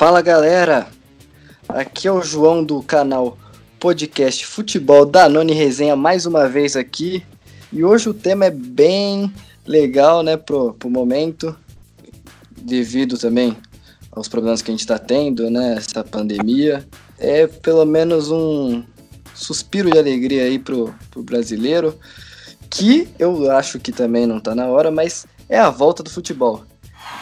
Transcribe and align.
Fala 0.00 0.22
galera, 0.22 0.88
aqui 1.68 2.08
é 2.08 2.10
o 2.10 2.22
João 2.22 2.64
do 2.64 2.82
canal 2.82 3.36
Podcast 3.78 4.46
Futebol 4.46 5.04
da 5.04 5.28
Noni 5.28 5.52
Resenha 5.52 5.94
mais 5.94 6.24
uma 6.24 6.48
vez 6.48 6.74
aqui 6.74 7.22
e 7.70 7.84
hoje 7.84 8.08
o 8.08 8.14
tema 8.14 8.46
é 8.46 8.50
bem 8.50 9.30
legal, 9.66 10.22
né, 10.22 10.38
pro, 10.38 10.72
pro 10.72 10.88
momento, 10.88 11.54
devido 12.62 13.18
também 13.18 13.54
aos 14.10 14.26
problemas 14.26 14.62
que 14.62 14.70
a 14.70 14.72
gente 14.72 14.80
está 14.80 14.98
tendo, 14.98 15.50
né, 15.50 15.74
essa 15.76 16.02
pandemia. 16.02 16.88
É 17.18 17.46
pelo 17.46 17.84
menos 17.84 18.30
um 18.30 18.82
suspiro 19.34 19.90
de 19.90 19.98
alegria 19.98 20.44
aí 20.44 20.58
pro, 20.58 20.94
pro 21.10 21.22
brasileiro, 21.22 21.94
que 22.70 23.06
eu 23.18 23.50
acho 23.50 23.78
que 23.78 23.92
também 23.92 24.26
não 24.26 24.40
tá 24.40 24.54
na 24.54 24.66
hora, 24.66 24.90
mas 24.90 25.26
é 25.46 25.58
a 25.58 25.68
volta 25.68 26.02
do 26.02 26.08
futebol. 26.08 26.64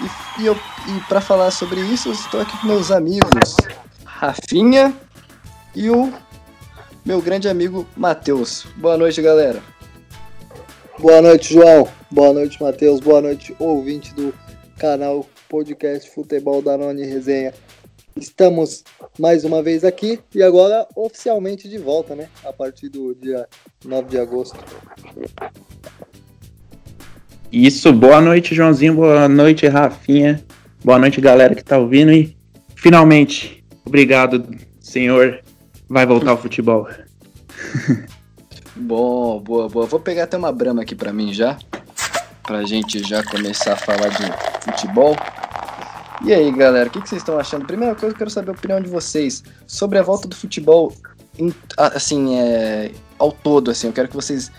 E, 0.00 0.42
e, 0.42 0.46
e 0.46 1.00
para 1.08 1.20
falar 1.20 1.50
sobre 1.50 1.80
isso, 1.80 2.08
eu 2.08 2.12
estou 2.12 2.40
aqui 2.40 2.56
com 2.58 2.66
meus 2.68 2.90
amigos 2.90 3.56
Rafinha 4.04 4.94
e 5.74 5.90
o 5.90 6.12
meu 7.04 7.20
grande 7.20 7.48
amigo 7.48 7.86
Matheus. 7.96 8.66
Boa 8.76 8.96
noite, 8.96 9.20
galera. 9.22 9.62
Boa 10.98 11.22
noite, 11.22 11.54
João. 11.54 11.88
Boa 12.10 12.32
noite, 12.32 12.62
Matheus. 12.62 13.00
Boa 13.00 13.20
noite, 13.20 13.54
ouvinte 13.58 14.12
do 14.14 14.34
canal 14.78 15.26
Podcast 15.48 16.10
Futebol 16.10 16.62
da 16.62 16.76
Noni 16.76 17.04
Resenha. 17.04 17.52
Estamos 18.16 18.84
mais 19.18 19.44
uma 19.44 19.62
vez 19.62 19.84
aqui 19.84 20.20
e 20.34 20.42
agora 20.42 20.86
oficialmente 20.96 21.68
de 21.68 21.78
volta, 21.78 22.14
né? 22.14 22.28
A 22.44 22.52
partir 22.52 22.88
do 22.88 23.14
dia 23.14 23.48
9 23.84 24.08
de 24.08 24.18
agosto. 24.18 24.58
Isso, 27.50 27.90
boa 27.94 28.20
noite, 28.20 28.54
Joãozinho, 28.54 28.94
boa 28.94 29.26
noite, 29.26 29.66
Rafinha, 29.66 30.44
boa 30.84 30.98
noite, 30.98 31.18
galera 31.18 31.54
que 31.54 31.64
tá 31.64 31.78
ouvindo 31.78 32.12
e 32.12 32.36
finalmente, 32.76 33.64
obrigado, 33.86 34.46
senhor, 34.78 35.40
vai 35.88 36.04
voltar 36.04 36.32
ao 36.32 36.36
futebol. 36.36 36.86
Bom, 38.76 39.40
boa, 39.40 39.68
boa. 39.68 39.86
Vou 39.86 39.98
pegar 39.98 40.24
até 40.24 40.36
uma 40.36 40.52
brama 40.52 40.82
aqui 40.82 40.94
para 40.94 41.12
mim 41.12 41.32
já, 41.32 41.58
pra 42.44 42.64
gente 42.64 43.02
já 43.02 43.24
começar 43.24 43.72
a 43.72 43.76
falar 43.76 44.08
de 44.08 44.64
futebol. 44.64 45.16
E 46.24 46.32
aí, 46.32 46.52
galera, 46.52 46.88
o 46.88 46.92
que, 46.92 47.00
que 47.00 47.08
vocês 47.08 47.22
estão 47.22 47.38
achando? 47.40 47.66
Primeira 47.66 47.94
coisa, 47.94 48.14
eu 48.14 48.18
quero 48.18 48.30
saber 48.30 48.50
a 48.50 48.52
opinião 48.52 48.80
de 48.80 48.88
vocês 48.88 49.42
sobre 49.66 49.98
a 49.98 50.02
volta 50.02 50.28
do 50.28 50.36
futebol, 50.36 50.92
assim, 51.76 52.38
é, 52.38 52.92
ao 53.18 53.32
todo, 53.32 53.70
assim. 53.70 53.88
Eu 53.88 53.92
quero 53.92 54.08
que 54.08 54.14
vocês 54.14 54.52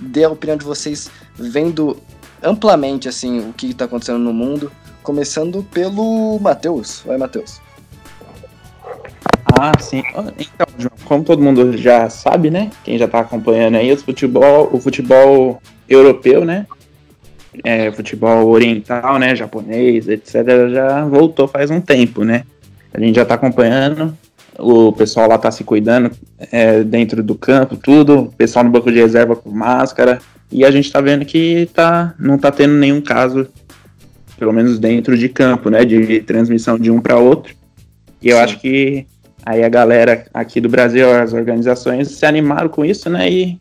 dê 0.00 0.24
a 0.24 0.30
opinião 0.30 0.56
de 0.56 0.64
vocês 0.64 1.08
vendo 1.36 1.96
amplamente 2.42 3.08
assim 3.08 3.40
o 3.40 3.52
que 3.52 3.70
está 3.70 3.84
acontecendo 3.84 4.18
no 4.18 4.32
mundo, 4.32 4.70
começando 5.02 5.62
pelo 5.72 6.38
Matheus. 6.40 7.02
Vai, 7.06 7.16
Matheus. 7.16 7.60
Ah, 9.58 9.72
sim. 9.78 10.02
Então, 10.38 10.66
João, 10.78 10.92
como 11.04 11.24
todo 11.24 11.42
mundo 11.42 11.76
já 11.76 12.08
sabe, 12.08 12.50
né? 12.50 12.70
Quem 12.82 12.96
já 12.96 13.04
está 13.04 13.20
acompanhando 13.20 13.76
aí, 13.76 13.92
o 13.92 13.96
futebol, 13.98 14.70
o 14.72 14.80
futebol 14.80 15.60
europeu, 15.88 16.44
né? 16.44 16.66
É, 17.64 17.90
futebol 17.92 18.48
oriental, 18.48 19.18
né? 19.18 19.34
Japonês, 19.36 20.08
etc. 20.08 20.34
Já 20.72 21.04
voltou 21.04 21.46
faz 21.46 21.70
um 21.70 21.80
tempo, 21.80 22.24
né? 22.24 22.44
A 22.94 23.00
gente 23.00 23.16
já 23.16 23.22
está 23.22 23.34
acompanhando. 23.34 24.16
O 24.58 24.92
pessoal 24.92 25.28
lá 25.28 25.36
está 25.36 25.50
se 25.50 25.64
cuidando 25.64 26.10
é, 26.50 26.82
dentro 26.82 27.22
do 27.22 27.34
campo, 27.34 27.76
tudo. 27.76 28.20
O 28.20 28.32
pessoal 28.32 28.64
no 28.64 28.70
banco 28.70 28.90
de 28.90 28.98
reserva 28.98 29.36
com 29.36 29.50
máscara. 29.50 30.20
E 30.52 30.64
a 30.64 30.70
gente 30.70 30.86
está 30.86 31.00
vendo 31.00 31.24
que 31.24 31.68
tá, 31.72 32.14
não 32.18 32.34
está 32.36 32.50
tendo 32.50 32.74
nenhum 32.74 33.00
caso, 33.00 33.46
pelo 34.38 34.52
menos 34.52 34.78
dentro 34.78 35.16
de 35.16 35.28
campo, 35.28 35.70
né, 35.70 35.84
de 35.84 36.20
transmissão 36.20 36.78
de 36.78 36.90
um 36.90 37.00
para 37.00 37.16
outro. 37.16 37.54
E 38.20 38.28
eu 38.28 38.36
Sim. 38.36 38.42
acho 38.42 38.60
que 38.60 39.06
aí 39.46 39.62
a 39.62 39.68
galera 39.68 40.26
aqui 40.34 40.60
do 40.60 40.68
Brasil, 40.68 41.10
as 41.10 41.32
organizações 41.32 42.08
se 42.08 42.26
animaram 42.26 42.68
com 42.68 42.84
isso, 42.84 43.08
né, 43.08 43.30
e 43.30 43.58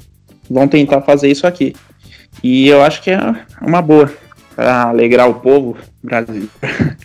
vão 0.49 0.67
tentar 0.67 1.01
fazer 1.01 1.29
isso 1.29 1.45
aqui. 1.45 1.75
E 2.43 2.67
eu 2.67 2.81
acho 2.81 3.03
que 3.03 3.11
é 3.11 3.19
uma 3.61 3.81
boa 3.81 4.11
para 4.55 4.83
alegrar 4.83 5.29
o 5.29 5.35
povo 5.35 5.77
brasileiro. 6.03 6.49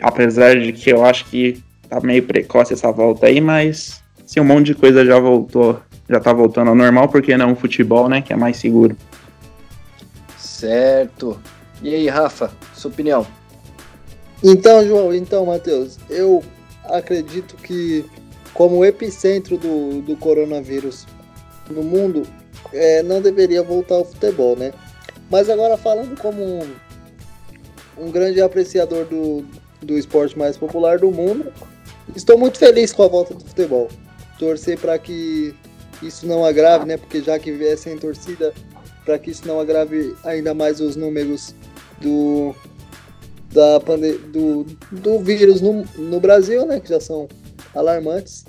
Apesar 0.00 0.58
de 0.58 0.72
que 0.72 0.90
eu 0.90 1.04
acho 1.04 1.26
que 1.26 1.62
tá 1.88 2.00
meio 2.00 2.22
precoce 2.22 2.72
essa 2.72 2.90
volta 2.90 3.26
aí, 3.26 3.40
mas 3.40 4.02
se 4.26 4.40
um 4.40 4.44
monte 4.44 4.66
de 4.66 4.74
coisa 4.74 5.04
já 5.04 5.18
voltou 5.18 5.80
já 6.08 6.20
tá 6.20 6.32
voltando 6.32 6.68
ao 6.68 6.74
normal, 6.74 7.08
porque 7.08 7.36
não 7.36 7.52
o 7.52 7.56
futebol, 7.56 8.08
né, 8.08 8.22
que 8.22 8.32
é 8.32 8.36
mais 8.36 8.56
seguro. 8.56 8.96
Certo. 10.36 11.40
E 11.82 11.94
aí, 11.94 12.08
Rafa, 12.08 12.52
sua 12.74 12.90
opinião? 12.90 13.26
Então, 14.42 14.86
João, 14.86 15.14
então, 15.14 15.46
Matheus, 15.46 15.98
eu 16.10 16.42
acredito 16.84 17.56
que 17.56 18.04
como 18.54 18.84
epicentro 18.84 19.56
do, 19.56 20.02
do 20.02 20.16
coronavírus 20.16 21.06
no 21.70 21.82
mundo, 21.82 22.26
é, 22.72 23.02
não 23.02 23.20
deveria 23.20 23.62
voltar 23.62 23.96
ao 23.96 24.04
futebol, 24.04 24.56
né? 24.56 24.72
Mas 25.30 25.48
agora 25.48 25.76
falando 25.76 26.18
como 26.20 26.42
um, 26.42 26.70
um 27.98 28.10
grande 28.10 28.40
apreciador 28.40 29.04
do, 29.06 29.44
do 29.80 29.96
esporte 29.96 30.38
mais 30.38 30.56
popular 30.56 30.98
do 30.98 31.10
mundo, 31.10 31.52
estou 32.14 32.36
muito 32.36 32.58
feliz 32.58 32.92
com 32.92 33.02
a 33.02 33.08
volta 33.08 33.34
do 33.34 33.44
futebol. 33.44 33.88
Torcer 34.38 34.78
para 34.78 34.98
que 34.98 35.54
isso 36.02 36.26
não 36.26 36.44
agrave, 36.44 36.84
né? 36.84 36.96
Porque 36.96 37.22
já 37.22 37.38
que 37.38 37.52
vier 37.52 37.76
sem 37.76 37.96
torcida, 37.96 38.52
para 39.04 39.18
que 39.18 39.30
isso 39.30 39.46
não 39.46 39.60
agrave 39.60 40.14
ainda 40.24 40.54
mais 40.54 40.80
os 40.80 40.96
números 40.96 41.54
do 42.00 42.54
da 43.52 43.78
pande 43.80 44.12
do, 44.18 44.64
do 44.90 45.18
vírus 45.18 45.60
no, 45.60 45.84
no 45.98 46.20
Brasil, 46.20 46.66
né? 46.66 46.80
Que 46.80 46.88
já 46.88 47.00
são 47.00 47.28
alarmantes. 47.74 48.44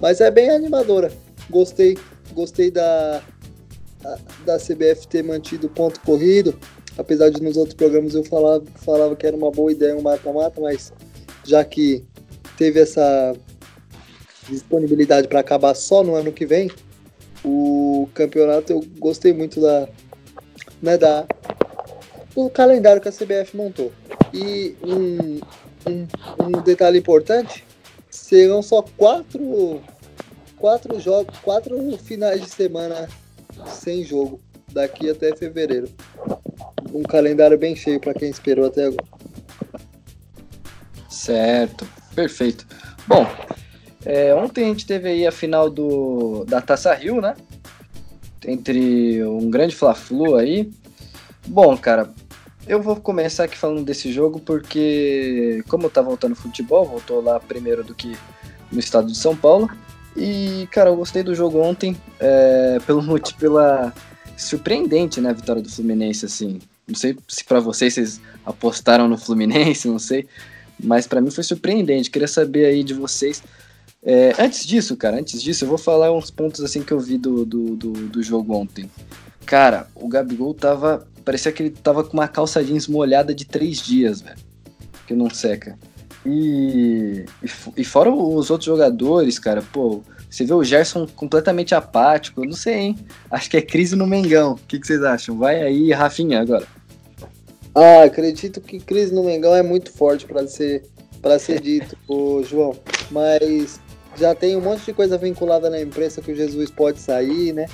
Mas 0.00 0.20
é 0.20 0.30
bem 0.30 0.50
animadora. 0.50 1.12
Gostei, 1.50 1.98
gostei 2.32 2.70
da 2.70 3.22
da 4.44 4.58
CBF 4.58 5.06
ter 5.08 5.22
mantido 5.22 5.66
o 5.66 5.70
ponto 5.70 6.00
corrido, 6.00 6.58
apesar 6.96 7.30
de 7.30 7.42
nos 7.42 7.56
outros 7.56 7.74
programas 7.74 8.14
eu 8.14 8.24
falava, 8.24 8.64
falava 8.76 9.14
que 9.14 9.26
era 9.26 9.36
uma 9.36 9.50
boa 9.50 9.70
ideia 9.70 9.94
um 9.94 10.02
mata-mata, 10.02 10.60
mas 10.60 10.92
já 11.44 11.62
que 11.64 12.04
teve 12.56 12.80
essa 12.80 13.34
disponibilidade 14.50 15.28
para 15.28 15.40
acabar 15.40 15.74
só 15.74 16.02
no 16.02 16.14
ano 16.14 16.32
que 16.32 16.44
vem, 16.44 16.70
o 17.44 18.08
campeonato 18.14 18.72
eu 18.72 18.84
gostei 18.98 19.32
muito 19.32 19.60
da, 19.60 19.88
né, 20.82 20.98
da 20.98 21.24
do 22.34 22.48
calendário 22.48 23.00
que 23.00 23.08
a 23.08 23.12
CBF 23.12 23.56
montou. 23.56 23.92
E 24.32 24.76
um, 24.82 25.40
um, 25.90 26.06
um 26.46 26.62
detalhe 26.62 26.98
importante, 26.98 27.64
serão 28.10 28.62
só 28.62 28.82
quatro 28.96 29.80
quatro 30.56 31.00
jogos, 31.00 31.38
quatro 31.38 31.96
finais 31.98 32.42
de 32.42 32.50
semana 32.50 33.08
sem 33.66 34.04
jogo 34.04 34.38
daqui 34.72 35.10
até 35.10 35.34
fevereiro. 35.34 35.88
Um 36.92 37.02
calendário 37.02 37.58
bem 37.58 37.74
cheio 37.74 37.98
para 37.98 38.14
quem 38.14 38.30
esperou 38.30 38.66
até 38.66 38.86
agora. 38.86 39.04
Certo, 41.08 41.88
perfeito. 42.14 42.66
Bom, 43.06 43.26
é, 44.04 44.34
ontem 44.34 44.64
a 44.64 44.68
gente 44.68 44.86
teve 44.86 45.08
aí 45.08 45.26
a 45.26 45.32
final 45.32 45.68
do, 45.68 46.44
da 46.46 46.60
Taça 46.60 46.94
Rio, 46.94 47.20
né? 47.20 47.34
Entre 48.46 49.22
um 49.24 49.50
grande 49.50 49.76
Fla-Flu 49.76 50.36
aí. 50.36 50.70
Bom, 51.46 51.76
cara, 51.76 52.10
eu 52.66 52.80
vou 52.80 52.96
começar 52.96 53.44
aqui 53.44 53.58
falando 53.58 53.84
desse 53.84 54.12
jogo 54.12 54.40
porque, 54.40 55.62
como 55.68 55.90
tá 55.90 56.00
voltando 56.00 56.34
futebol, 56.34 56.84
voltou 56.84 57.20
lá 57.22 57.38
primeiro 57.38 57.84
do 57.84 57.94
que 57.94 58.16
no 58.72 58.78
estado 58.78 59.08
de 59.08 59.16
São 59.16 59.36
Paulo. 59.36 59.68
E, 60.16 60.66
cara, 60.70 60.90
eu 60.90 60.96
gostei 60.96 61.22
do 61.22 61.34
jogo 61.34 61.58
ontem 61.58 61.96
é, 62.18 62.78
pelo 62.86 63.02
pela 63.38 63.92
surpreendente, 64.36 65.20
né, 65.20 65.34
vitória 65.34 65.60
do 65.60 65.70
Fluminense, 65.70 66.24
assim. 66.24 66.58
Não 66.88 66.94
sei 66.94 67.16
se 67.28 67.44
para 67.44 67.60
vocês 67.60 67.94
vocês 67.94 68.20
apostaram 68.44 69.06
no 69.06 69.18
Fluminense, 69.18 69.86
não 69.86 69.98
sei, 69.98 70.26
mas 70.82 71.06
para 71.06 71.20
mim 71.20 71.30
foi 71.30 71.44
surpreendente. 71.44 72.10
Queria 72.10 72.26
saber 72.26 72.64
aí 72.64 72.82
de 72.82 72.94
vocês 72.94 73.42
é, 74.02 74.32
antes 74.38 74.66
disso, 74.66 74.96
cara, 74.96 75.18
antes 75.18 75.42
disso, 75.42 75.64
eu 75.64 75.68
vou 75.68 75.78
falar 75.78 76.10
uns 76.12 76.30
pontos 76.30 76.62
assim 76.62 76.82
que 76.82 76.92
eu 76.92 76.98
vi 76.98 77.18
do, 77.18 77.44
do, 77.44 77.76
do, 77.76 77.92
do, 78.08 78.22
jogo 78.22 78.54
ontem. 78.54 78.90
Cara, 79.44 79.88
o 79.94 80.08
Gabigol 80.08 80.54
tava. 80.54 81.06
Parecia 81.24 81.52
que 81.52 81.62
ele 81.62 81.70
tava 81.70 82.02
com 82.02 82.14
uma 82.14 82.26
calça 82.26 82.64
jeans 82.64 82.88
molhada 82.88 83.34
de 83.34 83.44
três 83.44 83.78
dias, 83.78 84.22
velho. 84.22 84.38
Que 85.06 85.14
não 85.14 85.28
seca. 85.28 85.78
E, 86.24 87.24
e, 87.76 87.84
fora 87.84 88.10
os 88.10 88.50
outros 88.50 88.66
jogadores, 88.66 89.38
cara, 89.38 89.62
pô, 89.62 90.02
você 90.28 90.44
vê 90.44 90.52
o 90.52 90.64
Gerson 90.64 91.06
completamente 91.06 91.74
apático, 91.74 92.44
não 92.44 92.52
sei, 92.52 92.74
hein? 92.74 92.98
Acho 93.30 93.50
que 93.50 93.56
é 93.56 93.62
crise 93.62 93.96
no 93.96 94.06
Mengão. 94.06 94.52
O 94.52 94.56
que, 94.56 94.78
que 94.78 94.86
vocês 94.86 95.02
acham? 95.02 95.36
Vai 95.38 95.62
aí, 95.62 95.92
Rafinha, 95.92 96.40
agora. 96.40 96.66
Ah, 97.74 98.04
acredito 98.04 98.60
que 98.60 98.80
crise 98.80 99.14
no 99.14 99.24
Mengão 99.24 99.54
é 99.54 99.62
muito 99.62 99.92
forte 99.92 100.26
para 100.26 100.46
ser 100.46 100.84
para 101.20 101.38
ser 101.38 101.60
dito, 101.60 101.96
João. 102.48 102.74
Mas 103.10 103.78
já 104.16 104.34
tem 104.34 104.56
um 104.56 104.60
monte 104.60 104.84
de 104.84 104.92
coisa 104.92 105.16
vinculada 105.16 105.70
na 105.70 105.80
imprensa 105.80 106.20
que 106.20 106.32
o 106.32 106.36
Jesus 106.36 106.70
pode 106.70 106.98
sair, 106.98 107.52
né? 107.52 107.66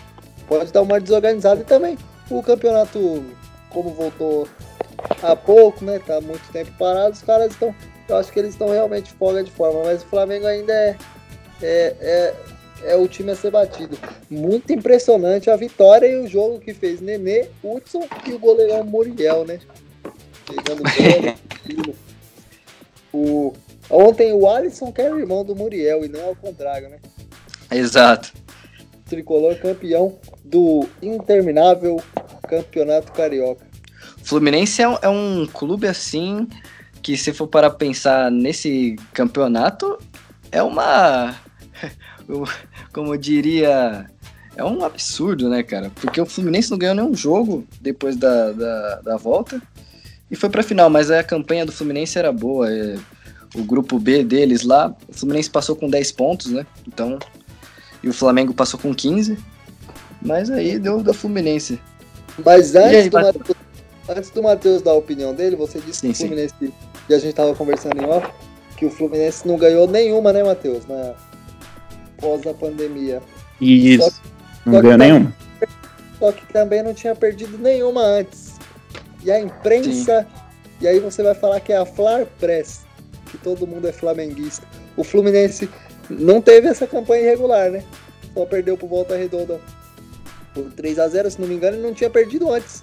Pode 0.46 0.72
dar 0.72 0.82
uma 0.82 1.00
desorganizada 1.00 1.60
e 1.60 1.64
também 1.64 1.98
o 2.30 2.42
campeonato, 2.42 3.24
como 3.70 3.90
voltou 3.90 4.48
há 5.22 5.34
pouco, 5.34 5.84
né? 5.84 6.00
Tá 6.04 6.20
muito 6.20 6.50
tempo 6.52 6.70
parado, 6.78 7.14
os 7.14 7.22
caras 7.22 7.52
estão 7.52 7.74
eu 8.08 8.16
acho 8.16 8.32
que 8.32 8.38
eles 8.38 8.52
estão 8.52 8.68
realmente 8.68 9.12
fora 9.14 9.42
de 9.42 9.50
forma, 9.50 9.82
mas 9.84 10.02
o 10.02 10.06
Flamengo 10.06 10.46
ainda 10.46 10.72
é, 10.72 10.96
é, 11.60 11.96
é, 12.00 12.34
é, 12.84 12.96
o 12.96 13.08
time 13.08 13.32
a 13.32 13.36
ser 13.36 13.50
batido. 13.50 13.98
Muito 14.30 14.72
impressionante 14.72 15.50
a 15.50 15.56
vitória 15.56 16.06
e 16.06 16.16
o 16.16 16.28
jogo 16.28 16.60
que 16.60 16.72
fez 16.72 17.00
Nenê, 17.00 17.48
Hudson 17.64 18.06
e 18.26 18.32
o 18.32 18.38
goleirão 18.38 18.84
Muriel, 18.84 19.44
né? 19.44 19.58
Pegando 20.46 20.82
bola. 20.94 21.94
o, 23.12 23.52
ontem 23.90 24.32
o 24.32 24.48
Alisson 24.48 24.92
que 24.92 25.00
era 25.00 25.18
irmão 25.18 25.44
do 25.44 25.54
Muriel 25.54 26.04
e 26.04 26.08
não 26.08 26.28
ao 26.28 26.36
contrário, 26.36 26.88
né? 26.88 26.98
Exato. 27.70 28.32
Tricolor 29.06 29.56
campeão 29.56 30.18
do 30.44 30.86
interminável 31.00 32.02
Campeonato 32.48 33.12
Carioca. 33.12 33.66
Fluminense 34.22 34.82
é 34.82 34.88
um, 34.88 34.98
é 35.02 35.08
um 35.08 35.46
clube 35.46 35.86
assim 35.86 36.48
que 37.02 37.16
se 37.16 37.32
for 37.32 37.46
para 37.46 37.70
pensar 37.70 38.30
nesse 38.30 38.96
campeonato 39.12 39.98
é 40.50 40.62
uma 40.62 41.36
como 42.92 43.14
eu 43.14 43.18
diria 43.18 44.06
é 44.56 44.64
um 44.64 44.82
absurdo, 44.84 45.48
né, 45.50 45.62
cara? 45.62 45.90
Porque 45.94 46.20
o 46.20 46.26
Fluminense 46.26 46.70
não 46.70 46.78
ganhou 46.78 46.94
nenhum 46.94 47.14
jogo 47.14 47.66
depois 47.80 48.16
da, 48.16 48.52
da, 48.52 49.00
da 49.02 49.16
volta 49.16 49.60
e 50.30 50.34
foi 50.34 50.48
pra 50.48 50.62
final, 50.62 50.90
mas 50.90 51.10
a 51.10 51.22
campanha 51.22 51.64
do 51.64 51.72
Fluminense 51.72 52.18
era 52.18 52.32
boa. 52.32 52.72
É, 52.72 52.96
o 53.56 53.64
grupo 53.64 53.98
B 53.98 54.22
deles 54.22 54.62
lá, 54.62 54.94
o 55.08 55.12
Fluminense 55.12 55.50
passou 55.50 55.74
com 55.74 55.88
10 55.88 56.12
pontos, 56.12 56.52
né? 56.52 56.66
Então, 56.86 57.18
e 58.02 58.08
o 58.08 58.12
Flamengo 58.12 58.52
passou 58.52 58.78
com 58.78 58.94
15. 58.94 59.38
Mas 60.22 60.50
aí 60.50 60.78
deu 60.78 61.02
da 61.02 61.14
Fluminense. 61.14 61.80
Mas 62.44 62.74
antes 62.74 62.96
aí, 62.96 63.10
do, 63.10 63.20
Matheus, 63.20 63.56
antes 64.08 64.30
do 64.30 64.42
Matheus 64.42 64.82
dar 64.82 64.90
a 64.92 64.94
opinião 64.94 65.34
dele, 65.34 65.56
você 65.56 65.80
disse 65.80 66.00
sim, 66.00 66.08
que 66.08 66.12
o 66.12 66.16
Fluminense, 66.16 66.54
sim. 66.58 66.72
e 67.08 67.14
a 67.14 67.18
gente 67.18 67.34
tava 67.34 67.54
conversando 67.54 68.00
em 68.02 68.06
off, 68.06 68.28
que 68.76 68.84
o 68.84 68.90
Fluminense 68.90 69.46
não 69.46 69.56
ganhou 69.56 69.88
nenhuma, 69.88 70.32
né, 70.32 70.42
Matheus? 70.42 70.86
Na 70.86 71.14
pós 72.18 72.46
a 72.46 72.54
pandemia. 72.54 73.22
Isso. 73.60 74.10
Só, 74.10 74.16
não 74.66 74.80
ganhou 74.80 74.98
nenhuma. 74.98 75.34
Só 76.18 76.32
que 76.32 76.46
também 76.52 76.82
não 76.82 76.94
tinha 76.94 77.14
perdido 77.14 77.58
nenhuma 77.58 78.02
antes. 78.02 78.54
E 79.22 79.30
a 79.30 79.40
imprensa. 79.40 80.22
Sim. 80.22 80.46
E 80.80 80.88
aí 80.88 81.00
você 81.00 81.22
vai 81.22 81.34
falar 81.34 81.60
que 81.60 81.72
é 81.72 81.78
a 81.78 81.86
Flar 81.86 82.26
Press, 82.38 82.85
que 83.36 83.44
todo 83.44 83.66
mundo 83.66 83.86
é 83.86 83.92
flamenguista. 83.92 84.66
O 84.96 85.04
Fluminense 85.04 85.68
não 86.08 86.40
teve 86.40 86.68
essa 86.68 86.86
campanha 86.86 87.22
irregular, 87.22 87.70
né? 87.70 87.84
Só 88.32 88.44
perdeu 88.46 88.76
pro 88.76 88.86
Volta 88.86 89.16
Redonda 89.16 89.60
por 90.54 90.72
3 90.72 90.98
a 90.98 91.08
0 91.08 91.30
se 91.30 91.40
não 91.40 91.46
me 91.46 91.54
engano, 91.54 91.76
ele 91.76 91.86
não 91.86 91.94
tinha 91.94 92.08
perdido 92.08 92.50
antes. 92.50 92.82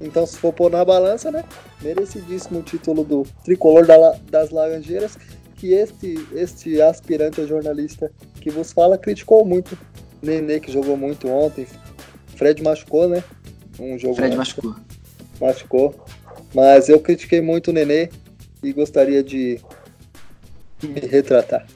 Então, 0.00 0.26
se 0.26 0.36
for 0.36 0.52
pôr 0.52 0.70
na 0.70 0.84
balança, 0.84 1.30
né? 1.30 1.44
Merecidíssimo 1.80 2.58
o 2.58 2.62
título 2.62 3.04
do 3.04 3.24
tricolor 3.44 3.86
da, 3.86 4.18
das 4.28 4.50
Laranjeiras, 4.50 5.16
que 5.56 5.72
este, 5.72 6.18
este 6.32 6.82
aspirante 6.82 7.40
a 7.40 7.46
jornalista 7.46 8.10
que 8.40 8.50
vos 8.50 8.72
fala 8.72 8.98
criticou 8.98 9.44
muito. 9.44 9.78
Nenê, 10.20 10.58
que 10.58 10.72
jogou 10.72 10.96
muito 10.96 11.28
ontem. 11.28 11.66
Fred 12.36 12.62
machucou, 12.62 13.08
né? 13.08 13.22
Um 13.78 13.98
jogo 13.98 14.16
Fred 14.16 14.36
machucou. 14.36 14.74
Machucou. 15.40 15.94
Mas 16.52 16.88
eu 16.88 16.98
critiquei 16.98 17.40
muito 17.40 17.68
o 17.68 17.72
Nenê 17.72 18.08
e 18.62 18.72
gostaria 18.72 19.22
de 19.22 19.60
me 20.88 21.00
retratar. 21.00 21.66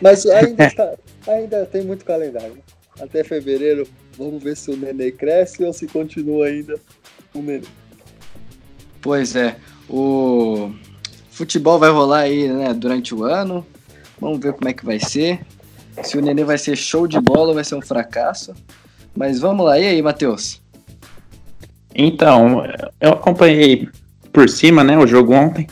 Mas 0.00 0.26
ainda, 0.26 0.66
está, 0.66 0.94
ainda 1.26 1.66
tem 1.66 1.82
muito 1.84 2.04
calendário. 2.04 2.58
Até 3.00 3.24
fevereiro, 3.24 3.86
vamos 4.16 4.42
ver 4.42 4.56
se 4.56 4.70
o 4.70 4.76
Nenê 4.76 5.10
cresce 5.10 5.64
ou 5.64 5.72
se 5.72 5.86
continua 5.86 6.46
ainda 6.46 6.74
o 7.34 7.42
Nenê. 7.42 7.66
Pois 9.00 9.34
é. 9.34 9.56
O 9.88 10.70
futebol 11.30 11.78
vai 11.78 11.90
rolar 11.90 12.20
aí 12.20 12.48
né, 12.48 12.72
durante 12.72 13.14
o 13.14 13.24
ano. 13.24 13.66
Vamos 14.20 14.38
ver 14.38 14.52
como 14.52 14.68
é 14.68 14.72
que 14.72 14.84
vai 14.84 14.98
ser. 14.98 15.40
Se 16.02 16.16
o 16.16 16.22
Nenê 16.22 16.44
vai 16.44 16.58
ser 16.58 16.76
show 16.76 17.06
de 17.06 17.20
bola 17.20 17.48
ou 17.48 17.54
vai 17.54 17.64
ser 17.64 17.74
um 17.74 17.82
fracasso. 17.82 18.54
Mas 19.14 19.40
vamos 19.40 19.66
lá. 19.66 19.78
E 19.78 19.86
aí, 19.86 20.02
Matheus? 20.02 20.62
Então, 21.94 22.64
eu 23.00 23.10
acompanhei 23.10 23.88
por 24.32 24.48
cima, 24.48 24.82
né, 24.82 24.98
o 24.98 25.06
jogo 25.06 25.32
ontem 25.32 25.66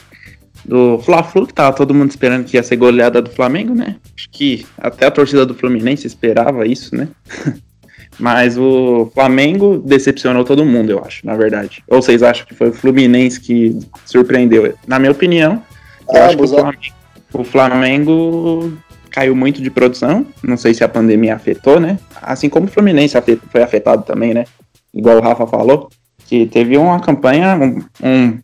do 0.64 0.98
Fla-Flu, 1.00 1.46
que 1.46 1.54
tava 1.54 1.74
todo 1.76 1.94
mundo 1.94 2.10
esperando 2.10 2.44
que 2.44 2.56
ia 2.56 2.62
ser 2.62 2.76
goleada 2.76 3.20
do 3.20 3.30
Flamengo, 3.30 3.74
né? 3.74 3.96
Acho 4.16 4.28
que 4.30 4.66
até 4.78 5.06
a 5.06 5.10
torcida 5.10 5.44
do 5.44 5.54
Fluminense 5.54 6.06
esperava 6.06 6.66
isso, 6.66 6.94
né? 6.94 7.08
Mas 8.18 8.58
o 8.58 9.10
Flamengo 9.14 9.78
decepcionou 9.78 10.44
todo 10.44 10.64
mundo, 10.64 10.90
eu 10.90 11.02
acho, 11.04 11.26
na 11.26 11.34
verdade. 11.34 11.82
Ou 11.88 12.02
vocês 12.02 12.22
acham 12.22 12.46
que 12.46 12.54
foi 12.54 12.68
o 12.68 12.72
Fluminense 12.72 13.40
que 13.40 13.78
surpreendeu? 14.04 14.74
Na 14.86 14.98
minha 14.98 15.10
opinião, 15.10 15.62
eu 16.08 16.22
acho 16.22 16.36
que 16.36 16.42
o 16.42 16.48
Flamengo, 16.48 16.94
o 17.32 17.44
Flamengo 17.44 18.72
caiu 19.10 19.34
muito 19.34 19.62
de 19.62 19.70
produção. 19.70 20.26
Não 20.42 20.56
sei 20.56 20.74
se 20.74 20.84
a 20.84 20.88
pandemia 20.88 21.34
afetou, 21.34 21.80
né? 21.80 21.98
Assim 22.20 22.48
como 22.48 22.66
o 22.66 22.70
Fluminense 22.70 23.16
foi 23.50 23.62
afetado 23.62 24.02
também, 24.02 24.34
né? 24.34 24.44
Igual 24.92 25.16
o 25.16 25.22
Rafa 25.22 25.46
falou, 25.46 25.88
que 26.26 26.46
teve 26.46 26.76
uma 26.76 27.00
campanha, 27.00 27.56
um, 27.56 27.82
um, 28.06 28.38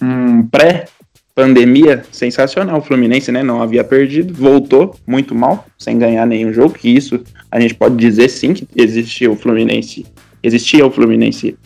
um 0.00 0.46
pré 0.46 0.84
pandemia 1.34 2.02
sensacional. 2.10 2.78
O 2.78 2.82
Fluminense, 2.82 3.30
né, 3.32 3.42
não 3.42 3.62
havia 3.62 3.84
perdido, 3.84 4.34
voltou 4.34 4.94
muito 5.06 5.34
mal, 5.34 5.66
sem 5.78 5.98
ganhar 5.98 6.26
nenhum 6.26 6.52
jogo. 6.52 6.74
Que 6.74 6.88
isso 6.88 7.20
a 7.50 7.60
gente 7.60 7.74
pode 7.74 7.96
dizer 7.96 8.28
sim 8.28 8.54
que 8.54 8.66
existia 8.76 9.30
o 9.30 9.36
Fluminense, 9.36 10.06
existia 10.42 10.86
o 10.86 10.90
Fluminense 10.90 11.56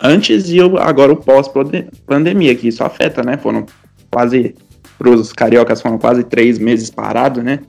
antes 0.00 0.48
e 0.48 0.60
agora 0.60 1.12
o 1.12 1.16
pós-pandemia, 1.16 2.54
que 2.54 2.68
isso 2.68 2.84
afeta, 2.84 3.22
né? 3.22 3.36
Foram 3.36 3.66
quase, 4.10 4.54
para 4.98 5.10
os 5.10 5.32
cariocas, 5.32 5.82
foram 5.82 5.98
quase 5.98 6.22
três 6.24 6.58
meses 6.58 6.90
parados, 6.90 7.42
né? 7.42 7.60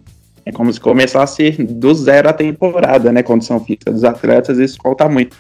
É 0.46 0.52
como 0.52 0.72
se 0.72 0.80
começasse 0.80 1.52
do 1.52 1.94
zero 1.94 2.30
a 2.30 2.34
temporada, 2.34 3.12
né? 3.12 3.24
Condição 3.24 3.64
física 3.64 3.92
dos 3.92 4.04
atletas, 4.04 4.58
isso 4.58 4.78
conta 4.78 5.08
muito. 5.08 5.36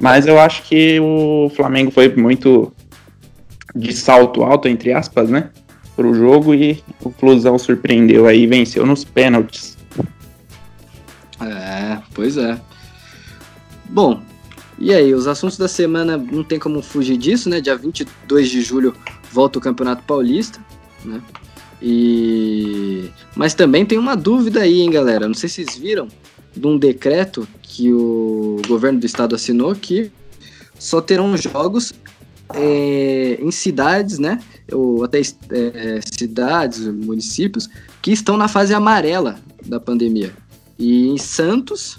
Mas 0.00 0.26
eu 0.26 0.38
acho 0.38 0.62
que 0.64 1.00
o 1.00 1.50
Flamengo 1.56 1.90
foi 1.90 2.14
muito 2.14 2.72
de 3.74 3.92
salto 3.92 4.42
alto, 4.42 4.68
entre 4.68 4.92
aspas, 4.92 5.28
né? 5.28 5.50
Pro 5.96 6.14
jogo 6.14 6.54
e 6.54 6.82
o 7.02 7.10
Flusão 7.10 7.58
surpreendeu 7.58 8.26
aí 8.26 8.46
venceu 8.46 8.86
nos 8.86 9.04
pênaltis. 9.04 9.76
É, 11.40 11.98
pois 12.14 12.36
é. 12.36 12.60
Bom, 13.88 14.22
e 14.78 14.94
aí, 14.94 15.12
os 15.12 15.26
assuntos 15.26 15.58
da 15.58 15.68
semana 15.68 16.16
não 16.16 16.42
tem 16.42 16.58
como 16.58 16.80
fugir 16.80 17.18
disso, 17.18 17.50
né? 17.50 17.60
Dia 17.60 17.76
22 17.76 18.48
de 18.48 18.62
julho 18.62 18.94
volta 19.30 19.58
o 19.58 19.62
Campeonato 19.62 20.02
Paulista, 20.04 20.58
né? 21.04 21.20
E 21.82 23.10
mas 23.34 23.52
também 23.52 23.84
tem 23.84 23.98
uma 23.98 24.16
dúvida 24.16 24.60
aí, 24.60 24.80
hein, 24.80 24.90
galera? 24.90 25.28
Não 25.28 25.34
sei 25.34 25.48
se 25.48 25.64
vocês 25.64 25.76
viram 25.76 26.08
de 26.56 26.66
um 26.66 26.78
decreto 26.78 27.46
que 27.62 27.92
o 27.92 28.60
governo 28.66 29.00
do 29.00 29.06
estado 29.06 29.34
assinou 29.34 29.74
que 29.74 30.10
só 30.78 31.00
terão 31.00 31.36
jogos 31.36 31.92
é, 32.54 33.38
em 33.40 33.50
cidades, 33.50 34.18
né, 34.18 34.40
ou 34.72 35.04
até 35.04 35.20
é, 35.20 36.00
cidades, 36.02 36.86
municípios, 36.86 37.68
que 38.02 38.12
estão 38.12 38.36
na 38.36 38.48
fase 38.48 38.74
amarela 38.74 39.38
da 39.66 39.78
pandemia. 39.78 40.32
E 40.78 41.08
em 41.08 41.18
Santos 41.18 41.98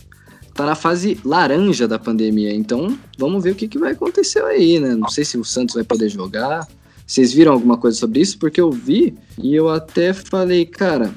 está 0.50 0.66
na 0.66 0.76
fase 0.76 1.20
laranja 1.24 1.88
da 1.88 1.98
pandemia. 1.98 2.54
Então, 2.54 2.98
vamos 3.18 3.44
ver 3.44 3.52
o 3.52 3.56
que, 3.56 3.68
que 3.68 3.78
vai 3.78 3.94
acontecer 3.94 4.44
aí, 4.44 4.80
né? 4.80 4.96
Não 4.96 5.10
sei 5.10 5.24
se 5.24 5.38
o 5.38 5.46
Santos 5.46 5.76
vai 5.76 5.84
poder 5.84 6.10
jogar. 6.10 6.68
Vocês 7.06 7.34
viram 7.34 7.54
alguma 7.54 7.78
coisa 7.78 7.98
sobre 7.98 8.22
isso? 8.22 8.38
Porque 8.38 8.60
eu 8.60 8.72
vi 8.72 9.16
e 9.42 9.56
eu 9.56 9.70
até 9.70 10.14
falei, 10.14 10.66
cara, 10.66 11.14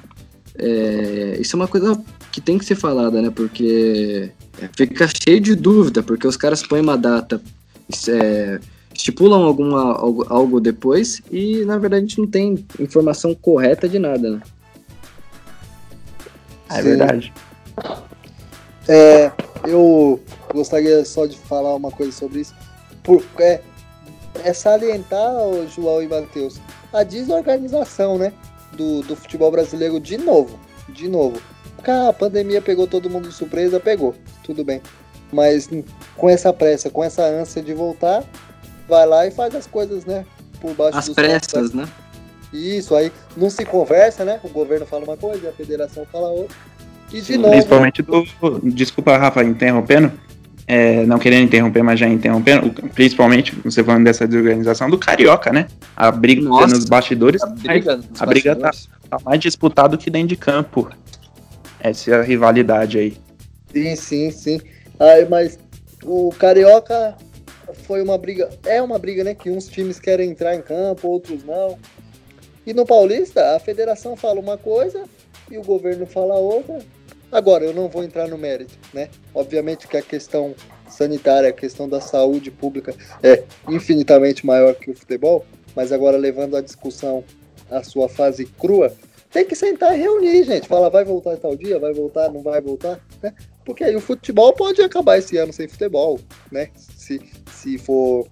é, 0.57 1.37
isso 1.41 1.57
é 1.57 1.59
uma 1.59 1.69
coisa 1.69 2.01
que 2.31 2.41
tem 2.41 2.59
que 2.59 2.65
ser 2.65 2.75
falada, 2.75 3.21
né? 3.21 3.31
Porque 3.31 4.31
fica 4.77 5.09
cheio 5.09 5.41
de 5.41 5.55
dúvida, 5.55 6.03
porque 6.03 6.27
os 6.27 6.37
caras 6.37 6.63
põem 6.63 6.81
uma 6.81 6.97
data 6.97 7.41
é, 8.09 8.61
estipulam 8.95 9.45
alguma, 9.45 9.93
algo, 9.97 10.27
algo 10.29 10.61
depois 10.61 11.21
e 11.31 11.65
na 11.65 11.79
verdade 11.79 12.05
a 12.05 12.09
gente 12.09 12.19
não 12.19 12.27
tem 12.27 12.67
informação 12.79 13.35
correta 13.35 13.89
de 13.89 13.99
nada, 13.99 14.31
né? 14.31 14.43
É 16.71 16.83
verdade. 16.83 17.33
É, 18.89 19.31
eu 19.67 20.21
gostaria 20.53 21.05
só 21.05 21.27
de 21.27 21.37
falar 21.37 21.75
uma 21.75 21.91
coisa 21.91 22.13
sobre 22.13 22.41
isso. 22.41 22.55
Por, 23.03 23.23
é, 23.39 23.61
é 24.43 24.53
salientar, 24.53 25.33
João 25.75 26.03
e 26.03 26.09
Matheus, 26.09 26.61
a 26.93 27.03
desorganização 27.03 28.19
né, 28.19 28.33
do, 28.73 29.03
do 29.03 29.17
futebol 29.17 29.51
brasileiro 29.51 30.01
de 30.01 30.17
novo. 30.17 30.59
De 30.89 31.09
novo. 31.09 31.41
Porque 31.77 31.91
a 31.91 32.13
pandemia 32.13 32.63
pegou 32.63 32.87
todo 32.87 33.11
mundo 33.11 33.29
de 33.29 33.35
surpresa, 33.35 33.79
pegou. 33.81 34.15
Tudo 34.43 34.65
bem. 34.65 34.81
Mas 35.33 35.69
com 36.17 36.29
essa 36.29 36.53
pressa, 36.53 36.89
com 36.89 37.03
essa 37.03 37.25
ânsia 37.25 37.63
de 37.63 37.75
voltar, 37.75 38.25
vai 38.89 39.07
lá 39.07 39.27
e 39.27 39.31
faz 39.31 39.55
as 39.55 39.67
coisas, 39.67 40.05
né? 40.05 40.25
Por 40.61 40.75
baixo 40.75 40.99
As 40.99 41.09
pressas, 41.09 41.73
né? 41.73 41.89
Isso, 42.53 42.95
aí 42.95 43.11
não 43.37 43.51
se 43.51 43.65
conversa, 43.65 44.25
né? 44.25 44.39
O 44.45 44.49
governo 44.49 44.87
fala 44.87 45.05
uma 45.05 45.17
coisa, 45.17 45.49
a 45.49 45.53
federação 45.53 46.07
fala 46.11 46.29
outra. 46.29 46.57
E 47.13 47.21
de 47.21 47.35
Sim, 47.35 47.39
novo. 47.39 47.51
Principalmente 47.51 48.03
do. 48.03 48.25
Desculpa, 48.63 49.17
Rafa, 49.17 49.43
interrompendo. 49.43 50.13
é, 50.67 51.05
não 51.05 51.19
querendo 51.19 51.45
interromper, 51.45 51.83
mas 51.83 52.01
já 52.01 52.09
interrompendo, 52.09 52.71
principalmente 52.95 53.55
você 53.65 53.85
falando 53.85 54.05
dessa 54.05 54.27
desorganização 54.27 54.89
do 54.89 54.99
Carioca, 54.99 55.53
né? 55.53 55.67
A 55.97 56.11
briga 56.11 56.43
Nossa, 56.43 56.75
nos 56.75 56.85
bastidores, 56.85 57.43
a 57.43 57.47
briga, 57.47 57.97
nos 57.97 58.23
a 58.23 58.27
briga 58.27 58.57
tá, 58.57 58.71
tá, 59.11 59.19
mais 59.25 59.41
disputada 59.41 59.97
que 59.97 60.11
dentro 60.11 60.29
de 60.29 60.37
campo. 60.37 60.91
Essa 61.81 62.13
é 62.13 62.15
a 62.15 62.23
rivalidade 62.23 62.99
aí. 62.99 63.17
Sim, 63.73 63.97
sim, 63.97 64.31
sim. 64.31 64.61
Ai, 64.99 65.27
mas 65.29 65.59
o 66.03 66.33
Carioca 66.39 67.15
foi 67.73 68.03
uma 68.03 68.19
briga, 68.19 68.51
é 68.65 68.81
uma 68.83 68.99
briga, 68.99 69.25
né? 69.25 69.35
Que 69.35 69.51
uns 69.51 69.67
times 69.69 69.99
querem 69.99 70.31
entrar 70.31 70.55
em 70.55 70.63
campo, 70.63 71.09
outros 71.09 71.45
não. 71.45 71.79
E 72.67 72.73
no 72.73 72.87
Paulista, 72.87 73.55
a 73.55 73.59
federação 73.59 74.17
fala 74.17 74.41
uma 74.41 74.57
coisa 74.57 75.05
e 75.51 75.59
o 75.59 75.63
governo 75.63 76.07
fala 76.07 76.35
outra. 76.35 76.79
Agora, 77.31 77.65
eu 77.65 77.75
não 77.75 77.89
vou 77.89 78.05
entrar 78.05 78.29
no 78.29 78.39
mérito, 78.39 78.79
né? 78.93 79.11
Obviamente 79.35 79.89
que 79.89 79.97
a 79.97 80.03
questão 80.03 80.55
sanitária, 80.89 81.49
a 81.49 81.53
questão 81.53 81.89
da 81.89 82.01
saúde 82.01 82.51
pública 82.51 82.95
é 83.23 83.43
infinitamente 83.69 84.47
maior 84.47 84.75
que 84.75 84.91
o 84.91 84.95
futebol, 84.95 85.45
mas 85.75 85.93
agora 85.93 86.17
levando 86.17 86.57
a 86.57 86.61
discussão 86.61 87.25
à 87.71 87.83
sua 87.83 88.09
fase 88.09 88.47
crua, 88.47 88.95
tem 89.31 89.45
que 89.45 89.57
sentar 89.57 89.99
e 89.99 90.01
reunir, 90.01 90.45
gente. 90.45 90.69
Fala, 90.69 90.89
vai 90.89 91.05
voltar 91.05 91.37
tal 91.37 91.57
dia, 91.57 91.79
vai 91.79 91.93
voltar, 91.93 92.31
não 92.31 92.41
vai 92.41 92.61
voltar, 92.61 93.01
né? 93.21 93.35
Porque 93.65 93.83
aí 93.83 93.97
o 93.97 94.01
futebol 94.01 94.53
pode 94.53 94.81
acabar 94.81 95.19
esse 95.19 95.37
ano 95.37 95.53
sem 95.53 95.67
futebol, 95.67 96.21
né? 96.53 96.71
Se, 96.77 97.21
se 97.65 97.79
for 97.79 98.29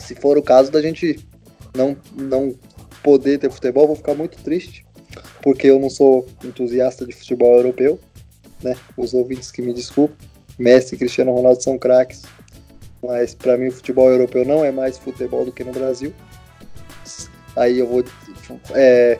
se 0.00 0.16
for 0.16 0.36
o 0.36 0.42
caso 0.42 0.70
da 0.72 0.82
gente 0.82 1.20
não 1.76 1.96
não 2.16 2.54
poder 3.02 3.38
ter 3.38 3.50
futebol, 3.50 3.86
vou 3.86 3.96
ficar 3.96 4.14
muito 4.14 4.36
triste 4.42 4.84
porque 5.40 5.68
eu 5.68 5.78
não 5.78 5.90
sou 5.90 6.26
entusiasta 6.44 7.06
de 7.06 7.12
futebol 7.12 7.56
europeu, 7.56 7.98
né? 8.62 8.76
Os 8.96 9.14
ouvintes 9.14 9.50
que 9.50 9.62
me 9.62 9.72
desculpem. 9.72 10.16
Messi 10.58 10.94
e 10.94 10.98
Cristiano 10.98 11.32
Ronaldo 11.32 11.62
são 11.62 11.78
craques, 11.78 12.22
mas 13.02 13.34
para 13.34 13.56
mim 13.56 13.68
o 13.68 13.72
futebol 13.72 14.08
europeu 14.08 14.44
não 14.44 14.64
é 14.64 14.70
mais 14.70 14.98
futebol 14.98 15.44
do 15.44 15.52
que 15.52 15.64
no 15.64 15.72
Brasil. 15.72 16.12
Aí 17.56 17.78
eu 17.78 17.86
vou 17.86 18.04
é, 18.74 19.18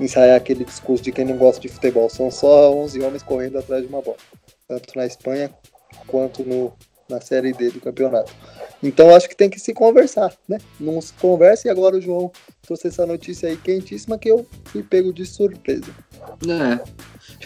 ensaiar 0.00 0.36
aquele 0.36 0.64
discurso 0.64 1.04
de 1.04 1.12
quem 1.12 1.24
não 1.24 1.36
gosta 1.36 1.60
de 1.60 1.68
futebol. 1.68 2.08
São 2.08 2.30
só 2.30 2.74
11 2.74 3.00
homens 3.02 3.22
correndo 3.22 3.58
atrás 3.58 3.82
de 3.82 3.88
uma 3.88 4.02
bola, 4.02 4.16
tanto 4.66 4.96
na 4.96 5.06
Espanha 5.06 5.50
quanto 6.06 6.44
no, 6.44 6.72
na 7.10 7.20
Série 7.20 7.52
D 7.52 7.70
do 7.70 7.80
campeonato. 7.80 8.32
Então 8.82 9.14
acho 9.14 9.28
que 9.28 9.36
tem 9.36 9.50
que 9.50 9.60
se 9.60 9.74
conversar, 9.74 10.32
né? 10.48 10.58
Não 10.78 11.00
se 11.00 11.12
conversa 11.12 11.68
e 11.68 11.70
agora 11.70 11.96
o 11.96 12.00
João 12.00 12.32
trouxe 12.62 12.88
essa 12.88 13.04
notícia 13.04 13.48
aí 13.48 13.56
quentíssima 13.56 14.16
que 14.16 14.30
eu 14.30 14.46
fui 14.66 14.82
pego 14.82 15.12
de 15.12 15.26
surpresa. 15.26 15.92
É. 16.48 16.80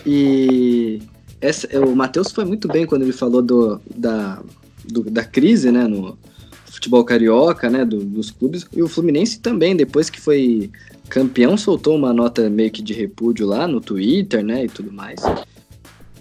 E 0.06 1.02
essa, 1.40 1.66
o 1.80 1.94
Matheus 1.96 2.30
foi 2.30 2.44
muito 2.44 2.68
bem 2.68 2.86
quando 2.86 3.02
ele 3.02 3.12
falou 3.12 3.42
do, 3.42 3.80
da, 3.94 4.42
do, 4.84 5.02
da 5.10 5.24
crise, 5.24 5.70
né, 5.70 5.86
no 5.86 6.16
futebol 6.66 7.04
carioca, 7.04 7.68
né, 7.68 7.84
do, 7.84 8.04
dos 8.04 8.30
clubes. 8.30 8.66
E 8.72 8.82
o 8.82 8.88
Fluminense 8.88 9.40
também, 9.40 9.76
depois 9.76 10.08
que 10.08 10.20
foi 10.20 10.70
campeão, 11.08 11.56
soltou 11.56 11.96
uma 11.96 12.12
nota 12.12 12.48
meio 12.48 12.70
que 12.70 12.82
de 12.82 12.92
repúdio 12.92 13.46
lá 13.46 13.66
no 13.66 13.80
Twitter, 13.80 14.44
né, 14.44 14.64
e 14.64 14.68
tudo 14.68 14.92
mais. 14.92 15.20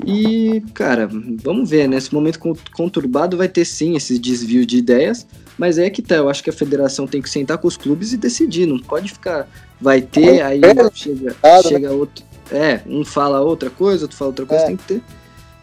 E, 0.06 0.64
cara, 0.74 1.08
vamos 1.44 1.70
ver, 1.70 1.88
né? 1.88 1.98
Esse 1.98 2.14
momento 2.14 2.40
conturbado 2.76 3.38
vai 3.38 3.48
ter 3.48 3.64
sim 3.64 3.96
esses 3.96 4.18
desvios 4.18 4.66
de 4.66 4.78
ideias, 4.78 5.28
mas 5.58 5.78
é 5.78 5.90
que 5.90 6.02
tá, 6.02 6.16
eu 6.16 6.30
acho 6.30 6.44
que 6.44 6.50
a 6.50 6.54
federação 6.54 7.06
tem 7.06 7.22
que 7.22 7.30
sentar 7.30 7.58
com 7.60 7.68
os 7.68 7.78
clubes 7.78 8.12
e 8.12 8.18
decidir, 8.18 8.66
não 8.66 8.80
pode 8.80 9.12
ficar, 9.12 9.48
vai 9.80 10.02
ter, 10.02 10.42
aí 10.42 10.62
chega, 10.94 11.36
chega 11.68 11.92
outro. 11.92 12.26
É, 12.52 12.82
um 12.88 13.06
fala 13.06 13.42
outra 13.42 13.70
coisa, 13.70 14.04
outro 14.04 14.18
fala 14.18 14.30
outra 14.30 14.46
coisa, 14.46 14.64
é. 14.64 14.68
tem 14.68 14.78
que 14.78 14.84
ter. 14.84 15.02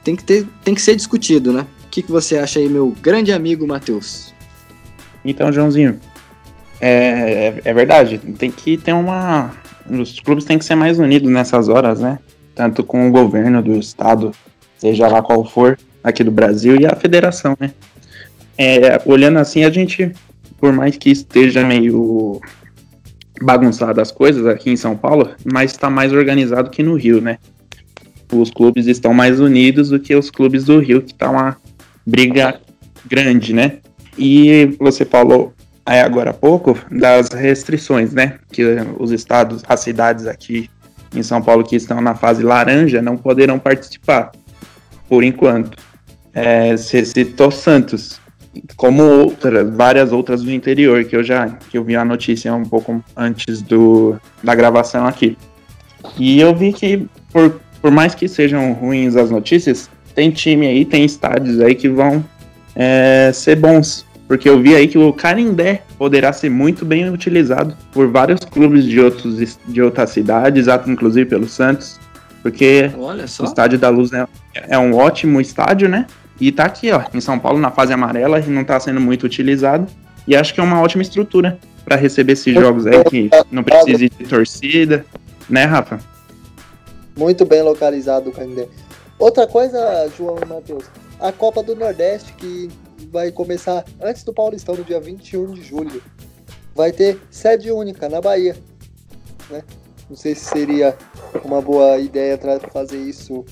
Tem 0.02 0.16
que 0.16 0.24
ter, 0.24 0.46
tem 0.64 0.74
que 0.74 0.80
ser 0.80 0.96
discutido, 0.96 1.52
né? 1.52 1.66
O 1.84 1.88
que, 1.90 2.02
que 2.02 2.10
você 2.10 2.38
acha 2.38 2.58
aí, 2.58 2.68
meu 2.68 2.96
grande 3.02 3.32
amigo 3.32 3.66
Matheus? 3.66 4.32
Então, 5.24 5.52
Joãozinho, 5.52 6.00
é, 6.80 6.90
é, 6.90 7.62
é 7.64 7.74
verdade, 7.74 8.18
tem 8.38 8.50
que 8.50 8.78
ter 8.78 8.92
uma. 8.92 9.52
Os 9.90 10.18
clubes 10.20 10.44
têm 10.44 10.58
que 10.58 10.64
ser 10.64 10.74
mais 10.74 10.98
unidos 10.98 11.30
nessas 11.30 11.68
horas, 11.68 12.00
né? 12.00 12.18
Tanto 12.54 12.82
com 12.84 13.08
o 13.08 13.12
governo 13.12 13.62
do 13.62 13.76
estado, 13.76 14.32
seja 14.78 15.06
lá 15.08 15.22
qual 15.22 15.44
for, 15.44 15.78
aqui 16.02 16.24
do 16.24 16.30
Brasil, 16.30 16.80
e 16.80 16.86
a 16.86 16.96
federação, 16.96 17.56
né? 17.58 17.72
É, 18.56 19.00
olhando 19.06 19.38
assim, 19.38 19.64
a 19.64 19.70
gente, 19.70 20.12
por 20.58 20.72
mais 20.72 20.96
que 20.96 21.10
esteja 21.10 21.64
meio 21.64 22.40
bagunçado 23.40 24.00
as 24.00 24.12
coisas 24.12 24.46
aqui 24.46 24.70
em 24.70 24.76
São 24.76 24.96
Paulo, 24.96 25.30
mas 25.50 25.70
está 25.70 25.88
mais 25.88 26.12
organizado 26.12 26.70
que 26.70 26.82
no 26.82 26.94
Rio, 26.94 27.20
né? 27.20 27.38
Os 28.32 28.50
clubes 28.50 28.86
estão 28.86 29.14
mais 29.14 29.40
unidos 29.40 29.88
do 29.88 29.98
que 29.98 30.14
os 30.14 30.30
clubes 30.30 30.64
do 30.64 30.78
Rio, 30.78 31.02
que 31.02 31.14
tá 31.14 31.30
uma 31.30 31.56
briga 32.06 32.60
grande, 33.06 33.52
né? 33.52 33.78
E 34.18 34.76
você 34.78 35.04
falou 35.04 35.54
aí 35.84 36.00
agora 36.00 36.30
há 36.30 36.34
pouco 36.34 36.78
das 36.90 37.30
restrições, 37.30 38.12
né? 38.12 38.38
Que 38.52 38.62
os 38.98 39.10
estados, 39.10 39.62
as 39.66 39.80
cidades 39.80 40.26
aqui 40.26 40.68
em 41.14 41.22
São 41.22 41.42
Paulo 41.42 41.64
que 41.64 41.76
estão 41.76 42.00
na 42.00 42.14
fase 42.14 42.42
laranja 42.42 43.02
não 43.02 43.16
poderão 43.16 43.58
participar, 43.58 44.32
por 45.08 45.24
enquanto. 45.24 45.76
É, 46.32 46.76
você 46.76 47.04
citou 47.04 47.50
Santos, 47.50 48.20
como 48.76 49.02
outras, 49.02 49.68
várias 49.76 50.12
outras 50.12 50.42
do 50.42 50.52
interior, 50.52 51.04
que 51.04 51.16
eu 51.16 51.24
já 51.24 51.48
que 51.48 51.76
eu 51.76 51.84
vi 51.84 51.96
a 51.96 52.04
notícia 52.04 52.54
um 52.54 52.64
pouco 52.64 53.02
antes 53.16 53.62
do, 53.62 54.16
da 54.42 54.54
gravação 54.54 55.06
aqui. 55.06 55.36
E 56.18 56.40
eu 56.40 56.54
vi 56.54 56.72
que, 56.72 57.06
por, 57.32 57.60
por 57.80 57.90
mais 57.90 58.14
que 58.14 58.28
sejam 58.28 58.72
ruins 58.72 59.16
as 59.16 59.30
notícias, 59.30 59.90
tem 60.14 60.30
time 60.30 60.66
aí, 60.66 60.84
tem 60.84 61.04
estádios 61.04 61.60
aí 61.60 61.74
que 61.74 61.88
vão 61.88 62.24
é, 62.74 63.30
ser 63.32 63.56
bons 63.56 64.06
porque 64.30 64.48
eu 64.48 64.62
vi 64.62 64.76
aí 64.76 64.86
que 64.86 64.96
o 64.96 65.12
Canindé 65.12 65.82
poderá 65.98 66.32
ser 66.32 66.48
muito 66.48 66.84
bem 66.84 67.10
utilizado 67.10 67.76
por 67.92 68.06
vários 68.06 68.38
clubes 68.44 68.84
de, 68.84 69.00
outros, 69.00 69.58
de 69.66 69.82
outras 69.82 70.10
cidades, 70.10 70.68
inclusive 70.86 71.28
pelo 71.28 71.48
Santos, 71.48 71.98
porque 72.40 72.92
o 72.96 73.44
Estádio 73.44 73.76
da 73.76 73.88
Luz 73.88 74.12
é, 74.12 74.24
é, 74.54 74.78
um 74.78 74.94
ótimo 74.94 75.40
estádio, 75.40 75.88
né? 75.88 76.06
E 76.40 76.52
tá 76.52 76.62
aqui, 76.66 76.92
ó, 76.92 77.02
em 77.12 77.20
São 77.20 77.40
Paulo, 77.40 77.58
na 77.58 77.72
fase 77.72 77.92
amarela, 77.92 78.38
e 78.38 78.48
não 78.48 78.62
tá 78.62 78.78
sendo 78.78 79.00
muito 79.00 79.26
utilizado. 79.26 79.88
E 80.28 80.36
acho 80.36 80.54
que 80.54 80.60
é 80.60 80.62
uma 80.62 80.80
ótima 80.80 81.02
estrutura 81.02 81.58
para 81.84 81.96
receber 81.96 82.34
esses 82.34 82.54
jogos 82.54 82.86
aí 82.86 83.02
que 83.02 83.30
não 83.50 83.64
precise 83.64 84.10
de 84.10 84.26
torcida, 84.28 85.04
né, 85.48 85.64
Rafa? 85.64 85.98
Muito 87.18 87.44
bem 87.44 87.62
localizado 87.62 88.30
o 88.30 88.32
Canindé. 88.32 88.68
Outra 89.18 89.44
coisa, 89.48 90.08
João 90.16 90.38
e 90.40 90.46
Matheus, 90.46 90.84
a 91.18 91.32
Copa 91.32 91.64
do 91.64 91.74
Nordeste, 91.74 92.32
que 92.34 92.70
vai 93.10 93.30
começar 93.30 93.84
antes 94.00 94.22
do 94.24 94.32
Paulistão, 94.32 94.76
no 94.76 94.84
dia 94.84 95.00
21 95.00 95.52
de 95.52 95.62
julho. 95.62 96.02
Vai 96.74 96.92
ter 96.92 97.20
sede 97.30 97.70
única 97.70 98.08
na 98.08 98.20
Bahia. 98.20 98.56
Né? 99.50 99.62
Não 100.08 100.16
sei 100.16 100.34
se 100.34 100.44
seria 100.44 100.96
uma 101.44 101.60
boa 101.60 101.98
ideia 101.98 102.38
fazer 102.72 102.98
isso 102.98 103.44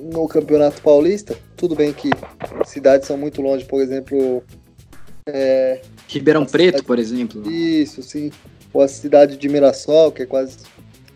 no 0.00 0.26
Campeonato 0.28 0.82
Paulista. 0.82 1.36
Tudo 1.56 1.74
bem 1.74 1.92
que 1.92 2.10
cidades 2.66 3.06
são 3.06 3.16
muito 3.16 3.40
longe, 3.40 3.64
por 3.64 3.80
exemplo. 3.80 4.42
É, 5.26 5.80
Ribeirão 6.06 6.44
Preto, 6.44 6.66
cidade... 6.66 6.86
por 6.86 6.98
exemplo. 6.98 7.50
Isso, 7.50 8.02
sim. 8.02 8.30
Ou 8.72 8.82
a 8.82 8.88
cidade 8.88 9.36
de 9.36 9.48
Mirassol, 9.48 10.12
que 10.12 10.22
é 10.22 10.26
quase 10.26 10.58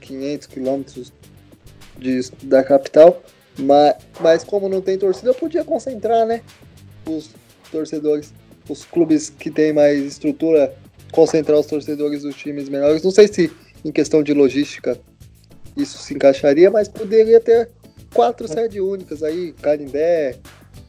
500 0.01 0.47
quilômetros 0.47 1.13
da 2.43 2.63
capital. 2.65 3.23
Mas, 3.59 3.95
mas 4.21 4.45
como 4.45 4.69
não 4.69 4.81
tem 4.81 4.97
torcida, 4.97 5.31
eu 5.31 5.35
podia 5.35 5.65
concentrar, 5.65 6.27
né? 6.27 6.43
Os 7.07 7.31
torcedores, 7.71 8.33
os 8.69 8.85
clubes 8.85 9.31
que 9.31 9.51
têm 9.51 9.73
mais 9.73 10.03
estrutura, 10.05 10.75
concentrar 11.11 11.59
os 11.59 11.67
torcedores 11.67 12.23
dos 12.23 12.35
times 12.35 12.69
menores. 12.69 13.03
Não 13.03 13.11
sei 13.11 13.29
se 13.29 13.51
em 13.85 13.93
questão 13.93 14.23
de 14.23 14.33
logística 14.33 14.99
isso 15.77 15.99
se 15.99 16.15
encaixaria, 16.15 16.71
mas 16.71 16.89
poderia 16.89 17.41
ter 17.41 17.71
quatro 18.15 18.47
sedes 18.47 18.81
únicas 18.81 19.23
aí, 19.23 19.53
Canindé, 19.53 20.39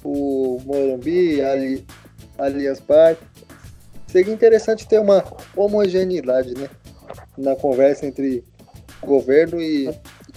o 0.03 0.59
Morumbi, 0.65 1.41
Ali, 1.41 1.85
Allianz 2.37 2.79
Parque. 2.79 3.23
Seria 4.07 4.33
interessante 4.33 4.87
ter 4.87 4.99
uma 4.99 5.23
homogeneidade, 5.55 6.53
né? 6.53 6.69
Na 7.37 7.55
conversa 7.55 8.05
entre 8.05 8.43
governo 9.01 9.59
e 9.61 9.89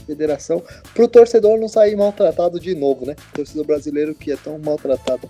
federação, 0.06 0.62
para 0.94 1.04
o 1.04 1.08
torcedor 1.08 1.58
não 1.58 1.68
sair 1.68 1.96
maltratado 1.96 2.60
de 2.60 2.74
novo, 2.74 3.04
né? 3.04 3.16
O 3.30 3.36
torcedor 3.36 3.66
brasileiro 3.66 4.14
que 4.14 4.32
é 4.32 4.36
tão 4.36 4.58
maltratado. 4.58 5.28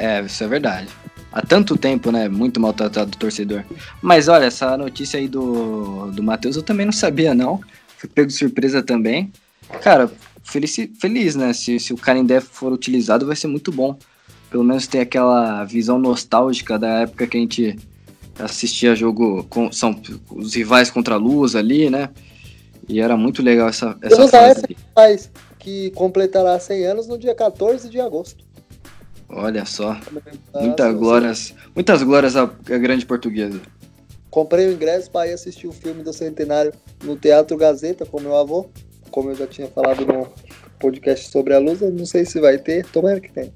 É, 0.00 0.22
isso 0.22 0.42
é 0.42 0.48
verdade. 0.48 0.88
Há 1.30 1.42
tanto 1.42 1.76
tempo, 1.76 2.10
né? 2.10 2.26
Muito 2.26 2.58
maltratado 2.58 3.10
do 3.10 3.18
torcedor. 3.18 3.62
Mas 4.00 4.28
olha, 4.28 4.46
essa 4.46 4.76
notícia 4.78 5.20
aí 5.20 5.28
do, 5.28 6.10
do 6.10 6.22
Matheus 6.22 6.56
eu 6.56 6.62
também 6.62 6.86
não 6.86 6.92
sabia, 6.92 7.34
não. 7.34 7.60
Fui 7.98 8.08
pego 8.08 8.28
de 8.28 8.32
surpresa 8.32 8.82
também. 8.82 9.30
Cara, 9.82 10.10
feliz, 10.42 10.74
feliz 10.98 11.36
né? 11.36 11.52
Se, 11.52 11.78
se 11.78 11.92
o 11.92 11.98
Canindé 11.98 12.40
for 12.40 12.72
utilizado, 12.72 13.26
vai 13.26 13.36
ser 13.36 13.46
muito 13.46 13.70
bom. 13.70 13.96
Pelo 14.50 14.64
menos 14.64 14.86
tem 14.86 15.02
aquela 15.02 15.64
visão 15.64 15.98
nostálgica 15.98 16.78
da 16.78 17.00
época 17.00 17.26
que 17.26 17.36
a 17.36 17.40
gente 17.40 17.76
assistia 18.38 18.96
jogo 18.96 19.44
com 19.50 19.70
são 19.70 20.00
os 20.30 20.54
rivais 20.54 20.90
contra 20.90 21.14
a 21.14 21.18
luz 21.18 21.54
ali, 21.54 21.90
né? 21.90 22.08
E 22.88 23.00
era 23.00 23.18
muito 23.18 23.42
legal 23.42 23.68
essa, 23.68 23.96
essa 24.00 24.26
fase. 24.26 24.64
Essa 24.64 24.68
faz 24.94 25.30
que 25.58 25.90
completará 25.90 26.58
100 26.58 26.86
anos 26.86 27.06
no 27.06 27.18
dia 27.18 27.34
14 27.34 27.88
de 27.88 28.00
agosto. 28.00 28.49
Olha 29.32 29.64
só. 29.64 29.98
Muitas 30.54 30.94
glórias, 30.94 31.54
muitas 31.74 32.02
glórias 32.02 32.36
à, 32.36 32.42
à 32.42 32.78
grande 32.78 33.06
portuguesa. 33.06 33.60
Comprei 34.28 34.68
o 34.68 34.72
ingresso 34.72 35.10
para 35.10 35.28
ir 35.28 35.32
assistir 35.32 35.66
o 35.66 35.72
filme 35.72 36.02
do 36.02 36.12
centenário 36.12 36.72
no 37.02 37.16
Teatro 37.16 37.56
Gazeta 37.56 38.04
com 38.04 38.20
meu 38.20 38.36
avô, 38.36 38.68
como 39.10 39.30
eu 39.30 39.34
já 39.34 39.46
tinha 39.46 39.66
falado 39.68 40.04
no 40.06 40.28
podcast 40.78 41.30
sobre 41.30 41.54
a 41.54 41.58
luz. 41.58 41.80
Não 41.80 42.06
sei 42.06 42.24
se 42.24 42.40
vai 42.40 42.58
ter, 42.58 42.84
tomara 42.86 43.20
que 43.20 43.32
tenha. 43.32 43.52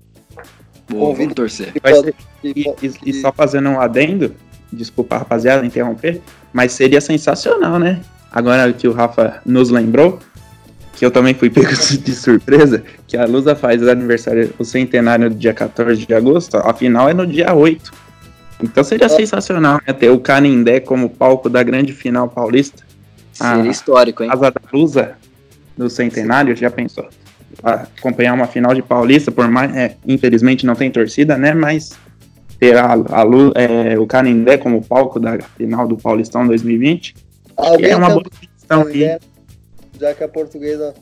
Boa, 0.89 1.07
Convido 1.07 1.35
vamos 1.35 1.35
torcer. 1.35 1.73
Ser, 1.73 2.15
e, 2.43 2.65
e, 2.83 3.11
e, 3.11 3.15
só 3.15 3.33
fazendo 3.33 3.69
um 3.69 3.81
adendo, 3.81 4.35
desculpa 4.73 5.19
rapaziada 5.19 5.65
interromper, 5.65 6.21
mas 6.53 6.73
seria 6.73 7.01
sensacional, 7.01 7.79
né? 7.79 8.03
Agora 8.31 8.73
que 8.73 8.87
o 8.89 8.93
Rafa 8.93 9.41
nos 9.47 9.71
lembrou, 9.71 10.19
que 10.97 11.05
eu 11.05 11.11
também 11.11 11.35
fui 11.35 11.51
pego 11.51 11.69
de 11.75 12.15
surpresa, 12.15 12.83
que 13.07 13.17
a 13.17 13.25
Lusa 13.25 13.55
faz 13.55 13.83
o 13.83 13.91
aniversário, 13.91 14.53
o 14.59 14.65
centenário 14.65 15.29
no 15.29 15.35
dia 15.35 15.53
14 15.53 16.07
de 16.07 16.15
agosto, 16.15 16.57
a 16.57 16.73
final 16.73 17.09
é 17.09 17.15
no 17.15 17.27
dia 17.27 17.55
8. 17.55 17.93
Então 18.63 18.85
seria 18.85 19.07
é. 19.07 19.09
sensacional 19.09 19.81
né, 19.87 19.93
ter 19.93 20.11
o 20.11 20.19
Canindé 20.19 20.81
como 20.81 21.11
palco 21.11 21.49
da 21.49 21.63
grande 21.63 21.93
final 21.93 22.29
paulista. 22.29 22.85
Seria 23.33 23.63
a, 23.63 23.67
histórico, 23.67 24.23
hein? 24.23 24.31
Casa 24.31 24.51
da 24.51 24.61
Lusa 24.73 25.13
no 25.77 25.91
centenário, 25.91 26.55
já 26.55 26.71
pensou? 26.71 27.09
acompanhar 27.63 28.35
uma 28.35 28.47
final 28.47 28.75
de 28.75 28.83
Paulista, 28.83 29.31
por 29.31 29.49
mais, 29.49 29.75
é, 29.77 29.97
infelizmente 30.07 30.67
não 30.67 30.75
tem 30.75 30.91
torcida, 30.91 31.39
né? 31.39 31.55
Mas 31.55 31.97
ter 32.59 32.77
a, 32.77 32.95
a, 32.95 33.25
é, 33.55 33.99
o 33.99 34.07
Canindé 34.07 34.59
como 34.59 34.83
palco 34.83 35.21
da 35.21 35.39
final 35.57 35.87
do 35.87 35.97
Paulistão 35.97 36.47
2020 36.47 37.15
Alguém 37.57 37.91
é 37.91 37.97
uma 37.97 38.11
boa 38.11 38.25
questão 38.25 38.87
aí. 38.87 39.19
Já 39.99 40.15
que 40.15 40.25
a 40.25 40.29
portuguesa 40.29 40.95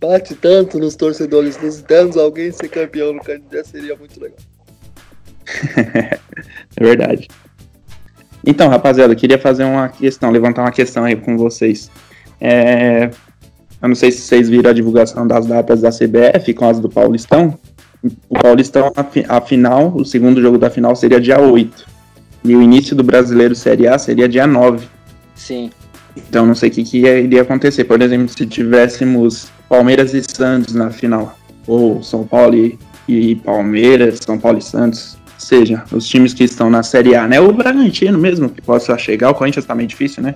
bate 0.00 0.34
tanto 0.34 0.78
nos 0.78 0.94
torcedores 0.94 1.60
lusitanos, 1.60 2.16
alguém 2.16 2.50
ser 2.52 2.68
campeão 2.68 3.12
no 3.12 3.20
Canindé 3.20 3.62
seria 3.64 3.96
muito 3.96 4.20
legal. 4.20 4.38
é 6.76 6.84
verdade. 6.84 7.28
Então, 8.46 8.68
rapaziada, 8.68 9.12
eu 9.12 9.16
queria 9.16 9.38
fazer 9.38 9.64
uma 9.64 9.88
questão, 9.88 10.30
levantar 10.30 10.62
uma 10.62 10.72
questão 10.72 11.04
aí 11.04 11.16
com 11.16 11.36
vocês. 11.36 11.90
É, 12.40 13.10
eu 13.80 13.88
não 13.88 13.94
sei 13.94 14.10
se 14.10 14.20
vocês 14.20 14.48
viram 14.48 14.70
a 14.70 14.74
divulgação 14.74 15.26
das 15.26 15.46
datas 15.46 15.80
da 15.80 15.90
CBF 15.90 16.52
com 16.54 16.68
as 16.68 16.78
do 16.78 16.88
Paulistão. 16.88 17.58
O 18.28 18.38
Paulistão, 18.38 18.92
a, 19.28 19.40
final, 19.40 19.94
o 19.94 20.04
segundo 20.04 20.42
jogo 20.42 20.58
da 20.58 20.68
final 20.68 20.94
seria 20.94 21.20
dia 21.20 21.40
8. 21.40 21.86
E 22.44 22.54
o 22.54 22.60
início 22.60 22.94
do 22.94 23.02
Brasileiro 23.02 23.54
Série 23.54 23.88
A 23.88 23.98
seria 23.98 24.28
dia 24.28 24.46
9. 24.46 24.86
Sim. 25.34 25.70
Então 26.16 26.46
não 26.46 26.54
sei 26.54 26.68
o 26.68 26.72
que, 26.72 26.84
que 26.84 26.98
iria 26.98 27.42
acontecer. 27.42 27.84
Por 27.84 28.00
exemplo, 28.00 28.28
se 28.28 28.46
tivéssemos 28.46 29.50
Palmeiras 29.68 30.14
e 30.14 30.22
Santos 30.22 30.74
na 30.74 30.90
final. 30.90 31.36
Ou 31.66 32.02
São 32.02 32.24
Paulo 32.24 32.54
e, 33.08 33.34
Palmeiras, 33.36 34.20
São 34.24 34.38
Paulo 34.38 34.58
e 34.58 34.62
Santos 34.62 35.16
seja, 35.38 35.84
os 35.92 36.06
times 36.06 36.32
que 36.32 36.44
estão 36.44 36.70
na 36.70 36.82
Série 36.82 37.14
A, 37.14 37.26
né? 37.26 37.38
O 37.38 37.52
Bragantino 37.52 38.18
mesmo, 38.18 38.48
que 38.48 38.62
possa 38.62 38.96
chegar, 38.96 39.30
o 39.30 39.34
Corinthians 39.34 39.66
tá 39.66 39.74
meio 39.74 39.88
difícil, 39.88 40.22
né? 40.22 40.34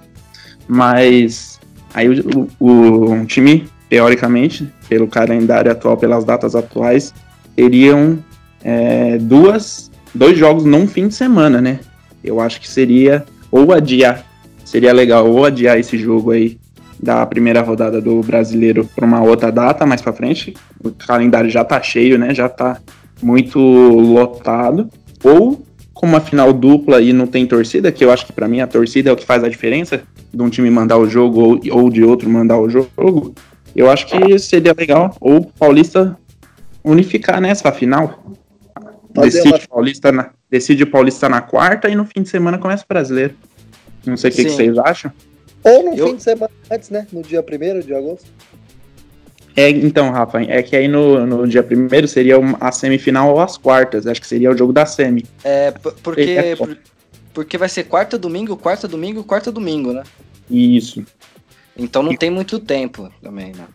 Mas 0.67 1.59
aí 1.95 2.09
o, 2.11 2.49
o, 2.61 3.13
um 3.13 3.25
time, 3.25 3.67
teoricamente, 3.89 4.69
pelo 4.89 5.09
calendário 5.09 5.73
atual, 5.73 5.97
pelas 5.97 6.25
datas 6.25 6.55
atuais, 6.55 7.15
teriam 7.57 8.19
é, 8.63 9.19
duas, 9.19 9.91
dois 10.15 10.37
jogos 10.37 10.65
num 10.65 10.87
fim 10.87 11.09
de 11.09 11.15
semana, 11.15 11.61
né? 11.61 11.81
Eu 12.23 12.41
acho 12.41 12.61
que 12.61 12.69
seria 12.69 13.25
ou 13.51 13.73
adiar, 13.73 14.25
seria 14.69 14.93
legal 14.93 15.27
ou 15.27 15.47
adiar 15.47 15.79
esse 15.79 15.97
jogo 15.97 16.31
aí 16.31 16.59
da 17.03 17.25
primeira 17.25 17.63
rodada 17.63 18.03
do 18.03 18.21
brasileiro 18.21 18.85
para 18.95 19.07
uma 19.07 19.23
outra 19.23 19.51
data 19.51 19.87
mais 19.87 20.03
para 20.03 20.13
frente. 20.13 20.55
O 20.85 20.91
calendário 20.91 21.49
já 21.49 21.65
tá 21.65 21.81
cheio, 21.81 22.19
né? 22.19 22.35
Já 22.35 22.49
tá 22.49 22.79
muito 23.23 23.59
lotado, 23.59 24.91
ou 25.25 25.65
como 25.95 26.13
uma 26.13 26.21
final 26.21 26.53
dupla 26.53 27.01
e 27.01 27.13
não 27.13 27.27
tem 27.27 27.47
torcida, 27.47 27.91
que 27.91 28.05
eu 28.05 28.13
acho 28.13 28.27
que 28.27 28.33
para 28.33 28.47
mim 28.47 28.61
a 28.61 28.67
torcida 28.67 29.11
é 29.11 29.13
o 29.13 29.17
que 29.17 29.25
faz 29.25 29.43
a 29.43 29.49
diferença 29.49 30.03
de 30.33 30.43
um 30.43 30.51
time 30.51 30.71
mandar 30.71 30.99
o 30.99 31.09
jogo 31.09 31.41
ou, 31.41 31.61
ou 31.73 31.91
de 31.91 32.05
outro 32.05 32.29
mandar 32.29 32.59
o 32.59 32.69
jogo, 32.69 33.35
eu 33.75 33.91
acho 33.91 34.07
que 34.07 34.39
seria 34.39 34.75
legal 34.77 35.17
ou 35.21 35.45
Paulista 35.59 36.17
unificar 36.85 37.41
nessa 37.41 37.73
final. 37.73 38.23
Decide, 39.11 39.49
uma... 39.49 39.59
Paulista 39.59 40.13
na, 40.13 40.31
decide 40.49 40.87
Paulista 40.87 41.29
na 41.29 41.41
quarta 41.41 41.89
e 41.89 41.97
no 41.97 42.05
fim 42.05 42.23
de 42.23 42.29
semana 42.29 42.59
começa 42.59 42.85
o 42.85 42.89
brasileiro. 42.89 43.35
Não 44.07 44.17
sei 44.17 44.31
o 44.31 44.35
que, 44.35 44.45
que, 44.45 44.51
vocês 44.51 44.79
acham. 44.79 45.13
Ou 45.65 45.85
no 45.85 45.97
eu... 45.97 46.09
fim 46.09 46.17
de 46.17 46.23
semana 46.23 46.51
antes, 46.71 46.91
né? 46.91 47.07
No 47.13 47.23
dia 47.23 47.41
1 47.41 47.81
de 47.81 47.95
agosto. 47.95 48.27
É, 49.57 49.69
então, 49.71 50.11
Rafa, 50.11 50.41
é 50.43 50.63
que 50.63 50.77
aí 50.77 50.87
no, 50.87 51.27
no 51.27 51.49
dia 51.49 51.65
primeiro 51.65 52.07
seria 52.07 52.37
a 52.61 52.71
semifinal 52.71 53.33
ou 53.33 53.41
as 53.41 53.57
quartas. 53.57 54.07
Acho 54.07 54.21
que 54.21 54.27
seria 54.27 54.51
o 54.51 54.57
jogo 54.57 54.73
da 54.73 54.87
semi. 54.87 55.25
É, 55.43 55.73
porque, 55.73 56.21
é 56.21 56.57
porque 57.35 57.59
vai 57.59 57.69
ser 57.69 57.85
quarta 57.85 58.17
domingo, 58.17 58.57
quarta 58.57 58.87
domingo, 58.87 59.25
quarta 59.25 59.51
domingo, 59.51 59.93
né? 59.93 60.05
Isso. 60.49 61.05
Então 61.77 62.05
não 62.05 62.15
tem 62.17 62.31
muito 62.31 62.61
tempo 62.61 63.11
também, 63.21 63.53
né? 63.53 63.67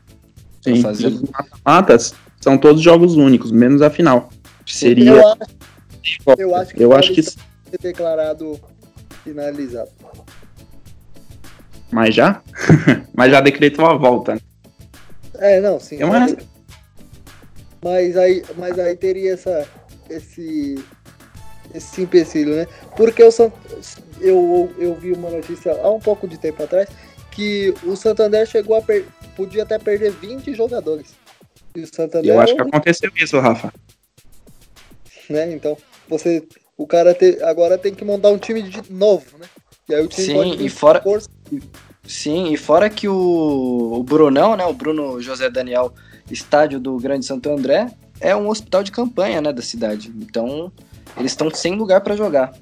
Sim, 0.62 0.82
fazer... 0.82 1.08
os 1.08 1.24
matas 1.66 2.14
são 2.40 2.58
todos 2.58 2.82
jogos 2.82 3.16
únicos, 3.16 3.52
menos 3.52 3.82
a 3.82 3.90
final. 3.90 4.30
Seria. 4.66 5.12
Eu 5.12 5.28
acho, 5.28 6.20
eu 6.38 6.56
acho 6.56 6.74
que, 6.74 6.84
eu 6.84 6.94
acho 6.94 7.14
que... 7.14 7.24
ser 7.24 7.38
declarado 7.82 8.60
finalizado. 9.24 9.92
Mas 11.92 12.16
já? 12.16 12.42
Mas 13.14 13.32
já 13.32 13.40
decretou 13.42 13.86
a 13.86 13.96
volta, 13.96 14.36
né? 14.36 14.42
É, 15.36 15.60
não, 15.60 15.80
sim. 15.80 16.02
É 16.02 16.06
uma... 16.06 16.28
Mas 17.84 18.16
aí, 18.16 18.42
mas 18.58 18.80
aí 18.80 18.96
teria 18.96 19.34
essa, 19.34 19.68
esse, 20.10 20.82
esse 21.76 22.02
empecilho, 22.02 22.56
né? 22.56 22.66
Porque 22.96 23.22
o 23.22 23.30
eu, 24.22 24.74
eu 24.78 24.96
vi 24.96 25.12
uma 25.12 25.30
notícia 25.30 25.74
há 25.74 25.92
um 25.92 26.00
pouco 26.00 26.26
de 26.26 26.38
tempo 26.38 26.64
atrás 26.64 26.88
que 27.32 27.74
o 27.84 27.96
Santander 27.98 28.46
chegou 28.48 28.78
a 28.78 28.82
per... 28.82 29.06
podia 29.36 29.64
até 29.64 29.78
perder 29.78 30.12
20 30.12 30.54
jogadores. 30.54 31.14
E 31.76 31.82
o 31.82 31.88
Santander 31.94 32.34
eu 32.34 32.40
acho 32.40 32.56
que 32.56 32.62
aconteceu 32.62 33.12
isso, 33.16 33.38
Rafa. 33.40 33.74
Né? 35.30 35.52
Então, 35.52 35.78
você 36.08 36.42
o 36.78 36.88
cara 36.88 37.14
te, 37.14 37.38
agora 37.44 37.78
tem 37.78 37.94
que 37.94 38.04
montar 38.04 38.30
um 38.30 38.38
time 38.38 38.62
de 38.62 38.92
novo, 38.92 39.38
né? 39.38 39.46
E 39.90 39.96
aí 39.96 40.04
o 40.04 40.08
time 40.08 40.58
Sim, 40.58 40.66
e 40.66 40.70
fora 40.70 41.02
força. 41.02 41.30
Sim, 42.06 42.52
e 42.52 42.58
fora 42.58 42.90
que 42.90 43.08
o, 43.08 43.94
o 43.94 44.04
Brunão, 44.04 44.56
né, 44.56 44.66
o 44.66 44.74
Bruno 44.74 45.22
José 45.22 45.50
Daniel, 45.50 45.94
estádio 46.30 46.80
do 46.80 46.98
Grande 46.98 47.26
Santo 47.26 47.50
André, 47.50 47.92
é 48.20 48.36
um 48.36 48.50
hospital 48.50 48.84
de 48.84 48.92
campanha, 48.92 49.42
né, 49.42 49.54
da 49.54 49.62
cidade. 49.62 50.14
Então, 50.18 50.72
eles 51.18 51.32
estão 51.32 51.50
sem 51.50 51.76
lugar 51.76 52.02
para 52.02 52.16
jogar. 52.16 52.54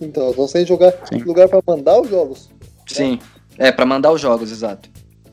Então, 0.00 0.30
estão 0.30 0.48
sem 0.48 0.66
jogar, 0.66 0.92
sim. 1.08 1.18
lugar 1.18 1.48
para 1.48 1.62
mandar 1.66 2.00
os 2.00 2.08
jogos. 2.08 2.50
Sim, 2.86 3.18
é 3.58 3.70
para 3.70 3.86
mandar 3.86 4.12
os 4.12 4.20
jogos, 4.20 4.50
exato. 4.50 4.88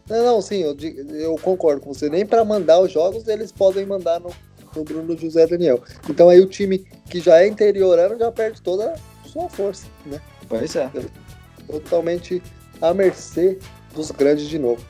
Não, 0.07 0.23
não, 0.25 0.41
sim, 0.41 0.61
eu, 0.61 0.75
eu 1.11 1.35
concordo 1.41 1.81
com 1.81 1.93
você. 1.93 2.09
Nem 2.09 2.25
para 2.25 2.43
mandar 2.43 2.79
os 2.79 2.91
jogos 2.91 3.27
eles 3.27 3.51
podem 3.51 3.85
mandar 3.85 4.19
no, 4.19 4.29
no 4.75 4.83
Bruno 4.83 5.17
José 5.17 5.45
Daniel. 5.47 5.81
Então 6.09 6.29
aí 6.29 6.39
o 6.39 6.45
time 6.45 6.79
que 7.09 7.19
já 7.19 7.39
é 7.41 7.47
interiorano 7.47 8.17
já 8.17 8.31
perde 8.31 8.61
toda 8.61 8.93
a 8.93 9.27
sua 9.27 9.49
força, 9.49 9.87
né? 10.05 10.19
Pois 10.47 10.75
é. 10.75 10.89
Totalmente 11.67 12.41
à 12.81 12.93
mercê 12.93 13.57
dos 13.93 14.11
grandes 14.11 14.47
de 14.47 14.59
novo. 14.59 14.83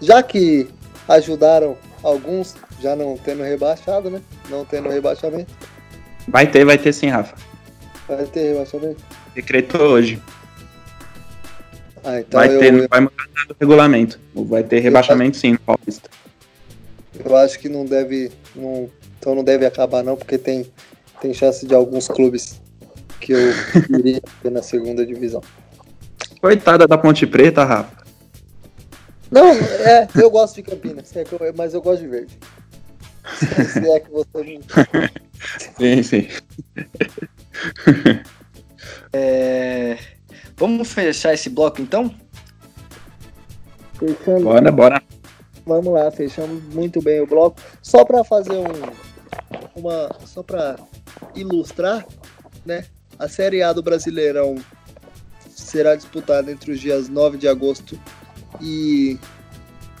Já 0.00 0.22
que 0.22 0.68
ajudaram 1.08 1.76
alguns, 2.02 2.54
já 2.80 2.94
não 2.94 3.16
tendo 3.16 3.42
rebaixado, 3.42 4.10
né? 4.10 4.20
Não 4.48 4.64
tendo 4.64 4.88
rebaixamento. 4.88 5.52
Vai 6.28 6.50
ter, 6.50 6.64
vai 6.64 6.78
ter 6.78 6.92
sim, 6.92 7.08
Rafa. 7.08 7.36
Vai 8.08 8.24
ter 8.26 8.52
rebaixamento? 8.52 9.02
Decretou 9.34 9.80
hoje. 9.82 10.22
Ah, 12.04 12.20
então 12.20 12.38
vai, 12.38 12.48
ter, 12.48 12.74
eu... 12.74 12.88
vai 12.88 13.00
mudar 13.00 13.24
o 13.48 13.56
regulamento. 13.58 14.20
Vai 14.34 14.62
ter 14.62 14.80
rebaixamento 14.80 15.36
sim 15.36 15.52
no 15.52 15.58
Paulista. 15.60 16.10
Eu 17.24 17.36
acho 17.36 17.58
que 17.58 17.68
não 17.68 17.86
deve. 17.86 18.30
Não, 18.54 18.90
então 19.24 19.34
não 19.34 19.42
deve 19.42 19.64
acabar 19.64 20.04
não, 20.04 20.18
porque 20.18 20.36
tem, 20.36 20.70
tem 21.18 21.32
chance 21.32 21.66
de 21.66 21.74
alguns 21.74 22.06
clubes 22.06 22.60
que 23.18 23.32
eu 23.32 23.38
iria 23.98 24.20
ter 24.42 24.50
na 24.50 24.62
segunda 24.62 25.06
divisão. 25.06 25.40
Coitada 26.42 26.86
da 26.86 26.98
Ponte 26.98 27.26
Preta, 27.26 27.64
Rafa. 27.64 28.04
Não, 29.30 29.50
é, 29.50 30.06
eu 30.14 30.30
gosto 30.30 30.56
de 30.56 30.62
Campinas, 30.62 31.10
é 31.16 31.24
mas 31.56 31.72
eu 31.72 31.80
gosto 31.80 32.02
de 32.02 32.08
verde. 32.08 32.38
Se 33.38 33.90
é 33.90 33.98
que 33.98 34.10
você 34.10 34.60
Sim, 35.78 36.02
sim. 36.02 36.28
É... 39.16 39.96
Vamos 40.56 40.92
fechar 40.92 41.32
esse 41.32 41.48
bloco 41.48 41.80
então? 41.80 42.12
Fechando. 43.98 44.44
Bora, 44.44 44.72
bora. 44.72 45.02
Vamos 45.64 45.94
lá, 45.94 46.10
fechamos 46.10 46.62
muito 46.74 47.00
bem 47.00 47.20
o 47.20 47.26
bloco. 47.26 47.56
Só 47.80 48.04
para 48.04 48.24
fazer 48.24 48.56
um, 48.56 49.13
uma, 49.74 50.10
só 50.26 50.42
para 50.42 50.76
ilustrar, 51.34 52.06
né? 52.64 52.84
A 53.18 53.28
Série 53.28 53.62
A 53.62 53.72
do 53.72 53.82
Brasileirão 53.82 54.56
será 55.50 55.94
disputada 55.94 56.50
entre 56.50 56.72
os 56.72 56.80
dias 56.80 57.08
9 57.08 57.38
de 57.38 57.48
agosto 57.48 57.98
e 58.60 59.18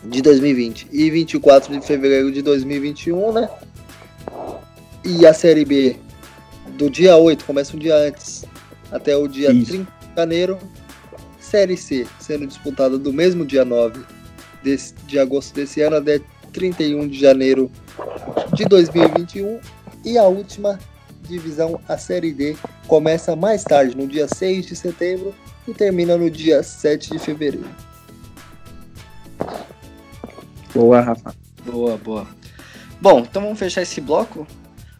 de 0.04 0.20
2020 0.20 0.88
e 0.92 1.10
24 1.10 1.78
de 1.78 1.86
fevereiro 1.86 2.30
de 2.30 2.42
2021, 2.42 3.32
né? 3.32 3.48
E 5.04 5.26
a 5.26 5.34
Série 5.34 5.64
B 5.64 5.96
do 6.76 6.90
dia 6.90 7.16
8, 7.16 7.44
começa 7.44 7.76
um 7.76 7.78
dia 7.78 7.96
antes, 7.96 8.44
até 8.90 9.16
o 9.16 9.28
dia 9.28 9.52
Isso. 9.52 9.72
30 9.72 9.84
de 9.84 10.16
janeiro. 10.16 10.58
Série 11.38 11.76
C 11.76 12.06
sendo 12.18 12.46
disputada 12.46 12.98
do 12.98 13.12
mesmo 13.12 13.44
dia 13.44 13.64
9 13.64 14.00
desse, 14.62 14.94
de 15.06 15.18
agosto 15.18 15.54
desse 15.54 15.80
ano 15.82 15.96
até 15.96 16.20
31 16.52 17.06
de 17.06 17.20
janeiro 17.20 17.70
de 18.54 18.64
2021. 18.64 19.60
E 20.04 20.16
a 20.18 20.24
última 20.24 20.78
divisão, 21.22 21.80
a 21.88 21.96
Série 21.96 22.32
D, 22.32 22.56
começa 22.86 23.34
mais 23.34 23.64
tarde, 23.64 23.96
no 23.96 24.06
dia 24.06 24.28
6 24.28 24.66
de 24.66 24.76
setembro, 24.76 25.34
e 25.66 25.72
termina 25.72 26.16
no 26.16 26.30
dia 26.30 26.62
7 26.62 27.10
de 27.10 27.18
fevereiro. 27.18 27.68
Boa, 30.74 31.00
Rafa. 31.00 31.34
Boa, 31.64 31.96
boa. 31.96 32.26
Bom, 33.00 33.20
então 33.20 33.42
vamos 33.42 33.58
fechar 33.58 33.82
esse 33.82 34.00
bloco 34.00 34.46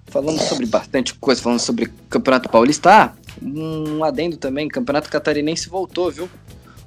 falando 0.06 0.40
sobre 0.40 0.66
bastante 0.66 1.14
coisa, 1.14 1.42
falando 1.42 1.60
sobre 1.60 1.92
Campeonato 2.08 2.48
Paulista. 2.48 2.90
Ah, 2.90 3.12
um 3.42 4.04
adendo 4.04 4.36
também, 4.36 4.68
Campeonato 4.68 5.10
Catarinense 5.10 5.68
voltou, 5.68 6.10
viu? 6.10 6.28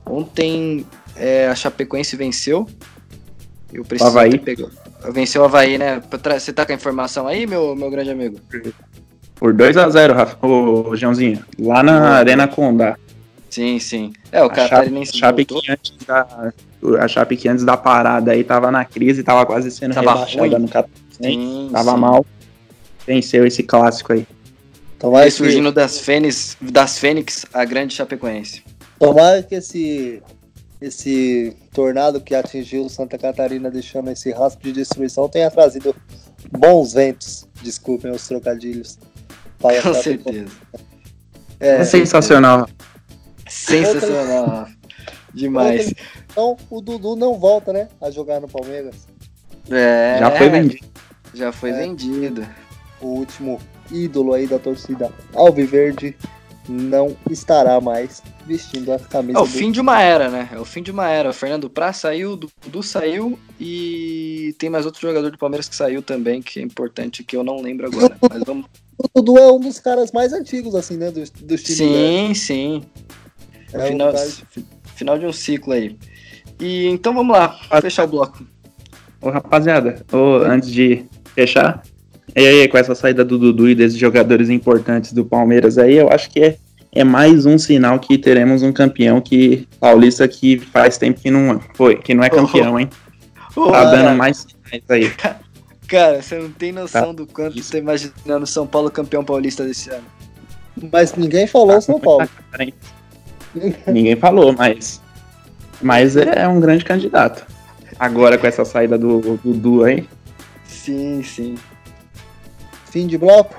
Ontem 0.05 0.85
é, 1.15 1.47
a 1.47 1.55
Chapecoense 1.55 2.15
venceu. 2.15 2.67
Eu 3.71 3.83
preciso 3.83 4.09
Havaí. 4.09 4.39
pegar. 4.39 4.69
Venceu 5.11 5.41
o 5.41 5.45
Havaí, 5.45 5.77
né? 5.77 6.01
Você 6.39 6.51
tá 6.53 6.65
com 6.65 6.71
a 6.71 6.75
informação 6.75 7.27
aí, 7.27 7.45
meu, 7.47 7.75
meu 7.75 7.89
grande 7.89 8.09
amigo? 8.11 8.39
Por 9.35 9.53
2x0, 9.53 10.13
Rafa. 10.13 10.45
Ô, 10.45 10.95
Joãozinho. 10.95 11.43
Lá 11.59 11.83
na 11.83 11.99
Boa. 11.99 12.09
Arena 12.11 12.47
Condá. 12.47 12.97
Sim, 13.49 13.79
sim. 13.79 14.13
É, 14.31 14.43
o 14.43 14.47
A 14.51 14.55
Chape, 14.55 14.69
Catarinense 14.69 15.17
Chape 15.17 15.43
voltou. 15.49 15.61
que 15.61 15.71
antes 15.71 15.93
da, 16.05 16.51
a 16.99 17.07
Chape 17.07 17.37
que 17.37 17.47
antes 17.47 17.63
da 17.63 17.77
parada 17.77 18.31
aí 18.31 18.43
tava 18.43 18.69
na 18.71 18.83
crise, 18.83 19.23
tava 19.23 19.45
quase 19.45 19.71
sendo 19.71 19.93
Tava 19.93 20.11
rebaixada 20.13 20.47
ruim. 20.47 20.59
no 20.59 20.67
Catarinense. 20.67 21.07
Sim, 21.21 21.69
Tava 21.71 21.91
sim. 21.93 21.97
mal. 21.97 22.25
Venceu 23.05 23.45
esse 23.47 23.63
clássico 23.63 24.13
aí. 24.13 24.27
Tomara 24.99 25.23
que, 25.25 25.29
Ressurgindo 25.29 25.71
das 25.71 25.99
Fênix, 25.99 26.57
das 26.59 26.97
Fênix, 26.99 27.45
a 27.53 27.63
grande 27.63 27.93
Chapecoense. 27.93 28.63
tomara 28.99 29.41
que 29.43 29.55
esse, 29.55 30.21
esse 30.81 31.55
tornado 31.73 32.21
que 32.21 32.35
atingiu 32.35 32.87
Santa 32.89 33.17
Catarina, 33.17 33.69
deixando 33.71 34.11
esse 34.11 34.31
rastro 34.31 34.61
de 34.63 34.71
destruição, 34.73 35.27
tenha 35.27 35.49
trazido 35.49 35.95
bons 36.51 36.93
ventos. 36.93 37.47
Desculpem 37.63 38.11
os 38.11 38.27
trocadilhos. 38.27 38.99
Com 39.59 39.93
certeza. 39.95 40.51
É, 41.59 41.83
Sensacional. 41.83 42.67
Sensacional, 43.47 44.45
Rafa. 44.45 44.77
Demais. 45.33 45.93
então 46.31 46.57
o 46.69 46.81
Dudu 46.81 47.15
não 47.15 47.37
volta, 47.39 47.71
né? 47.73 47.87
A 48.01 48.09
jogar 48.11 48.39
no 48.39 48.47
Palmeiras. 48.47 49.07
É, 49.69 50.17
Já 50.19 50.31
foi 50.31 50.49
vendido. 50.49 50.87
Já 51.33 51.51
foi 51.51 51.69
É. 51.71 51.73
vendido. 51.73 52.47
O 53.01 53.07
último 53.07 53.59
ídolo 53.91 54.33
aí 54.33 54.47
da 54.47 54.57
torcida 54.57 55.11
Alviverde 55.33 56.15
não 56.67 57.15
estará 57.29 57.79
mais 57.79 58.21
vestindo 58.45 58.91
a 58.91 58.99
camisa 58.99 59.39
É 59.39 59.41
o 59.41 59.45
do 59.45 59.49
fim 59.49 59.71
de 59.71 59.79
uma 59.79 60.01
era, 60.01 60.29
né? 60.29 60.49
É 60.51 60.59
o 60.59 60.65
fim 60.65 60.81
de 60.81 60.91
uma 60.91 61.09
era. 61.09 61.29
O 61.29 61.33
Fernando 61.33 61.69
Praz 61.69 61.97
saiu, 61.97 62.33
o 62.33 62.37
Dudu 62.37 62.83
saiu 62.83 63.37
e 63.59 64.55
tem 64.57 64.69
mais 64.69 64.85
outro 64.85 65.01
jogador 65.01 65.31
do 65.31 65.37
Palmeiras 65.37 65.67
que 65.67 65.75
saiu 65.75 66.01
também, 66.01 66.41
que 66.41 66.59
é 66.59 66.63
importante, 66.63 67.23
que 67.23 67.35
eu 67.35 67.43
não 67.43 67.61
lembro 67.61 67.87
agora. 67.87 68.15
Mas 68.29 68.43
vamos. 68.43 68.65
O 68.97 69.21
Dudu 69.21 69.37
é 69.37 69.51
um 69.51 69.59
dos 69.59 69.79
caras 69.79 70.11
mais 70.11 70.33
antigos, 70.33 70.75
assim, 70.75 70.97
né? 70.97 71.11
Dos, 71.11 71.29
dos 71.29 71.63
times. 71.63 71.77
Sim, 71.77 72.33
sim. 72.33 72.83
né? 73.73 73.81
É 73.81 73.85
um 73.85 73.87
final, 73.87 74.13
final 74.95 75.19
de 75.19 75.25
um 75.25 75.33
ciclo 75.33 75.73
aí. 75.73 75.97
E 76.59 76.87
então 76.87 77.13
vamos 77.13 77.35
lá, 77.35 77.59
fechar 77.81 78.05
o 78.05 78.07
bloco. 78.07 78.45
Ô, 79.21 79.29
rapaziada, 79.29 80.05
ô, 80.11 80.37
antes 80.43 80.69
de 80.69 81.05
fechar, 81.35 81.83
e 82.35 82.45
aí, 82.45 82.67
com 82.67 82.77
essa 82.77 82.93
saída 82.95 83.23
do 83.23 83.37
Dudu 83.37 83.69
e 83.69 83.75
desses 83.75 83.97
jogadores 83.97 84.49
importantes 84.49 85.13
do 85.13 85.25
Palmeiras 85.25 85.77
aí, 85.77 85.95
eu 85.95 86.09
acho 86.09 86.29
que 86.29 86.41
é, 86.43 86.57
é 86.93 87.03
mais 87.03 87.45
um 87.45 87.57
sinal 87.57 87.99
que 87.99 88.17
teremos 88.17 88.61
um 88.63 88.71
campeão 88.71 89.21
que 89.21 89.67
paulista 89.79 90.27
que 90.27 90.57
faz 90.59 90.97
tempo 90.97 91.19
que 91.19 91.31
não 91.31 91.59
foi, 91.73 91.95
que 91.97 92.13
não 92.13 92.23
é 92.23 92.29
campeão, 92.29 92.79
hein? 92.79 92.89
Ô, 93.55 93.71
Tá 93.71 93.85
dando 93.85 94.15
mais 94.17 94.37
sinais 94.37 94.83
aí. 94.89 95.11
Cara, 95.87 96.21
você 96.21 96.37
não 96.37 96.49
tem 96.49 96.71
noção 96.71 97.07
Tá. 97.07 97.11
do 97.13 97.25
quanto 97.25 97.63
você 97.63 97.71
tá 97.73 97.77
imaginando 97.77 98.43
o 98.43 98.47
São 98.47 98.67
Paulo 98.67 98.91
campeão 98.91 99.23
paulista 99.23 99.63
desse 99.63 99.89
ano. 99.89 100.03
Mas 100.91 101.15
ninguém 101.15 101.47
falou 101.47 101.81
São 101.81 101.99
Paulo. 101.99 102.27
Ninguém 103.87 104.15
falou, 104.15 104.53
mas. 104.53 105.01
Mas 105.81 106.15
é 106.17 106.47
um 106.47 106.59
grande 106.59 106.83
candidato. 106.83 107.45
Agora 107.97 108.37
com 108.37 108.45
essa 108.45 108.63
saída 108.65 108.97
do 108.97 109.39
Dudu 109.43 109.83
aí. 109.85 110.05
Sim, 110.65 111.23
sim. 111.23 111.55
Fim 112.97 113.05
de 113.05 113.15
bloco? 113.15 113.55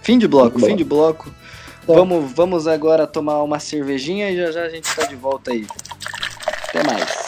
Fim 0.00 0.16
de 0.16 0.28
bloco, 0.28 0.60
fim 0.60 0.76
de 0.76 0.84
bloco. 0.84 1.28
Tá. 1.84 1.92
Vamos, 1.92 2.30
vamos 2.32 2.68
agora 2.68 3.04
tomar 3.04 3.42
uma 3.42 3.58
cervejinha 3.58 4.30
e 4.30 4.36
já 4.36 4.52
já 4.52 4.62
a 4.62 4.68
gente 4.68 4.94
tá 4.94 5.04
de 5.06 5.16
volta 5.16 5.50
aí. 5.50 5.66
Até 6.68 6.84
mais. 6.84 7.25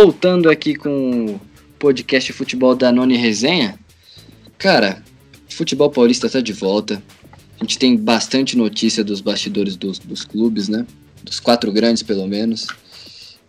Voltando 0.00 0.48
aqui 0.48 0.76
com 0.76 1.24
o 1.26 1.40
podcast 1.76 2.32
Futebol 2.32 2.76
da 2.76 2.92
Noni 2.92 3.16
Resenha. 3.16 3.76
Cara, 4.56 5.02
futebol 5.48 5.90
paulista 5.90 6.30
tá 6.30 6.40
de 6.40 6.52
volta. 6.52 7.02
A 7.58 7.64
gente 7.64 7.76
tem 7.80 7.96
bastante 7.96 8.56
notícia 8.56 9.02
dos 9.02 9.20
bastidores 9.20 9.74
dos, 9.74 9.98
dos 9.98 10.24
clubes, 10.24 10.68
né? 10.68 10.86
Dos 11.24 11.40
quatro 11.40 11.72
grandes, 11.72 12.04
pelo 12.04 12.28
menos. 12.28 12.68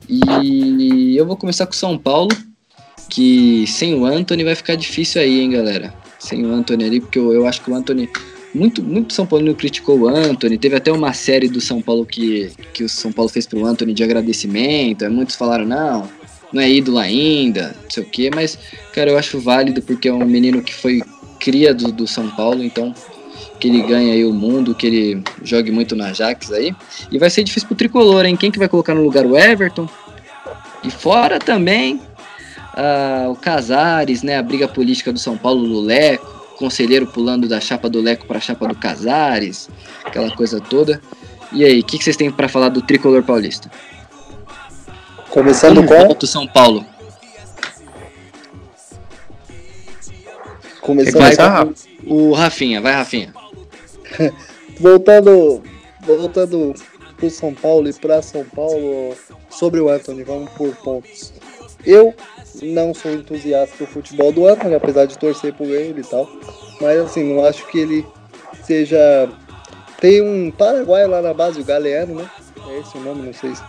E 0.09 1.15
eu 1.15 1.23
vou 1.23 1.37
começar 1.37 1.67
com 1.67 1.73
São 1.73 1.99
Paulo, 1.99 2.35
que 3.11 3.67
sem 3.67 3.93
o 3.93 4.03
Anthony 4.03 4.43
vai 4.43 4.55
ficar 4.55 4.73
difícil 4.73 5.21
aí, 5.21 5.41
hein, 5.41 5.51
galera? 5.51 5.93
Sem 6.17 6.43
o 6.47 6.51
Anthony 6.51 6.83
ali, 6.83 6.99
porque 6.99 7.19
eu, 7.19 7.31
eu 7.31 7.45
acho 7.45 7.61
que 7.61 7.69
o 7.69 7.75
Anthony. 7.75 8.09
Muito, 8.55 8.81
muito 8.81 9.13
São 9.13 9.27
Paulo 9.27 9.53
criticou 9.53 9.99
o 9.99 10.07
Anthony. 10.07 10.57
Teve 10.57 10.77
até 10.77 10.91
uma 10.91 11.13
série 11.13 11.47
do 11.47 11.61
São 11.61 11.79
Paulo 11.79 12.07
que, 12.07 12.51
que 12.73 12.83
o 12.83 12.89
São 12.89 13.11
Paulo 13.11 13.29
fez 13.29 13.45
pro 13.45 13.63
Anthony 13.63 13.93
de 13.93 14.03
agradecimento. 14.03 15.07
Muitos 15.11 15.35
falaram, 15.35 15.67
não, 15.67 16.09
não 16.51 16.61
é 16.61 16.69
ídolo 16.69 16.97
ainda, 16.97 17.75
não 17.83 17.89
sei 17.89 18.03
o 18.03 18.05
quê, 18.05 18.31
mas, 18.33 18.57
cara, 18.93 19.11
eu 19.11 19.17
acho 19.17 19.39
válido 19.39 19.81
porque 19.81 20.07
é 20.07 20.13
um 20.13 20.25
menino 20.25 20.61
que 20.61 20.73
foi 20.73 21.01
cria 21.39 21.73
do, 21.73 21.91
do 21.91 22.07
São 22.07 22.29
Paulo, 22.31 22.63
então 22.63 22.93
que 23.59 23.67
ele 23.67 23.81
ganhe 23.81 24.11
aí 24.11 24.25
o 24.25 24.33
mundo, 24.33 24.73
que 24.73 24.87
ele 24.87 25.23
jogue 25.43 25.69
muito 25.69 25.95
na 25.95 26.07
Ajax 26.07 26.51
aí. 26.51 26.73
E 27.11 27.17
vai 27.17 27.29
ser 27.29 27.43
difícil 27.43 27.67
pro 27.67 27.75
tricolor, 27.75 28.25
hein? 28.25 28.37
Quem 28.37 28.49
que 28.49 28.57
vai 28.57 28.69
colocar 28.69 28.95
no 28.95 29.03
lugar 29.03 29.25
o 29.25 29.37
Everton? 29.37 29.87
E 30.83 30.89
fora 30.89 31.39
também 31.39 32.01
ah, 32.73 33.27
o 33.29 33.35
Casares, 33.35 34.23
né? 34.23 34.37
A 34.37 34.43
briga 34.43 34.67
política 34.67 35.11
do 35.11 35.19
São 35.19 35.37
Paulo 35.37 35.67
do 35.67 35.81
Leco, 35.81 36.25
conselheiro 36.57 37.05
pulando 37.07 37.47
da 37.47 37.59
chapa 37.59 37.89
do 37.89 37.99
Leco 37.99 38.25
para 38.25 38.37
a 38.37 38.41
chapa 38.41 38.65
do 38.67 38.75
Casares, 38.75 39.69
aquela 40.05 40.31
coisa 40.31 40.61
toda. 40.61 41.01
E 41.51 41.65
aí, 41.65 41.79
o 41.79 41.83
que, 41.83 41.97
que 41.97 42.03
vocês 42.03 42.15
têm 42.15 42.31
para 42.31 42.47
falar 42.47 42.69
do 42.69 42.81
tricolor 42.81 43.23
paulista? 43.23 43.69
Começando 45.29 45.85
com. 45.85 45.95
volta 45.95 46.25
o 46.25 46.27
São 46.27 46.47
Paulo? 46.47 46.85
Começando 50.81 51.73
com-? 52.05 52.29
O 52.29 52.33
Rafinha, 52.33 52.81
vai 52.81 52.93
Rafinha. 52.93 53.33
Voltando, 54.79 55.61
voltando 56.01 56.73
pro 57.17 57.29
São 57.29 57.53
Paulo 57.53 57.89
e 57.89 57.93
pra 57.93 58.21
São 58.21 58.45
Paulo, 58.45 59.13
sobre 59.49 59.81
o 59.81 59.89
Anthony, 59.89 60.23
vamos 60.23 60.49
por 60.51 60.73
pontos. 60.77 61.33
Eu 61.85 62.13
não 62.61 62.93
sou 62.93 63.13
entusiasta 63.13 63.75
do 63.77 63.85
futebol 63.85 64.31
do 64.31 64.47
Anthony, 64.47 64.75
apesar 64.75 65.05
de 65.05 65.17
torcer 65.17 65.53
por 65.53 65.67
ele 65.67 66.01
e 66.01 66.03
tal. 66.03 66.29
Mas 66.79 66.99
assim, 66.99 67.33
não 67.33 67.45
acho 67.45 67.67
que 67.67 67.79
ele 67.79 68.05
seja. 68.63 69.29
Tem 69.99 70.21
um 70.21 70.49
Paraguai 70.49 71.05
lá 71.07 71.21
na 71.21 71.33
base, 71.33 71.59
o 71.59 71.65
Galeano, 71.65 72.15
né? 72.15 72.29
É 72.69 72.79
esse 72.79 72.97
o 72.97 73.01
nome, 73.01 73.23
não 73.23 73.33
sei 73.33 73.53
se. 73.53 73.61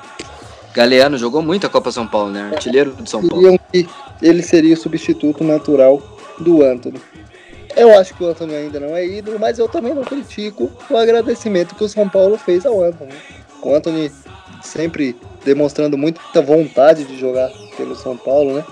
Galeano 0.74 1.18
jogou 1.18 1.42
muito 1.42 1.66
a 1.66 1.70
Copa 1.70 1.90
São 1.90 2.06
Paulo, 2.06 2.30
né? 2.30 2.50
Artilheiro 2.52 2.92
do 2.92 3.08
São 3.08 3.26
Paulo. 3.26 3.58
Que 3.72 3.88
ele 4.22 4.42
seria 4.42 4.74
o 4.74 4.76
substituto 4.76 5.42
natural 5.42 6.00
do 6.38 6.64
Anthony. 6.64 7.00
Eu 7.76 7.96
acho 7.96 8.14
que 8.14 8.24
o 8.24 8.28
Anthony 8.28 8.54
ainda 8.54 8.80
não 8.80 8.96
é 8.96 9.06
ídolo, 9.06 9.38
mas 9.38 9.58
eu 9.58 9.68
também 9.68 9.94
não 9.94 10.02
critico 10.02 10.70
o 10.88 10.96
agradecimento 10.96 11.74
que 11.74 11.84
o 11.84 11.88
São 11.88 12.08
Paulo 12.08 12.36
fez 12.36 12.66
ao 12.66 12.82
Anthony. 12.82 13.12
O 13.62 13.74
Anthony 13.74 14.10
sempre 14.62 15.16
demonstrando 15.44 15.96
muita 15.96 16.42
vontade 16.42 17.04
de 17.04 17.18
jogar 17.18 17.50
pelo 17.76 17.94
São 17.94 18.16
Paulo, 18.16 18.56
né? 18.56 18.64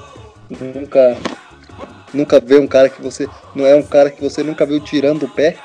Nunca 0.74 1.16
nunca 2.12 2.40
vê 2.40 2.58
um 2.58 2.66
cara 2.66 2.88
que 2.88 3.02
você 3.02 3.28
não 3.54 3.66
é 3.66 3.74
um 3.74 3.82
cara 3.82 4.10
que 4.10 4.22
você 4.22 4.42
nunca 4.42 4.64
viu 4.64 4.80
tirando 4.80 5.24
o 5.24 5.28
pé. 5.28 5.56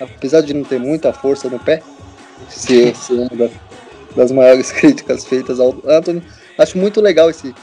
Apesar 0.00 0.42
de 0.42 0.52
não 0.52 0.62
ter 0.62 0.78
muita 0.78 1.12
força 1.12 1.48
no 1.48 1.58
pé, 1.58 1.82
se, 2.48 2.94
se 2.94 3.14
das 4.16 4.32
maiores 4.32 4.72
críticas 4.72 5.24
feitas 5.24 5.60
ao 5.60 5.76
Anthony, 5.86 6.22
acho 6.58 6.78
muito 6.78 7.00
legal 7.00 7.30
esse 7.30 7.54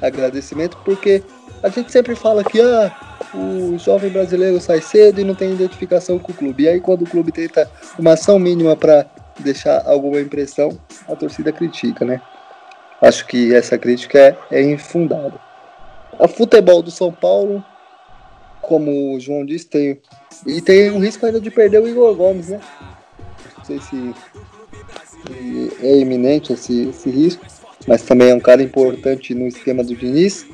agradecimento 0.00 0.76
porque 0.84 1.22
a 1.62 1.68
gente 1.68 1.90
sempre 1.90 2.14
fala 2.14 2.44
que 2.44 2.60
ah, 2.60 2.94
o 3.34 3.78
jovem 3.78 4.10
brasileiro 4.10 4.60
sai 4.60 4.80
cedo 4.80 5.20
e 5.20 5.24
não 5.24 5.34
tem 5.34 5.52
identificação 5.52 6.18
com 6.18 6.32
o 6.32 6.34
clube. 6.34 6.64
E 6.64 6.68
aí 6.68 6.80
quando 6.80 7.02
o 7.02 7.10
clube 7.10 7.32
tenta 7.32 7.68
uma 7.98 8.12
ação 8.12 8.38
mínima 8.38 8.76
para 8.76 9.06
deixar 9.40 9.82
alguma 9.86 10.20
impressão, 10.20 10.78
a 11.08 11.16
torcida 11.16 11.52
critica, 11.52 12.04
né? 12.04 12.20
Acho 13.00 13.26
que 13.26 13.54
essa 13.54 13.76
crítica 13.76 14.18
é, 14.18 14.36
é 14.50 14.62
infundada. 14.62 15.38
O 16.18 16.28
futebol 16.28 16.82
do 16.82 16.90
São 16.90 17.12
Paulo, 17.12 17.62
como 18.62 19.14
o 19.14 19.20
João 19.20 19.44
disse, 19.44 19.66
tem. 19.66 20.00
E 20.46 20.60
tem 20.60 20.90
um 20.90 20.98
risco 20.98 21.24
ainda 21.26 21.40
de 21.40 21.50
perder 21.50 21.82
o 21.82 21.88
Igor 21.88 22.14
Gomes, 22.14 22.48
né? 22.48 22.60
Não 23.58 23.64
sei 23.64 23.80
se, 23.80 24.14
é 25.82 25.98
iminente 25.98 26.52
esse, 26.52 26.88
esse 26.88 27.10
risco, 27.10 27.44
mas 27.86 28.02
também 28.02 28.30
é 28.30 28.34
um 28.34 28.40
cara 28.40 28.62
importante 28.62 29.34
no 29.34 29.46
esquema 29.46 29.82
do 29.82 29.94
Diniz. 29.94 30.46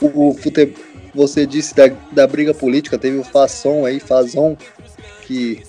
O 0.00 0.34
futebol, 0.34 0.74
você 1.14 1.46
disse 1.46 1.74
da, 1.74 1.88
da 2.12 2.26
briga 2.26 2.54
política, 2.54 2.98
teve 2.98 3.18
o 3.18 3.24
Fasson 3.24 3.84
aí, 3.84 3.98
Fazon, 3.98 4.56
que 5.22 5.62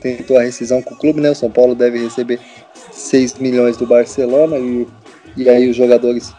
tentou 0.00 0.38
a 0.38 0.42
rescisão 0.42 0.82
com 0.82 0.94
o 0.94 0.98
clube, 0.98 1.20
né? 1.20 1.30
O 1.30 1.34
São 1.34 1.50
Paulo 1.50 1.74
deve 1.74 1.98
receber 2.02 2.40
6 2.90 3.34
milhões 3.34 3.76
do 3.76 3.86
Barcelona 3.86 4.58
e, 4.58 4.86
e 5.36 5.48
aí 5.48 5.68
os 5.68 5.76
jogadores. 5.76 6.32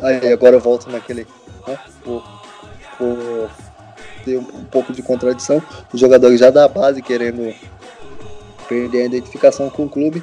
Aí 0.00 0.32
agora 0.32 0.56
eu 0.56 0.60
volto 0.60 0.90
naquele. 0.90 1.26
Né? 1.66 1.78
Um, 3.00 3.48
um, 4.36 4.64
pouco 4.70 4.92
de 4.92 5.02
contradição. 5.02 5.62
Os 5.92 6.00
jogadores 6.00 6.38
já 6.38 6.50
da 6.50 6.68
base 6.68 7.02
querendo 7.02 7.54
perder 8.68 9.02
a 9.02 9.06
identificação 9.06 9.70
com 9.70 9.84
o 9.84 9.88
clube. 9.88 10.22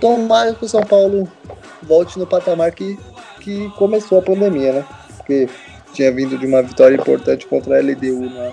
Tomara 0.00 0.54
que 0.54 0.64
o 0.64 0.68
São 0.68 0.82
Paulo 0.82 1.30
volte 1.82 2.18
no 2.18 2.26
patamar 2.26 2.72
que, 2.72 2.98
que 3.40 3.68
começou 3.70 4.18
a 4.18 4.22
pandemia, 4.22 4.72
né? 4.72 4.86
Porque 5.16 5.48
tinha 5.92 6.12
vindo 6.12 6.38
de 6.38 6.46
uma 6.46 6.62
vitória 6.62 6.96
importante 6.96 7.46
contra 7.46 7.76
a 7.76 7.80
LDU 7.80 8.30
na, 8.30 8.52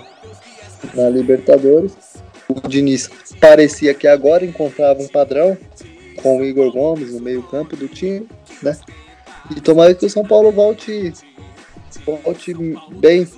na 0.94 1.10
Libertadores 1.10 1.96
o 2.48 2.68
Diniz 2.68 3.10
parecia 3.40 3.94
que 3.94 4.06
agora 4.06 4.44
encontrava 4.44 5.02
um 5.02 5.08
padrão 5.08 5.56
com 6.22 6.38
o 6.38 6.44
Igor 6.44 6.72
Gomes 6.72 7.12
no 7.12 7.20
meio-campo 7.20 7.76
do 7.76 7.88
time, 7.88 8.26
né? 8.62 8.76
E 9.50 9.60
tomara 9.60 9.94
que 9.94 10.06
o 10.06 10.10
São 10.10 10.24
Paulo 10.24 10.50
volte, 10.50 11.12
volte 12.04 12.54
bem. 12.92 13.28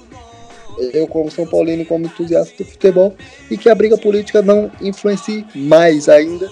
Eu, 0.93 1.09
como 1.09 1.31
São 1.31 1.47
Paulino, 1.47 1.85
como 1.85 2.07
entusiasta 2.07 2.63
do 2.63 2.71
futebol, 2.71 3.15
e 3.51 3.59
que 3.59 3.69
a 3.69 3.75
briga 3.75 3.99
política 3.99 4.41
não 4.41 4.71
influencie 4.81 5.45
mais 5.55 6.09
ainda 6.09 6.49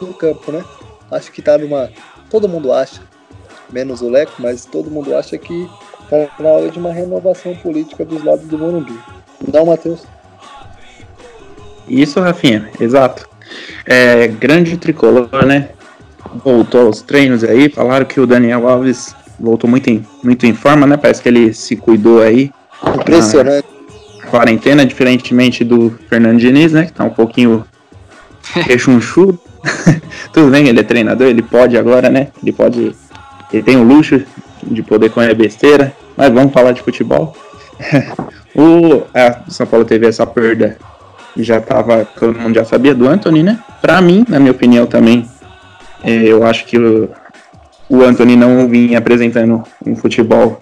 no 0.00 0.12
campo, 0.14 0.50
né? 0.50 0.64
Acho 1.10 1.32
que 1.32 1.42
tá 1.42 1.56
numa. 1.56 1.90
Todo 2.30 2.48
mundo 2.48 2.72
acha, 2.72 3.00
menos 3.72 4.02
o 4.02 4.08
Leco, 4.08 4.32
mas 4.38 4.64
todo 4.64 4.90
mundo 4.90 5.16
acha 5.16 5.38
que 5.38 5.68
tá 6.10 6.28
na 6.38 6.48
hora 6.48 6.70
de 6.70 6.78
uma 6.78 6.92
renovação 6.92 7.54
política 7.56 8.04
dos 8.04 8.22
lados 8.22 8.46
do 8.46 8.58
Morumbi. 8.58 8.98
Não, 9.52 9.66
Matheus? 9.66 10.02
Isso, 11.88 12.20
Rafinha, 12.20 12.70
exato. 12.78 13.28
É, 13.86 14.28
grande 14.28 14.76
tricolor, 14.76 15.46
né? 15.46 15.70
Voltou 16.44 16.86
aos 16.86 17.00
treinos 17.00 17.42
aí, 17.42 17.70
falaram 17.70 18.04
que 18.04 18.20
o 18.20 18.26
Daniel 18.26 18.68
Alves 18.68 19.14
voltou 19.40 19.70
muito 19.70 19.88
em, 19.88 20.04
muito 20.22 20.44
em 20.44 20.52
forma, 20.52 20.86
né? 20.86 20.96
Parece 20.96 21.22
que 21.22 21.28
ele 21.28 21.54
se 21.54 21.76
cuidou 21.76 22.20
aí. 22.20 22.50
Impressionante. 22.94 23.66
Quarentena, 24.30 24.84
diferentemente 24.84 25.64
do 25.64 25.98
Fernando 26.08 26.38
Diniz, 26.38 26.72
né? 26.72 26.86
Que 26.86 26.92
tá 26.92 27.04
um 27.04 27.10
pouquinho 27.10 27.64
rechonchudo. 28.52 29.40
Tudo 30.32 30.50
bem, 30.50 30.68
ele 30.68 30.80
é 30.80 30.82
treinador, 30.82 31.26
ele 31.26 31.42
pode 31.42 31.76
agora, 31.76 32.08
né? 32.08 32.28
Ele 32.42 32.52
pode. 32.52 32.94
Ele 33.52 33.62
tem 33.62 33.76
o 33.76 33.82
luxo 33.82 34.22
de 34.62 34.82
poder 34.82 35.10
comer 35.10 35.34
besteira. 35.34 35.92
Mas 36.16 36.32
vamos 36.32 36.52
falar 36.52 36.72
de 36.72 36.82
futebol. 36.82 37.36
o 38.54 39.02
São 39.48 39.66
Paulo 39.66 39.84
teve 39.84 40.06
essa 40.06 40.26
perda 40.26 40.76
já 41.38 41.60
tava, 41.60 42.04
todo 42.04 42.38
mundo 42.38 42.54
já 42.54 42.64
sabia 42.64 42.94
do 42.94 43.08
Anthony, 43.08 43.42
né? 43.42 43.58
Para 43.80 44.00
mim, 44.00 44.24
na 44.28 44.38
minha 44.38 44.50
opinião 44.50 44.86
também, 44.86 45.28
é, 46.02 46.12
eu 46.12 46.44
acho 46.44 46.64
que 46.64 46.78
o, 46.78 47.10
o 47.88 48.02
Anthony 48.02 48.36
não 48.36 48.68
vinha 48.68 48.98
apresentando 48.98 49.62
um 49.86 49.94
futebol 49.94 50.60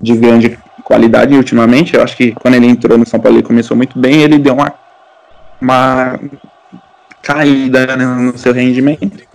de 0.00 0.14
grande 0.14 0.58
qualidade 0.84 1.34
ultimamente. 1.34 1.94
Eu 1.94 2.02
acho 2.02 2.16
que 2.16 2.32
quando 2.32 2.54
ele 2.54 2.66
entrou 2.66 2.98
no 2.98 3.06
São 3.06 3.20
Paulo 3.20 3.38
ele 3.38 3.46
começou 3.46 3.76
muito 3.76 3.98
bem, 3.98 4.22
ele 4.22 4.38
deu 4.38 4.54
uma, 4.54 4.72
uma 5.60 6.18
caída 7.22 7.96
no 7.96 8.36
seu 8.36 8.52
rendimento. 8.52 9.26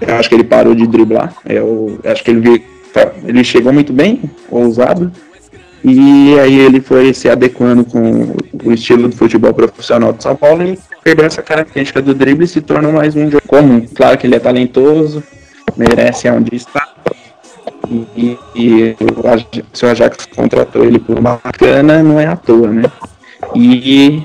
Eu 0.00 0.16
acho 0.16 0.28
que 0.28 0.34
ele 0.34 0.44
parou 0.44 0.74
de 0.74 0.86
driblar. 0.86 1.34
Eu 1.46 2.00
acho 2.04 2.22
que 2.24 2.30
ele, 2.30 2.64
ele 3.24 3.44
chegou 3.44 3.72
muito 3.72 3.92
bem, 3.92 4.22
ousado, 4.50 5.10
e 5.84 6.38
aí 6.40 6.58
ele 6.60 6.80
foi 6.80 7.12
se 7.12 7.28
adequando 7.28 7.84
com 7.84 8.34
o 8.64 8.72
estilo 8.72 9.06
do 9.06 9.14
futebol 9.14 9.52
profissional 9.52 10.14
de 10.14 10.22
São 10.22 10.34
Paulo 10.34 10.62
e 10.62 10.78
perdeu 11.02 11.26
essa 11.26 11.42
característica 11.42 12.00
do 12.00 12.14
drible 12.14 12.46
e 12.46 12.48
se 12.48 12.62
tornou 12.62 12.90
mais 12.90 13.14
um 13.14 13.30
jogo 13.30 13.46
comum. 13.46 13.86
Claro 13.94 14.16
que 14.16 14.26
ele 14.26 14.34
é 14.34 14.38
talentoso, 14.38 15.22
merece 15.76 16.30
onde 16.30 16.56
está. 16.56 16.88
E, 18.16 18.38
e 18.56 18.96
se 19.74 19.84
o 19.84 19.88
Ajax 19.90 20.24
contratou 20.34 20.84
ele 20.84 20.98
por 20.98 21.18
uma 21.18 21.38
bacana, 21.44 22.02
não 22.02 22.18
é 22.18 22.26
à 22.26 22.34
toa, 22.34 22.68
né? 22.68 22.84
E 23.54 24.22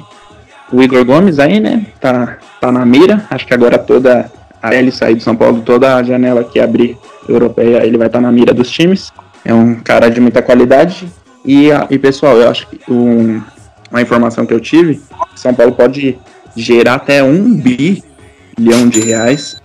o 0.71 0.81
Igor 0.81 1.03
Gomes 1.05 1.39
aí, 1.39 1.59
né? 1.59 1.85
Tá, 1.99 2.37
tá 2.59 2.71
na 2.71 2.85
mira. 2.85 3.25
Acho 3.29 3.45
que 3.45 3.53
agora 3.53 3.77
toda 3.77 4.31
a 4.61 4.75
ele 4.75 4.91
sair 4.91 5.15
do 5.15 5.23
São 5.23 5.35
Paulo, 5.35 5.61
toda 5.61 5.95
a 5.95 6.03
janela 6.03 6.43
que 6.43 6.59
abrir 6.59 6.97
europeia, 7.27 7.85
ele 7.85 7.97
vai 7.97 8.07
estar 8.07 8.19
tá 8.19 8.21
na 8.21 8.31
mira 8.31 8.53
dos 8.53 8.69
times. 8.69 9.11
É 9.45 9.53
um 9.53 9.75
cara 9.75 10.09
de 10.09 10.19
muita 10.19 10.41
qualidade 10.41 11.07
e, 11.45 11.69
e 11.89 11.97
pessoal, 11.97 12.37
eu 12.37 12.49
acho 12.49 12.67
que 12.67 12.79
um, 12.91 13.41
uma 13.89 14.01
informação 14.01 14.45
que 14.45 14.53
eu 14.53 14.59
tive, 14.59 15.01
São 15.35 15.53
Paulo 15.53 15.71
pode 15.71 16.17
gerar 16.55 16.95
até 16.95 17.23
um 17.23 17.55
bilhão 17.55 18.89
de 18.89 18.99
reais 18.99 19.55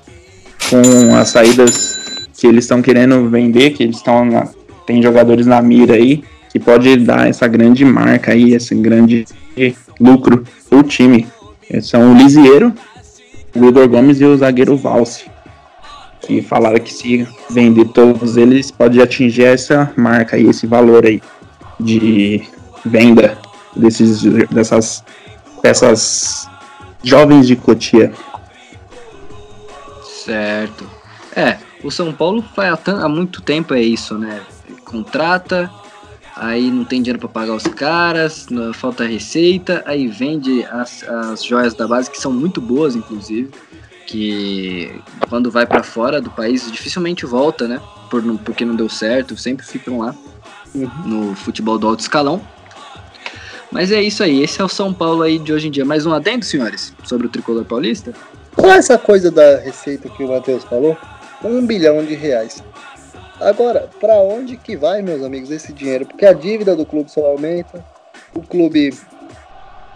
com 0.70 1.16
as 1.16 1.28
saídas 1.28 1.98
que 2.32 2.46
eles 2.46 2.64
estão 2.64 2.80
querendo 2.80 3.28
vender, 3.28 3.70
que 3.70 3.82
eles 3.82 3.96
estão 3.96 4.48
tem 4.86 5.02
jogadores 5.02 5.46
na 5.46 5.60
mira 5.62 5.94
aí 5.94 6.22
que 6.50 6.60
pode 6.60 6.96
dar 6.98 7.28
essa 7.28 7.48
grande 7.48 7.84
marca 7.84 8.30
aí, 8.30 8.54
esse 8.54 8.76
grande 8.76 9.24
lucro 10.00 10.44
pro 10.68 10.82
time. 10.82 11.26
São 11.82 12.12
o 12.12 12.16
Lisieiro, 12.16 12.72
o 13.54 13.64
Igor 13.64 13.88
Gomes 13.88 14.20
e 14.20 14.24
o 14.24 14.36
zagueiro 14.36 14.76
Valse. 14.76 15.26
Que 16.20 16.40
falaram 16.40 16.78
que 16.78 16.92
se 16.92 17.28
vender 17.50 17.86
todos 17.88 18.36
eles 18.36 18.70
pode 18.70 19.00
atingir 19.00 19.44
essa 19.44 19.92
marca 19.96 20.36
aí, 20.36 20.48
esse 20.48 20.66
valor 20.66 21.04
aí 21.04 21.22
de 21.78 22.42
venda 22.84 23.36
desses, 23.76 24.22
dessas 24.50 25.04
peças 25.60 26.48
jovens 27.02 27.46
de 27.46 27.56
Cotia. 27.56 28.12
Certo. 30.24 30.88
É, 31.36 31.58
o 31.82 31.90
São 31.90 32.12
Paulo 32.12 32.42
faz 32.54 32.78
há, 32.86 33.08
muito 33.08 33.42
tempo 33.42 33.74
é 33.74 33.82
isso, 33.82 34.16
né? 34.16 34.40
Contrata, 34.84 35.70
aí 36.36 36.70
não 36.70 36.84
tem 36.84 37.00
dinheiro 37.00 37.18
para 37.18 37.28
pagar 37.28 37.54
os 37.54 37.64
caras, 37.64 38.46
falta 38.74 39.04
receita, 39.04 39.82
aí 39.86 40.06
vende 40.06 40.64
as, 40.64 41.02
as 41.08 41.44
joias 41.44 41.74
da 41.74 41.86
base 41.86 42.10
que 42.10 42.20
são 42.20 42.32
muito 42.32 42.60
boas, 42.60 42.96
inclusive, 42.96 43.50
que 44.06 45.00
quando 45.28 45.50
vai 45.50 45.66
para 45.66 45.82
fora 45.82 46.20
do 46.20 46.30
país 46.30 46.70
dificilmente 46.70 47.24
volta, 47.24 47.66
né? 47.68 47.80
Por, 48.10 48.22
porque 48.38 48.64
não 48.64 48.76
deu 48.76 48.88
certo, 48.88 49.36
sempre 49.36 49.64
ficam 49.64 49.98
lá 49.98 50.14
uhum. 50.74 50.90
no 51.04 51.34
futebol 51.34 51.78
do 51.78 51.86
alto 51.86 52.00
escalão. 52.00 52.40
Mas 53.70 53.90
é 53.90 54.00
isso 54.00 54.22
aí, 54.22 54.42
esse 54.42 54.60
é 54.60 54.64
o 54.64 54.68
São 54.68 54.92
Paulo 54.92 55.22
aí 55.22 55.38
de 55.38 55.52
hoje 55.52 55.68
em 55.68 55.70
dia. 55.70 55.84
Mais 55.84 56.06
um 56.06 56.12
adendo, 56.12 56.44
senhores, 56.44 56.92
sobre 57.02 57.26
o 57.26 57.30
tricolor 57.30 57.64
paulista? 57.64 58.14
Qual 58.54 58.70
é 58.70 58.76
essa 58.76 58.96
coisa 58.96 59.30
da 59.30 59.58
receita 59.58 60.08
que 60.08 60.22
o 60.22 60.28
Matheus 60.28 60.62
falou? 60.64 60.96
Um 61.42 61.66
bilhão 61.66 62.04
de 62.04 62.14
reais. 62.14 62.62
Agora, 63.44 63.90
para 64.00 64.14
onde 64.14 64.56
que 64.56 64.76
vai, 64.76 65.02
meus 65.02 65.22
amigos, 65.22 65.50
esse 65.50 65.72
dinheiro? 65.72 66.06
Porque 66.06 66.24
a 66.24 66.32
dívida 66.32 66.74
do 66.74 66.86
clube 66.86 67.10
só 67.10 67.26
aumenta, 67.26 67.84
o 68.34 68.40
clube, 68.40 68.96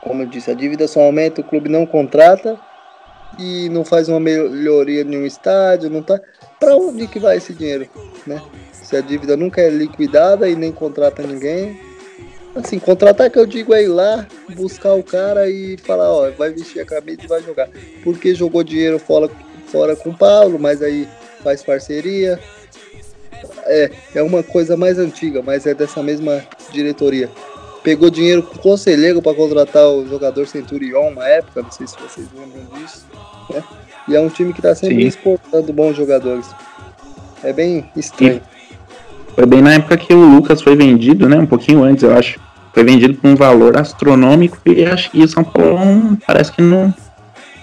como 0.02 0.22
eu 0.22 0.26
disse, 0.26 0.50
a 0.50 0.54
dívida 0.54 0.86
só 0.86 1.00
aumenta, 1.00 1.40
o 1.40 1.44
clube 1.44 1.68
não 1.68 1.86
contrata 1.86 2.60
e 3.38 3.70
não 3.70 3.86
faz 3.86 4.08
uma 4.08 4.20
melhoria 4.20 5.00
em 5.00 5.16
um 5.16 5.24
estádio, 5.24 5.88
não 5.88 6.02
tá. 6.02 6.20
Para 6.60 6.76
onde 6.76 7.06
que 7.06 7.18
vai 7.18 7.38
esse 7.38 7.54
dinheiro, 7.54 7.88
né? 8.26 8.42
se 8.88 8.96
a 8.96 9.00
dívida 9.00 9.36
nunca 9.36 9.60
é 9.60 9.68
liquidada 9.68 10.48
e 10.48 10.54
nem 10.54 10.72
contrata 10.72 11.22
ninguém. 11.22 11.78
Assim, 12.54 12.78
contratar 12.78 13.30
que 13.30 13.38
eu 13.38 13.46
digo 13.46 13.74
é 13.74 13.82
ir 13.82 13.88
lá, 13.88 14.26
buscar 14.56 14.94
o 14.94 15.02
cara 15.02 15.48
e 15.48 15.76
falar, 15.78 16.10
ó, 16.10 16.30
vai 16.30 16.50
vestir 16.50 16.80
a 16.80 16.86
camisa 16.86 17.22
e 17.22 17.26
vai 17.26 17.42
jogar. 17.42 17.68
Porque 18.02 18.34
jogou 18.34 18.62
dinheiro 18.62 18.98
fora, 18.98 19.30
fora 19.66 19.94
com 19.94 20.10
o 20.10 20.16
Paulo, 20.16 20.58
mas 20.58 20.82
aí 20.82 21.08
faz 21.42 21.62
parceria. 21.62 22.38
É, 23.64 23.90
é 24.14 24.22
uma 24.22 24.42
coisa 24.42 24.76
mais 24.76 24.98
antiga, 24.98 25.42
mas 25.42 25.66
é 25.66 25.74
dessa 25.74 26.02
mesma 26.02 26.42
diretoria. 26.72 27.30
Pegou 27.82 28.10
dinheiro 28.10 28.42
com 28.42 28.56
o 28.56 28.58
conselheiro 28.58 29.22
para 29.22 29.34
contratar 29.34 29.86
o 29.88 30.06
jogador 30.08 30.46
Centurion 30.46 31.08
uma 31.08 31.26
época, 31.28 31.62
não 31.62 31.70
sei 31.70 31.86
se 31.86 31.96
vocês 31.96 32.26
lembram 32.34 32.80
disso. 32.80 33.06
Né? 33.50 33.62
E 34.08 34.16
é 34.16 34.20
um 34.20 34.28
time 34.28 34.52
que 34.52 34.60
está 34.60 34.74
sempre 34.74 35.02
Sim. 35.02 35.08
exportando 35.08 35.72
bons 35.72 35.96
jogadores. 35.96 36.46
É 37.42 37.52
bem 37.52 37.88
estranho. 37.94 38.40
Foi 39.34 39.46
bem 39.46 39.62
na 39.62 39.74
época 39.74 39.96
que 39.96 40.12
o 40.12 40.34
Lucas 40.34 40.60
foi 40.60 40.74
vendido, 40.74 41.28
né? 41.28 41.38
Um 41.38 41.46
pouquinho 41.46 41.84
antes, 41.84 42.02
eu 42.02 42.12
acho. 42.16 42.40
Foi 42.72 42.82
vendido 42.82 43.14
por 43.14 43.28
um 43.28 43.36
valor 43.36 43.76
astronômico 43.76 44.58
e 44.66 44.84
acho 44.84 45.10
que 45.10 45.22
o 45.22 45.28
São 45.28 45.44
Paulo 45.44 46.18
parece 46.26 46.50
que 46.50 46.60
não. 46.60 46.92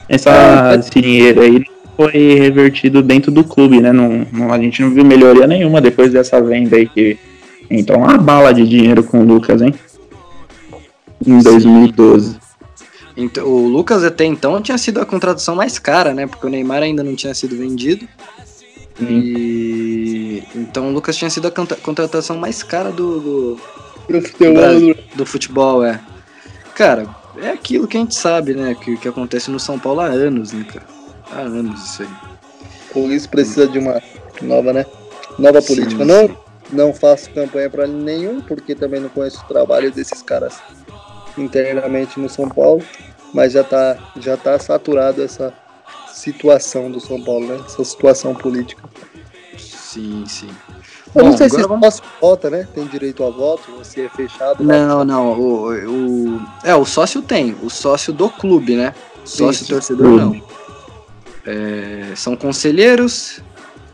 Essa, 0.08 0.72
é, 0.72 0.80
esse 0.80 1.02
dinheiro 1.02 1.42
aí 1.42 1.64
foi 1.96 2.36
revertido 2.36 3.02
dentro 3.02 3.32
do 3.32 3.44
clube, 3.44 3.80
né? 3.80 3.92
Não, 3.92 4.26
não, 4.32 4.52
a 4.52 4.60
gente 4.60 4.82
não 4.82 4.92
viu 4.92 5.06
melhoria 5.06 5.48
nenhuma 5.48 5.82
depois 5.82 6.12
dessa 6.12 6.42
venda 6.42 6.76
aí 6.76 6.88
que. 6.88 7.18
Então 7.70 7.98
uma 7.98 8.18
bala 8.18 8.54
de 8.54 8.68
dinheiro 8.68 9.04
com 9.04 9.22
o 9.22 9.26
Lucas, 9.26 9.62
hein? 9.62 9.74
Em 11.26 11.40
2012. 11.40 12.38
Então, 13.18 13.48
o 13.48 13.68
Lucas 13.68 14.04
até 14.04 14.26
então 14.26 14.62
tinha 14.62 14.78
sido 14.78 15.00
a 15.00 15.06
contratação 15.06 15.56
mais 15.56 15.80
cara, 15.80 16.14
né? 16.14 16.28
Porque 16.28 16.46
o 16.46 16.50
Neymar 16.50 16.84
ainda 16.84 17.04
não 17.04 17.16
tinha 17.16 17.34
sido 17.34 17.56
vendido. 17.56 18.08
E 19.00 20.44
então 20.54 20.90
o 20.90 20.94
Lucas 20.94 21.16
tinha 21.16 21.30
sido 21.30 21.48
a 21.48 21.52
contratação 21.52 22.38
mais 22.38 22.62
cara 22.62 22.92
do, 22.92 23.20
do, 23.20 23.60
do 24.10 24.22
futebol, 24.22 24.80
do, 24.80 25.18
do 25.18 25.26
futebol, 25.26 25.84
é. 25.84 26.00
Cara, 26.76 27.08
é 27.38 27.50
aquilo 27.50 27.88
que 27.88 27.98
a 27.98 28.00
gente 28.02 28.16
sabe, 28.16 28.54
né? 28.54 28.76
Que, 28.76 28.98
que 28.98 29.08
acontece 29.08 29.50
no 29.50 29.60
São 29.60 29.80
Paulo 29.80 30.02
há 30.02 30.06
anos, 30.06 30.52
né, 30.52 30.66
cara? 30.66 30.95
Há 31.32 31.42
anos 31.42 31.84
isso 31.84 32.04
aí. 32.04 32.10
O 32.96 33.12
isso 33.12 33.30
precisa 33.30 33.68
de 33.68 33.78
uma 33.78 34.02
nova, 34.42 34.72
né? 34.72 34.86
Nova 35.38 35.62
política. 35.62 36.04
Sim, 36.04 36.06
não, 36.06 36.38
não 36.72 36.94
faço 36.94 37.30
campanha 37.32 37.70
para 37.70 37.86
nenhum, 37.88 38.42
porque 38.42 38.74
também 38.74 39.00
não 39.02 39.10
conheço 39.10 39.42
o 39.44 39.48
trabalho 39.48 39.92
desses 39.92 40.22
caras 40.22 40.56
internamente 41.38 42.20
no 42.20 42.30
São 42.30 42.48
Paulo, 42.48 42.82
mas 43.34 43.52
já 43.54 43.64
tá, 43.64 43.98
já 44.18 44.38
tá 44.38 44.58
saturado 44.58 45.22
essa 45.22 45.54
situação 46.14 46.90
do 46.90 47.00
São 47.00 47.22
Paulo, 47.22 47.48
né? 47.48 47.62
Essa 47.66 47.84
situação 47.84 48.34
política. 48.34 48.84
Sim, 49.58 50.24
sim. 50.28 50.50
Eu 51.14 51.24
Bom, 51.24 51.30
não 51.30 51.38
sei 51.38 51.50
se 51.50 51.62
vamos... 51.62 51.86
sócio 51.86 52.04
vota, 52.20 52.50
né? 52.50 52.68
Tem 52.74 52.86
direito 52.88 53.24
a 53.24 53.30
voto, 53.30 53.72
você 53.78 54.02
é 54.02 54.10
fechado. 54.10 54.64
Não, 54.64 55.06
não. 55.06 55.40
O, 55.40 55.70
o, 55.72 56.42
é, 56.64 56.76
o 56.76 56.84
sócio 56.86 57.22
tem. 57.22 57.56
O 57.64 57.70
sócio 57.70 58.12
do 58.12 58.30
clube, 58.30 58.76
né? 58.76 58.94
Sócio 59.24 59.64
Isso. 59.64 59.74
torcedor 59.74 60.08
não. 60.08 60.42
É, 61.46 62.14
são 62.16 62.36
conselheiros 62.36 63.42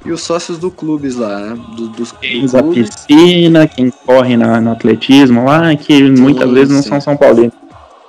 e 0.06 0.12
os 0.12 0.22
sócios 0.22 0.58
do 0.58 0.72
clubes 0.72 1.16
lá, 1.16 1.40
né? 1.40 1.64
Do, 1.76 1.90
dos 1.90 2.12
quem 2.14 2.44
usa 2.44 2.64
piscina, 2.64 3.68
quem 3.68 3.90
corre 3.90 4.38
na, 4.38 4.60
no 4.62 4.72
atletismo 4.72 5.46
lá, 5.46 5.76
que 5.76 5.94
sim, 5.94 6.12
muitas 6.12 6.50
vezes 6.50 6.74
não 6.74 6.82
são 6.82 7.02
São 7.02 7.18
Paulinos. 7.18 7.54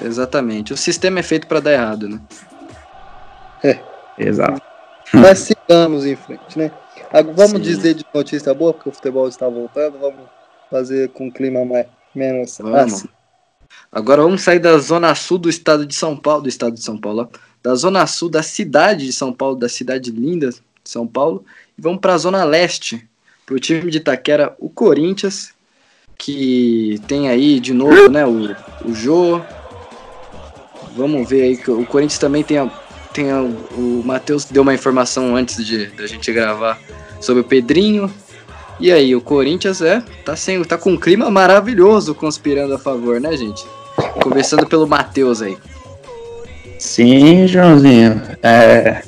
Exatamente. 0.00 0.72
O 0.72 0.76
sistema 0.76 1.20
é 1.20 1.22
feito 1.22 1.46
para 1.46 1.60
dar 1.60 1.72
errado, 1.72 2.08
né? 2.08 2.20
É. 3.62 3.78
Exato. 4.18 4.60
Mas 5.12 5.38
sigamos 5.40 6.06
em 6.06 6.16
frente, 6.16 6.58
né? 6.58 6.70
Agora, 7.12 7.36
vamos 7.36 7.52
Sim. 7.52 7.74
dizer 7.74 7.94
de 7.94 8.06
notícia 8.14 8.54
boa, 8.54 8.72
porque 8.72 8.88
o 8.88 8.92
futebol 8.92 9.28
está 9.28 9.46
voltando, 9.48 9.98
vamos 9.98 10.20
fazer 10.70 11.10
com 11.10 11.28
o 11.28 11.32
clima 11.32 11.64
mais, 11.64 11.86
menos 12.14 12.56
vamos. 12.58 12.94
Assim. 12.94 13.08
Agora 13.90 14.22
vamos 14.22 14.40
sair 14.42 14.58
da 14.58 14.78
zona 14.78 15.14
sul 15.14 15.36
do 15.36 15.50
estado 15.50 15.84
de 15.84 15.94
São 15.94 16.16
Paulo, 16.16 16.42
do 16.42 16.48
estado 16.48 16.74
de 16.74 16.82
São 16.82 16.98
Paulo, 16.98 17.28
ó, 17.30 17.38
da 17.62 17.74
zona 17.74 18.06
sul 18.06 18.28
da 18.28 18.42
cidade 18.42 19.06
de 19.06 19.12
São 19.12 19.32
Paulo, 19.32 19.56
da 19.56 19.68
cidade 19.68 20.10
linda 20.10 20.50
de 20.50 20.60
São 20.84 21.06
Paulo, 21.06 21.44
e 21.78 21.80
vamos 21.80 22.00
para 22.00 22.14
a 22.14 22.18
zona 22.18 22.44
leste, 22.44 23.06
para 23.46 23.54
o 23.54 23.60
time 23.60 23.90
de 23.90 23.98
Itaquera, 23.98 24.54
o 24.58 24.68
Corinthians, 24.68 25.52
que 26.18 27.00
tem 27.06 27.28
aí 27.28 27.60
de 27.60 27.72
novo, 27.72 28.08
né, 28.08 28.26
o, 28.26 28.54
o 28.84 28.94
Jô. 28.94 29.40
Vamos 30.96 31.28
ver 31.28 31.42
aí 31.42 31.56
que 31.56 31.70
o 31.70 31.86
Corinthians 31.86 32.18
também 32.18 32.42
tem 32.42 32.58
a 32.58 32.70
tem 33.12 33.30
a, 33.30 33.42
o 33.42 34.02
Matheus 34.04 34.46
deu 34.46 34.62
uma 34.62 34.72
informação 34.72 35.36
antes 35.36 35.64
de 35.64 35.86
da 35.88 36.06
gente 36.06 36.32
gravar 36.32 36.78
sobre 37.20 37.42
o 37.42 37.44
Pedrinho. 37.44 38.12
E 38.80 38.90
aí, 38.90 39.14
o 39.14 39.20
Corinthians 39.20 39.80
é 39.82 40.02
tá 40.24 40.34
sem, 40.34 40.62
tá 40.64 40.78
com 40.78 40.92
um 40.92 40.96
clima 40.96 41.30
maravilhoso 41.30 42.14
conspirando 42.14 42.74
a 42.74 42.78
favor, 42.78 43.20
né, 43.20 43.36
gente? 43.36 43.64
Começando 44.22 44.66
pelo 44.66 44.86
Matheus 44.86 45.42
aí. 45.42 45.56
Sim, 46.82 47.46
Joãozinho. 47.46 48.20
É, 48.42 49.02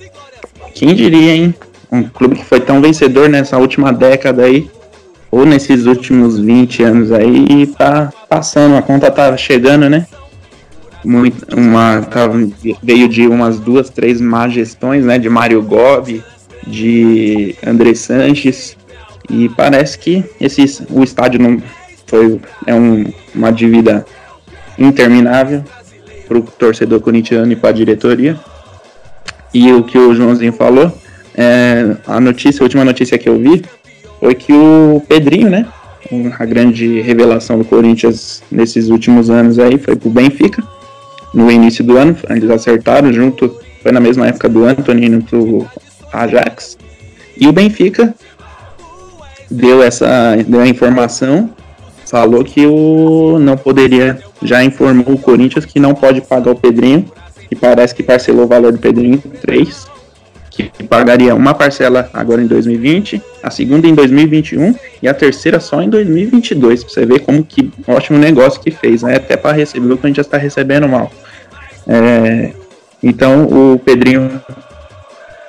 quem 0.75 0.95
diria, 0.95 1.35
hein? 1.35 1.55
Um 1.91 2.05
clube 2.05 2.37
que 2.37 2.45
foi 2.45 2.61
tão 2.61 2.81
vencedor 2.81 3.29
nessa 3.29 3.59
última 3.59 3.93
década 3.93 4.45
aí, 4.45 4.71
ou 5.29 5.45
nesses 5.45 5.85
últimos 5.85 6.39
20 6.39 6.85
anos 6.85 7.11
aí, 7.11 7.67
tá 7.77 8.13
passando, 8.29 8.77
a 8.77 8.83
conta 8.83 9.11
tá 9.11 9.37
chegando, 9.37 9.91
né? 9.91 10.07
muito, 11.05 11.45
uma, 11.59 12.01
veio 12.81 13.09
de 13.09 13.27
umas 13.27 13.59
duas, 13.59 13.91
três 13.91 14.21
má 14.21 14.49
gestões, 14.49 15.05
né? 15.05 15.19
De 15.19 15.29
Mário 15.29 15.61
Gobi, 15.61 16.23
de 16.65 17.57
André 17.67 17.93
Sanches. 17.95 18.77
E 19.29 19.49
parece 19.49 19.99
que 19.99 20.25
esse, 20.41 20.87
o 20.89 21.03
estádio 21.03 21.41
não 21.41 21.61
foi 22.07 22.41
é 22.67 22.75
um, 22.75 23.13
uma 23.35 23.51
dívida 23.51 24.07
interminável 24.79 25.65
para 26.27 26.39
o 26.39 26.43
torcedor 26.43 27.01
corintiano 27.01 27.53
e 27.53 27.57
para 27.57 27.71
a 27.71 27.73
diretoria. 27.73 28.39
E 29.53 29.73
o 29.73 29.83
que 29.85 29.99
o 29.99 30.15
Joãozinho 30.15 30.53
falou, 30.53 30.93
é, 31.35 31.97
a 32.07 32.21
notícia, 32.21 32.63
a 32.63 32.65
última 32.65 32.85
notícia 32.85 33.19
que 33.19 33.29
eu 33.29 33.39
vi 33.39 33.63
foi 34.21 34.35
que 34.35 34.53
o 34.53 35.03
Pedrinho, 35.09 35.51
né? 35.51 35.67
A 36.39 36.45
grande 36.45 37.01
revelação 37.01 37.59
do 37.59 37.65
Corinthians 37.65 38.43
nesses 38.51 38.91
últimos 38.91 39.31
anos 39.31 39.59
aí 39.59 39.79
foi 39.79 39.97
pro 39.97 40.11
Benfica 40.11 40.63
no 41.35 41.51
início 41.51 41.85
do 41.85 41.99
ano, 41.99 42.17
eles 42.31 42.49
acertaram 42.49 43.13
junto, 43.13 43.59
foi 43.83 43.91
na 43.91 44.01
mesma 44.01 44.29
época 44.29 44.49
do 44.49 44.65
Anthony 44.65 45.07
indo 45.07 45.25
pro 45.25 45.67
Ajax. 46.13 46.79
E 47.37 47.49
o 47.49 47.53
Benfica 47.53 48.15
deu 49.51 49.83
essa 49.83 50.37
deu 50.47 50.61
a 50.61 50.69
informação, 50.69 51.51
falou 52.07 52.45
que 52.45 52.65
o 52.65 53.39
não 53.41 53.57
poderia, 53.57 54.21
já 54.45 54.63
informou 54.63 55.15
o 55.15 55.19
Corinthians 55.19 55.65
que 55.65 55.81
não 55.81 55.95
pode 55.95 56.21
pagar 56.21 56.53
o 56.53 56.57
Pedrinho, 56.57 57.11
que 57.49 57.57
parece 57.57 57.95
que 57.95 58.03
parcelou 58.03 58.45
o 58.45 58.49
valor 58.49 58.73
do 58.73 58.79
Pedrinho 58.79 59.19
3, 59.41 59.87
que 60.51 60.71
pagaria 60.85 61.35
uma 61.35 61.53
parcela 61.53 62.09
agora 62.13 62.41
em 62.41 62.47
2020, 62.47 63.21
a 63.43 63.51
segunda 63.51 63.89
em 63.89 63.95
2021 63.95 64.75
e 65.03 65.09
a 65.09 65.15
terceira 65.15 65.59
só 65.59 65.83
em 65.83 65.89
2022. 65.89 66.85
Pra 66.85 66.93
você 66.93 67.05
ver 67.05 67.21
como 67.21 67.45
que 67.45 67.73
ótimo 67.89 68.19
negócio 68.19 68.61
que 68.61 68.71
fez, 68.71 69.03
né? 69.03 69.17
Até 69.17 69.37
para 69.37 69.53
receber 69.53 69.93
o 69.93 69.99
Corinthians 69.99 70.27
está 70.27 70.39
recebendo 70.39 70.89
mal. 70.89 71.11
É, 71.89 72.53
então 73.03 73.45
o 73.45 73.79
Pedrinho 73.79 74.41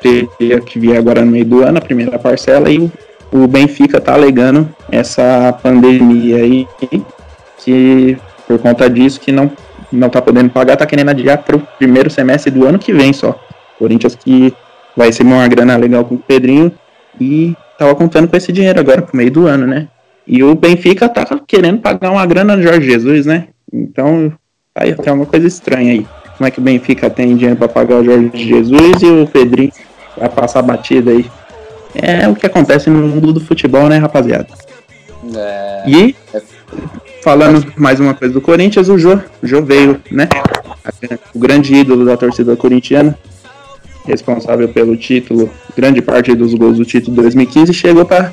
teria 0.02 0.60
que 0.60 0.80
vir 0.80 0.98
agora 0.98 1.24
no 1.24 1.32
meio 1.32 1.46
do 1.46 1.64
ano, 1.64 1.78
a 1.78 1.82
primeira 1.82 2.18
parcela, 2.18 2.70
e 2.70 2.92
o 3.32 3.48
Benfica 3.48 4.00
tá 4.00 4.14
alegando 4.14 4.68
essa 4.92 5.58
pandemia 5.62 6.38
aí, 6.38 6.68
que 7.60 8.18
por 8.48 8.60
conta 8.60 8.90
disso 8.90 9.20
que 9.20 9.32
não, 9.32 9.52
não 9.92 10.10
tá 10.10 10.22
podendo 10.22 10.50
pagar, 10.50 10.78
tá 10.78 10.86
querendo 10.86 11.10
adiar 11.10 11.40
pro 11.40 11.60
primeiro 11.78 12.10
semestre 12.10 12.52
do 12.52 12.66
ano 12.66 12.80
que 12.80 12.94
vem 12.94 13.14
só. 13.14 13.40
Corinthians 13.78 14.16
que 14.16 14.54
vai 14.96 15.12
ser 15.12 15.24
uma 15.24 15.48
grana 15.48 15.76
legal 15.76 16.06
com 16.06 16.16
o 16.16 16.20
Pedrinho 16.20 16.72
e 17.20 17.56
tava 17.78 17.96
contando 17.96 18.28
com 18.28 18.38
esse 18.38 18.52
dinheiro 18.52 18.80
agora 18.80 19.02
pro 19.02 19.18
meio 19.18 19.32
do 19.32 19.48
ano, 19.48 19.68
né? 19.68 19.88
E 20.28 20.44
o 20.44 20.56
Benfica 20.56 21.08
tá 21.08 21.26
querendo 21.46 21.80
pagar 21.80 22.12
uma 22.12 22.26
grana 22.26 22.56
no 22.56 22.64
Jorge 22.64 22.90
Jesus, 22.90 23.26
né? 23.26 23.50
Então, 23.72 24.32
aí 24.74 24.94
tem 24.96 25.14
uma 25.14 25.26
coisa 25.26 25.48
estranha 25.48 25.92
aí 25.92 26.08
como 26.38 26.48
é 26.48 26.52
que 26.52 26.60
o 26.60 26.62
Benfica 26.62 27.10
tem 27.10 27.36
dinheiro 27.36 27.56
para 27.56 27.68
pagar 27.68 27.98
o 27.98 28.04
Jorge 28.04 28.32
Jesus 28.34 29.02
e 29.02 29.06
o 29.06 29.28
Pedrinho 29.28 29.72
vai 30.18 30.30
passar 30.30 30.60
a 30.60 30.64
batida 30.64 31.12
aí. 31.12 31.26
É 31.96 32.28
o 32.28 32.36
que 32.36 32.46
acontece 32.46 32.90
no 32.90 33.08
mundo 33.08 33.32
do 33.32 33.40
futebol, 33.40 33.88
né, 33.88 33.98
rapaziada? 33.98 34.48
É... 35.34 35.84
E 35.88 36.16
falando 37.26 37.74
mais 37.76 38.00
uma 38.00 38.14
coisa 38.14 38.32
do 38.36 38.40
Corinthians, 38.40 38.88
o 38.88 39.00
Jô, 39.00 39.20
o 39.42 39.48
Jô 39.48 39.60
veio, 39.60 40.00
né? 40.12 40.30
O 41.34 41.40
grande 41.40 41.74
ídolo 41.74 42.06
da 42.06 42.16
torcida 42.16 42.56
corintiana, 42.56 43.18
responsável 44.06 44.70
pelo 44.70 44.96
título, 44.96 45.50
grande 45.76 46.04
parte 46.04 46.36
dos 46.36 46.54
gols 46.54 46.78
do 46.78 46.86
título 46.86 47.16
2015, 47.16 47.74
chegou 47.74 48.06
para 48.06 48.32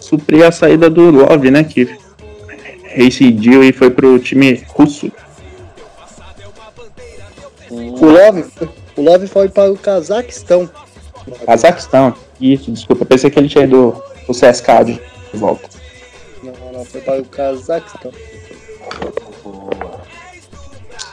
suprir 0.00 0.44
a 0.44 0.50
saída 0.50 0.90
do 0.90 1.08
Love, 1.08 1.52
né? 1.52 1.62
Que 1.62 1.88
reincidiu 2.82 3.62
e 3.62 3.72
foi 3.72 3.90
pro 3.90 4.18
time 4.18 4.60
russo. 4.70 5.12
O 7.70 8.06
Love, 8.06 8.44
o 8.96 9.02
Love 9.02 9.28
foi 9.28 9.48
para 9.48 9.70
o 9.70 9.76
Cazaquistão. 9.76 10.68
Cazaquistão, 11.46 12.12
isso, 12.40 12.72
desculpa, 12.72 13.04
pensei 13.04 13.30
que 13.30 13.38
ele 13.38 13.48
tinha 13.48 13.62
ido 13.62 14.02
o 14.26 14.32
CSK 14.32 14.84
de 14.84 15.00
volta. 15.32 15.68
Não, 16.42 16.72
não, 16.72 16.84
foi 16.84 17.00
para 17.02 17.20
o 17.20 17.24
Cazaquistão. 17.24 18.10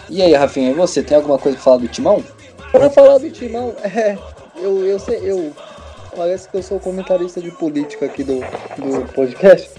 E 0.10 0.22
aí, 0.22 0.34
Rafinha, 0.34 0.72
e 0.72 0.74
você, 0.74 1.04
tem 1.04 1.16
alguma 1.16 1.38
coisa 1.38 1.56
para 1.58 1.64
falar 1.64 1.78
do 1.78 1.88
Timão? 1.88 2.24
Para 2.72 2.90
falar 2.90 3.18
do 3.20 3.30
Timão, 3.30 3.76
é, 3.84 4.18
eu, 4.56 4.86
eu 4.86 5.00
sei, 5.00 5.20
eu. 5.24 5.52
Parece 6.16 6.50
que 6.50 6.58
eu 6.58 6.64
sou 6.64 6.80
comentarista 6.80 7.40
de 7.40 7.52
política 7.52 8.08
aqui 8.08 8.24
do, 8.24 8.40
do 8.78 9.14
podcast. 9.14 9.70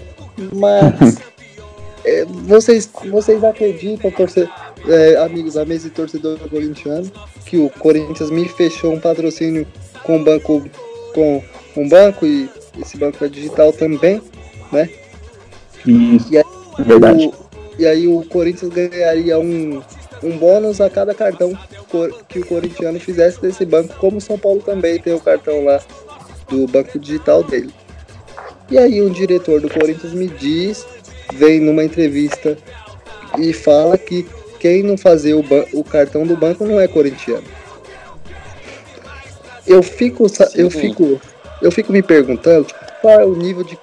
Mas 0.53 1.17
é, 2.05 2.25
vocês, 2.25 2.89
vocês 3.09 3.43
acreditam, 3.43 4.09
torcer, 4.11 4.49
é, 4.87 5.17
amigos, 5.17 5.57
a 5.57 5.65
mesa 5.65 5.87
e 5.87 5.91
torcedor 5.91 6.39
corintiano, 6.49 7.11
que 7.45 7.57
o 7.57 7.69
Corinthians 7.69 8.31
me 8.31 8.47
fechou 8.47 8.93
um 8.93 8.99
patrocínio 8.99 9.67
com 10.03 10.17
um 10.17 10.23
banco 10.23 10.63
com 11.13 11.43
um 11.75 11.89
banco 11.89 12.25
e 12.25 12.49
esse 12.79 12.97
banco 12.97 13.23
é 13.23 13.27
digital 13.27 13.73
também, 13.73 14.21
né? 14.71 14.89
Isso, 15.85 16.27
E 16.31 16.37
aí, 16.37 16.43
verdade. 16.79 17.25
o, 17.25 17.33
e 17.77 17.85
aí 17.85 18.07
o 18.07 18.23
Corinthians 18.25 18.71
ganharia 18.71 19.37
um, 19.39 19.81
um 20.23 20.37
bônus 20.37 20.79
a 20.79 20.89
cada 20.89 21.13
cartão 21.13 21.57
que 22.27 22.39
o 22.39 22.45
corintiano 22.45 22.99
fizesse 22.99 23.41
desse 23.41 23.65
banco, 23.65 23.95
como 23.95 24.17
o 24.17 24.21
São 24.21 24.37
Paulo 24.37 24.61
também 24.61 24.99
tem 24.99 25.13
o 25.13 25.19
cartão 25.19 25.63
lá 25.63 25.81
do 26.47 26.67
banco 26.67 26.99
digital 26.99 27.43
dele. 27.43 27.73
E 28.69 28.77
aí 28.77 29.01
um 29.01 29.09
diretor 29.09 29.59
do 29.59 29.69
Corinthians 29.69 30.13
me 30.13 30.27
diz, 30.27 30.85
vem 31.33 31.59
numa 31.59 31.83
entrevista 31.83 32.57
e 33.37 33.51
fala 33.53 33.97
que 33.97 34.25
quem 34.59 34.83
não 34.83 34.97
fazer 34.97 35.33
o, 35.33 35.43
o 35.73 35.83
cartão 35.83 36.25
do 36.25 36.37
banco 36.37 36.65
não 36.65 36.79
é 36.79 36.87
corintiano. 36.87 37.47
Eu 39.65 39.81
fico, 39.81 40.27
eu 40.55 40.69
fico, 40.69 41.21
eu 41.61 41.71
fico 41.71 41.91
me 41.91 42.01
perguntando 42.01 42.67
qual 43.01 43.19
é 43.19 43.25
o 43.25 43.35
nível 43.35 43.63
de 43.63 43.77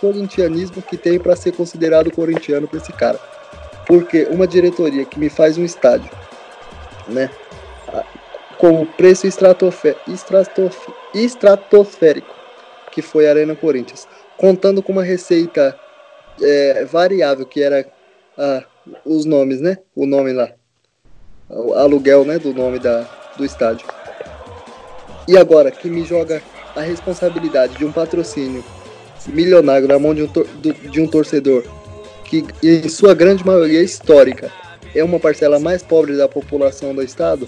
corintianismo 0.00 0.82
que 0.82 0.96
tem 0.96 1.18
para 1.18 1.36
ser 1.36 1.52
considerado 1.52 2.10
corintiano 2.10 2.66
para 2.66 2.78
esse 2.78 2.92
cara. 2.92 3.18
Porque 3.86 4.24
uma 4.30 4.46
diretoria 4.46 5.04
que 5.04 5.18
me 5.18 5.28
faz 5.28 5.58
um 5.58 5.64
estádio, 5.64 6.10
né, 7.08 7.30
com 8.58 8.82
o 8.82 8.86
preço 8.86 9.26
estratofe- 9.26 9.96
estratosférico, 11.12 12.34
que 12.92 13.02
foi 13.02 13.26
a 13.26 13.30
Arena 13.30 13.56
Corinthians, 13.56 14.06
contando 14.36 14.82
com 14.82 14.92
uma 14.92 15.02
receita 15.02 15.78
é, 16.40 16.84
variável, 16.84 17.44
que 17.44 17.62
era 17.62 17.84
ah, 18.38 18.64
os 19.04 19.24
nomes, 19.24 19.60
né, 19.60 19.78
o 19.94 20.06
nome 20.06 20.32
lá, 20.32 20.52
o 21.50 21.74
aluguel, 21.74 22.24
né, 22.24 22.38
do 22.38 22.54
nome 22.54 22.78
da, 22.78 23.02
do 23.36 23.44
estádio. 23.44 23.86
E 25.26 25.36
agora, 25.36 25.70
que 25.70 25.88
me 25.88 26.04
joga 26.04 26.42
a 26.76 26.80
responsabilidade 26.80 27.74
de 27.76 27.84
um 27.84 27.92
patrocínio 27.92 28.64
milionário 29.28 29.86
na 29.86 29.98
mão 29.98 30.14
de 30.14 30.22
um, 30.22 30.32
de 30.90 31.00
um 31.00 31.06
torcedor 31.06 31.64
que, 32.32 32.46
em 32.62 32.88
sua 32.88 33.12
grande 33.14 33.44
maioria 33.44 33.82
histórica, 33.82 34.50
é 34.94 35.04
uma 35.04 35.20
parcela 35.20 35.60
mais 35.60 35.82
pobre 35.82 36.16
da 36.16 36.26
população 36.26 36.94
do 36.94 37.02
estado, 37.02 37.46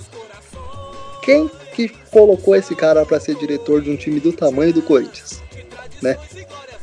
quem 1.23 1.51
que 1.75 1.89
colocou 2.11 2.55
esse 2.55 2.75
cara 2.75 3.07
para 3.07 3.19
ser 3.19 3.35
diretor 3.37 3.81
de 3.81 3.91
um 3.91 3.97
time 3.97 4.21
do 4.21 4.31
tamanho 4.31 4.75
do 4.75 4.83
Corinthians? 4.83 5.41
Né? 6.03 6.19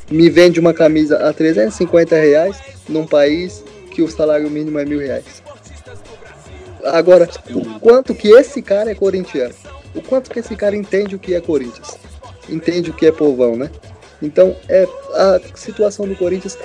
Me 0.09 0.31
vende 0.31 0.59
uma 0.59 0.73
camisa 0.73 1.29
a 1.29 1.31
350 1.31 2.15
reais 2.15 2.57
num 2.89 3.05
país 3.05 3.63
que 3.91 4.01
o 4.01 4.09
salário 4.09 4.49
mínimo 4.49 4.79
é 4.79 4.85
mil 4.85 4.99
reais. 4.99 5.43
Agora, 6.83 7.29
o 7.51 7.79
quanto 7.79 8.15
que 8.15 8.29
esse 8.29 8.63
cara 8.63 8.89
é 8.89 8.95
corintiano? 8.95 9.53
O 9.93 10.01
quanto 10.01 10.31
que 10.31 10.39
esse 10.39 10.55
cara 10.55 10.75
entende 10.75 11.15
o 11.15 11.19
que 11.19 11.35
é 11.35 11.39
Corinthians? 11.39 11.99
Entende 12.49 12.89
o 12.89 12.93
que 12.93 13.05
é 13.05 13.11
povão, 13.11 13.55
né? 13.55 13.69
Então, 14.19 14.55
é 14.67 14.87
a 15.13 15.39
situação 15.55 16.07
do 16.07 16.15
Corinthians 16.15 16.57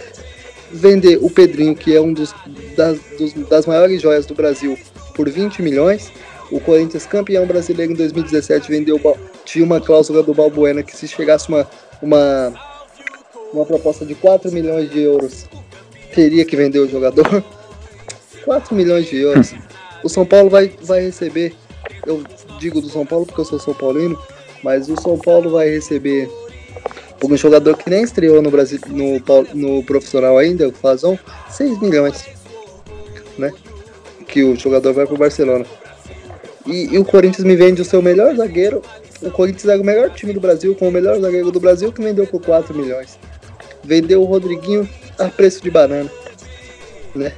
vender 0.73 1.19
o 1.23 1.31
Pedrinho, 1.31 1.75
que 1.75 1.95
é 1.95 2.01
um 2.01 2.13
dos 2.13 2.35
das, 2.77 2.99
dos- 3.19 3.33
das 3.49 3.67
maiores 3.67 4.01
joias 4.03 4.27
do 4.27 4.35
Brasil, 4.35 4.79
por 5.15 5.29
20 5.29 5.63
milhões. 5.63 6.11
O 6.51 6.61
Corinthians, 6.61 7.07
campeão 7.07 7.45
brasileiro 7.47 7.93
em 7.93 7.97
2017, 7.97 8.69
vendeu 8.71 9.01
tinha 9.45 9.65
uma 9.65 9.81
cláusula 9.81 10.23
do 10.23 10.33
Balbuena 10.35 10.83
que 10.83 10.97
se 10.97 11.09
chegasse 11.09 11.49
uma, 11.49 11.69
uma, 12.01 12.53
uma 13.53 13.65
proposta 13.67 14.05
de 14.05 14.15
4 14.15 14.53
milhões 14.53 14.89
de 14.91 15.01
euros, 15.01 15.47
teria 16.15 16.45
que 16.45 16.55
vender 16.57 16.79
o 16.79 16.89
jogador. 16.89 17.43
4 18.45 18.75
milhões 18.77 19.07
de 19.07 19.17
euros. 19.19 19.55
O 20.05 20.09
São 20.09 20.25
Paulo 20.25 20.49
vai, 20.49 20.71
vai 20.83 21.01
receber, 21.03 21.53
eu 22.07 22.23
digo 22.61 22.81
do 22.81 22.89
São 22.89 23.05
Paulo 23.05 23.27
porque 23.27 23.41
eu 23.41 23.45
sou 23.45 23.59
São 23.59 23.75
Paulino, 23.75 24.17
mas 24.63 24.89
o 24.89 25.01
São 25.01 25.19
Paulo 25.19 25.51
vai 25.51 25.69
receber 25.69 26.31
um 27.25 27.37
jogador 27.37 27.77
que 27.77 27.89
nem 27.89 28.03
estreou 28.03 28.43
no 28.43 28.51
Brasil 28.51 28.79
no, 28.89 29.21
no 29.55 29.83
profissional 29.85 30.39
ainda, 30.39 30.69
o 30.69 30.73
Fazon, 30.73 31.17
6 31.51 31.81
milhões. 31.81 32.27
Né? 33.39 33.53
Que 34.27 34.43
o 34.43 34.57
jogador 34.57 34.93
vai 34.93 35.07
pro 35.07 35.17
Barcelona. 35.17 35.65
E, 36.67 36.95
e 36.95 36.99
o 36.99 37.05
Corinthians 37.05 37.45
me 37.45 37.57
vende 37.57 37.81
o 37.81 37.85
seu 37.85 38.03
melhor 38.03 38.35
zagueiro. 38.35 38.83
O 39.23 39.31
Corinthians 39.31 39.69
é 39.69 39.77
o 39.77 39.85
melhor 39.85 40.11
time 40.11 40.33
do 40.33 40.41
Brasil, 40.41 40.75
com 40.75 40.89
o 40.89 40.93
melhor 40.93 41.19
zagueiro 41.21 41.51
do 41.51 41.61
Brasil, 41.61 41.93
que 41.93 42.03
vendeu 42.03 42.27
por 42.27 42.43
4 42.43 42.75
milhões. 42.75 43.19
Vendeu 43.83 44.21
o 44.21 44.25
Rodriguinho 44.25 44.89
a 45.19 45.29
preço 45.29 45.63
de 45.63 45.71
banana. 45.71 46.11
Né? 47.15 47.33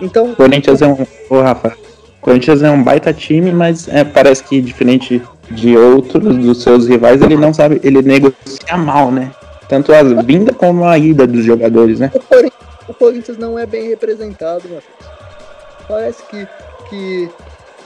Então, 0.00 0.34
Corinthians 0.34 0.82
é 0.82 0.86
um. 0.86 1.06
Ô, 1.28 1.40
Rafa. 1.40 1.76
Corinthians 2.20 2.62
é 2.62 2.70
um 2.70 2.82
baita 2.82 3.14
time, 3.14 3.50
mas 3.50 3.88
é, 3.88 4.04
parece 4.04 4.44
que 4.44 4.60
diferente 4.60 5.22
de 5.50 5.76
outros 5.76 6.36
dos 6.36 6.62
seus 6.62 6.86
rivais, 6.86 7.20
ele 7.22 7.36
não 7.36 7.52
sabe, 7.52 7.80
ele 7.82 8.02
negocia 8.02 8.76
mal, 8.76 9.10
né? 9.10 9.32
Tanto 9.68 9.92
a 9.92 10.02
vinda 10.02 10.52
como 10.52 10.84
a 10.84 10.96
ida 10.98 11.26
dos 11.26 11.44
jogadores, 11.44 12.00
né? 12.00 12.10
o 12.14 12.20
Corin- 12.20 12.50
o 12.88 12.94
Corinthians 12.94 13.38
não 13.38 13.58
é 13.58 13.66
bem 13.66 13.88
representado, 13.88 14.68
meu 14.68 14.80
filho. 14.80 15.10
Parece 15.86 16.22
que, 16.24 16.46
que 16.88 17.30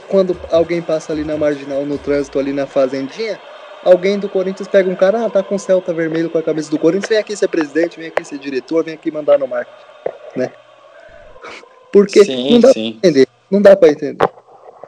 quando 0.08 0.36
alguém 0.50 0.80
passa 0.82 1.12
ali 1.12 1.24
na 1.24 1.36
marginal, 1.36 1.84
no 1.84 1.98
trânsito, 1.98 2.38
ali 2.38 2.52
na 2.52 2.66
fazendinha, 2.66 3.38
alguém 3.84 4.18
do 4.18 4.28
Corinthians 4.28 4.68
pega 4.68 4.88
um 4.90 4.94
cara, 4.94 5.24
ah, 5.26 5.30
tá 5.30 5.42
com 5.42 5.58
Celta 5.58 5.92
vermelho 5.92 6.30
com 6.30 6.38
a 6.38 6.42
camisa 6.42 6.70
do 6.70 6.78
Corinthians, 6.78 7.08
vem 7.08 7.18
aqui 7.18 7.36
ser 7.36 7.48
presidente, 7.48 7.98
vem 7.98 8.08
aqui 8.08 8.24
ser 8.24 8.38
diretor, 8.38 8.84
vem 8.84 8.94
aqui 8.94 9.10
mandar 9.10 9.38
no 9.38 9.46
marketing, 9.46 9.76
né? 10.36 10.50
Porque 11.92 12.24
Sim, 12.24 12.52
não 12.54 12.60
dá 12.60 12.72
sim. 12.72 12.98
pra 13.00 13.08
entender, 13.08 13.28
não 13.50 13.62
dá 13.62 13.76
pra 13.76 13.88
entender. 13.90 14.28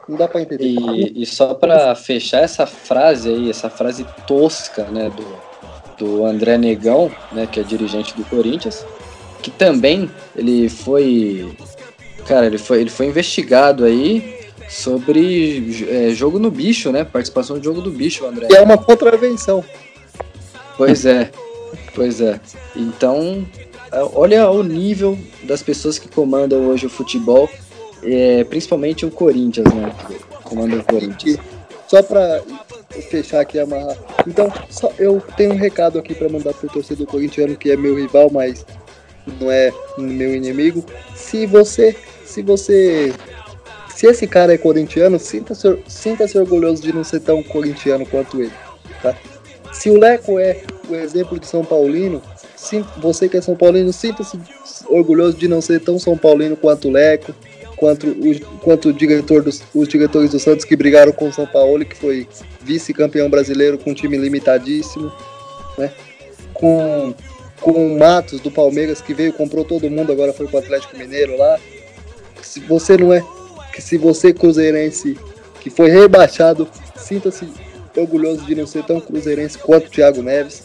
Não 0.07 0.17
dá 0.17 0.27
pra 0.27 0.41
entender. 0.41 0.63
E, 0.63 1.23
e 1.23 1.25
só 1.25 1.53
pra 1.53 1.93
fechar 1.95 2.41
essa 2.41 2.65
frase 2.65 3.29
aí, 3.29 3.49
essa 3.49 3.69
frase 3.69 4.05
tosca, 4.25 4.83
né, 4.85 5.09
do, 5.09 6.05
do 6.05 6.25
André 6.25 6.57
Negão, 6.57 7.11
né, 7.31 7.45
que 7.45 7.59
é 7.59 7.63
dirigente 7.63 8.15
do 8.15 8.23
Corinthians, 8.25 8.85
que 9.41 9.51
também 9.51 10.09
ele 10.35 10.69
foi, 10.69 11.51
cara, 12.25 12.45
ele 12.45 12.57
foi, 12.57 12.81
ele 12.81 12.89
foi 12.89 13.07
investigado 13.07 13.83
aí 13.83 14.37
sobre 14.69 15.85
é, 15.89 16.09
jogo 16.09 16.39
no 16.39 16.51
bicho, 16.51 16.91
né, 16.91 17.03
participação 17.03 17.59
de 17.59 17.65
jogo 17.65 17.81
do 17.81 17.91
bicho, 17.91 18.25
André. 18.25 18.47
E 18.49 18.55
é 18.55 18.61
uma 18.61 18.77
contravenção. 18.77 19.63
Pois 20.77 21.05
é, 21.05 21.31
pois 21.93 22.21
é. 22.21 22.39
Então, 22.75 23.45
é, 23.91 24.01
olha 24.13 24.49
o 24.49 24.63
nível 24.63 25.17
das 25.43 25.61
pessoas 25.61 25.99
que 25.99 26.07
comandam 26.07 26.67
hoje 26.67 26.85
o 26.85 26.89
futebol, 26.89 27.49
é, 28.03 28.43
principalmente 28.43 29.05
o 29.05 29.11
Corinthians, 29.11 29.71
né, 29.73 29.93
que 30.07 30.19
comanda 30.43 30.75
o 30.77 30.83
Corinthians. 30.83 31.37
Só 31.87 32.03
pra 32.03 32.41
fechar 33.09 33.39
aqui 33.39 33.57
e 33.57 33.61
amarrar. 33.61 33.95
Então, 34.27 34.51
só, 34.69 34.91
eu 34.99 35.21
tenho 35.37 35.53
um 35.53 35.57
recado 35.57 35.97
aqui 35.97 36.13
pra 36.13 36.27
mandar 36.27 36.53
pro 36.53 36.67
torcedor 36.69 37.07
corintiano 37.07 37.55
que 37.55 37.71
é 37.71 37.77
meu 37.77 37.95
rival, 37.95 38.29
mas 38.29 38.65
não 39.39 39.49
é 39.49 39.71
meu 39.97 40.35
inimigo. 40.35 40.83
Se 41.15 41.45
você, 41.45 41.95
se 42.25 42.41
você, 42.41 43.13
se 43.95 44.05
esse 44.05 44.27
cara 44.27 44.53
é 44.53 44.57
corintiano, 44.57 45.17
sinta-se 45.17 45.77
sinta-se 45.87 46.37
orgulhoso 46.37 46.81
de 46.81 46.91
não 46.91 47.05
ser 47.05 47.21
tão 47.21 47.41
corintiano 47.41 48.05
quanto 48.05 48.41
ele, 48.41 48.51
tá? 49.01 49.15
Se 49.71 49.89
o 49.89 49.97
Leco 49.97 50.37
é 50.39 50.61
o 50.89 50.95
exemplo 50.95 51.39
de 51.39 51.47
São 51.47 51.63
Paulino, 51.63 52.21
sim- 52.55 52.85
você 52.97 53.29
que 53.29 53.37
é 53.37 53.41
São 53.41 53.55
Paulino, 53.55 53.93
sinta-se 53.93 54.37
orgulhoso 54.87 55.37
de 55.37 55.47
não 55.47 55.61
ser 55.61 55.79
tão 55.79 55.97
São 55.97 56.17
Paulino 56.17 56.57
quanto 56.57 56.89
o 56.89 56.91
Leco, 56.91 57.33
quanto 57.77 58.07
o, 58.07 58.39
quanto 58.59 58.89
o 58.89 58.93
diretor 58.93 59.43
dos, 59.43 59.63
os 59.73 59.87
diretores 59.87 60.31
do 60.31 60.39
Santos 60.39 60.65
que 60.65 60.75
brigaram 60.75 61.13
com 61.13 61.29
o 61.29 61.33
São 61.33 61.45
Paulo, 61.45 61.85
que 61.85 61.95
foi 61.95 62.27
vice-campeão 62.61 63.29
brasileiro 63.29 63.77
com 63.77 63.91
um 63.91 63.93
time 63.93 64.17
limitadíssimo, 64.17 65.11
né? 65.77 65.93
Com, 66.53 67.13
com 67.61 67.71
o 67.71 67.97
Matos 67.97 68.41
do 68.41 68.51
Palmeiras 68.51 68.99
que 68.99 69.13
veio, 69.13 69.31
comprou 69.31 69.63
todo 69.63 69.89
mundo, 69.89 70.11
agora 70.11 70.33
foi 70.33 70.47
pro 70.47 70.57
Atlético 70.57 70.97
Mineiro 70.97 71.37
lá. 71.37 71.59
Se 72.41 72.59
você 72.61 72.97
não 72.97 73.13
é, 73.13 73.23
se 73.77 73.97
você 73.97 74.33
cruzeirense 74.33 75.17
que 75.61 75.69
foi 75.69 75.89
rebaixado, 75.89 76.67
sinta-se 76.95 77.47
orgulhoso 77.95 78.43
de 78.45 78.55
não 78.55 78.65
ser 78.65 78.83
tão 78.83 78.99
cruzeirense 78.99 79.57
quanto 79.57 79.87
o 79.87 79.89
Thiago 79.89 80.21
Neves. 80.21 80.63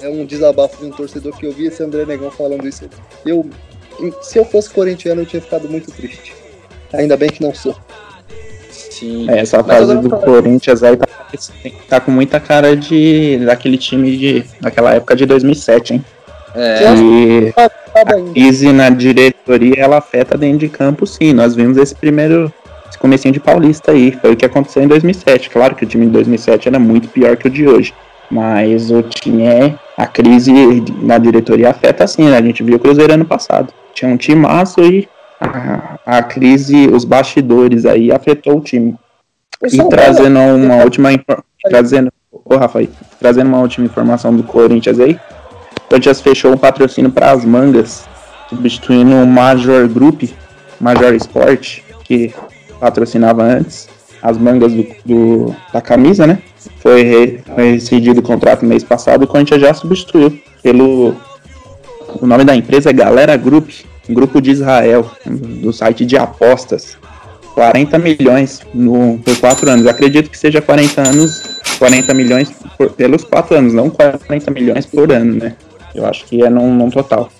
É 0.00 0.08
um 0.08 0.24
desabafo 0.24 0.78
de 0.78 0.86
um 0.86 0.90
torcedor 0.90 1.36
que 1.36 1.46
eu 1.46 1.52
vi 1.52 1.66
esse 1.66 1.82
André 1.82 2.04
Negão 2.04 2.30
falando 2.30 2.66
isso. 2.66 2.88
Eu, 3.24 3.48
se 4.22 4.38
eu 4.38 4.44
fosse 4.44 4.70
corintiano, 4.70 5.22
eu 5.22 5.26
tinha 5.26 5.40
ficado 5.42 5.68
muito 5.68 5.90
triste. 5.90 6.34
Ainda 6.92 7.16
bem 7.16 7.28
que 7.30 7.42
não 7.42 7.54
sou. 7.54 7.74
Sim. 8.70 9.28
É, 9.30 9.40
essa 9.40 9.62
fase 9.62 9.96
do 9.98 10.08
fala- 10.08 10.22
Corinthians 10.22 10.82
aí 10.82 10.96
tá, 10.96 11.06
tá 11.88 12.00
com 12.00 12.10
muita 12.10 12.40
cara 12.40 12.74
de 12.76 13.38
daquele 13.44 13.76
time 13.76 14.16
de 14.16 14.44
daquela 14.60 14.94
época 14.94 15.14
de 15.14 15.26
2007, 15.26 15.94
hein? 15.94 16.04
É, 16.54 16.78
E 16.94 17.48
Acaba 17.50 18.16
a 18.16 18.32
crise 18.32 18.72
na 18.72 18.88
diretoria 18.88 19.74
ela 19.78 19.98
afeta 19.98 20.38
dentro 20.38 20.58
de 20.58 20.68
campo, 20.68 21.06
sim. 21.06 21.32
Nós 21.34 21.54
vimos 21.54 21.76
esse 21.76 21.94
primeiro, 21.94 22.50
esse 22.88 22.96
comecinho 22.98 23.32
de 23.34 23.40
Paulista 23.40 23.92
aí. 23.92 24.12
Foi 24.12 24.32
o 24.32 24.36
que 24.36 24.44
aconteceu 24.46 24.82
em 24.82 24.88
2007. 24.88 25.50
Claro 25.50 25.74
que 25.74 25.84
o 25.84 25.86
time 25.86 26.06
de 26.06 26.12
2007 26.12 26.68
era 26.68 26.78
muito 26.78 27.08
pior 27.08 27.36
que 27.36 27.48
o 27.48 27.50
de 27.50 27.68
hoje. 27.68 27.92
Mas 28.30 28.90
o 28.90 29.02
time 29.02 29.44
é. 29.44 29.74
A 29.96 30.06
crise 30.06 30.52
na 31.00 31.16
diretoria 31.16 31.70
afeta 31.70 32.04
assim, 32.04 32.28
né? 32.28 32.36
A 32.36 32.42
gente 32.42 32.62
viu 32.62 32.76
o 32.76 32.78
Cruzeiro 32.78 33.12
ano 33.12 33.24
passado. 33.24 33.72
Tinha 33.94 34.10
um 34.10 34.16
time 34.16 34.42
massa 34.42 34.82
e 34.82 35.08
a, 35.40 35.98
a 36.04 36.22
crise, 36.22 36.86
os 36.88 37.04
bastidores 37.04 37.86
aí 37.86 38.12
afetou 38.12 38.58
o 38.58 38.60
time. 38.60 38.94
E 39.72 39.82
trazendo 39.88 40.38
uma 40.38 40.76
última 40.84 41.08
trazendo, 41.62 42.12
ô 42.30 42.56
Rafael, 42.56 42.88
trazendo 43.18 43.48
uma 43.48 43.60
última 43.60 43.86
informação 43.86 44.34
do 44.36 44.42
Corinthians 44.42 45.00
aí. 45.00 45.18
O 45.84 45.88
Corinthians 45.88 46.20
fechou 46.20 46.52
um 46.52 46.58
patrocínio 46.58 47.10
para 47.10 47.30
as 47.30 47.44
mangas, 47.44 48.06
substituindo 48.50 49.14
o 49.14 49.26
Major 49.26 49.88
Group, 49.88 50.24
Major 50.78 51.14
Sport, 51.14 51.80
que 52.04 52.34
patrocinava 52.78 53.42
antes 53.42 53.95
as 54.26 54.36
mangas 54.36 54.72
do, 54.72 54.84
do 55.04 55.56
da 55.72 55.80
camisa, 55.80 56.26
né? 56.26 56.38
Foi, 56.80 57.40
foi 57.54 57.72
rescindido 57.72 58.18
o 58.18 58.22
contrato 58.22 58.66
mês 58.66 58.82
passado 58.82 59.22
e 59.22 59.24
o 59.24 59.28
Corinthians 59.28 59.60
já 59.60 59.72
substituiu 59.72 60.36
pelo. 60.62 61.14
O 62.20 62.26
nome 62.26 62.44
da 62.44 62.56
empresa 62.56 62.90
é 62.90 62.92
Galera 62.92 63.36
Group, 63.36 63.70
grupo 64.08 64.40
de 64.40 64.50
Israel, 64.50 65.08
do 65.24 65.72
site 65.72 66.04
de 66.04 66.16
apostas. 66.16 66.96
40 67.54 67.98
milhões 67.98 68.60
no, 68.74 69.18
por 69.18 69.34
4 69.38 69.70
anos. 69.70 69.86
Acredito 69.86 70.28
que 70.28 70.36
seja 70.36 70.60
40 70.60 71.08
anos, 71.08 71.42
40 71.78 72.12
milhões 72.12 72.50
por, 72.76 72.90
pelos 72.90 73.24
4 73.24 73.56
anos, 73.56 73.72
não 73.72 73.88
40 73.88 74.50
milhões 74.50 74.84
por 74.84 75.10
ano, 75.10 75.36
né? 75.36 75.56
Eu 75.94 76.04
acho 76.04 76.26
que 76.26 76.42
é 76.42 76.50
num, 76.50 76.74
num 76.74 76.90
total. 76.90 77.30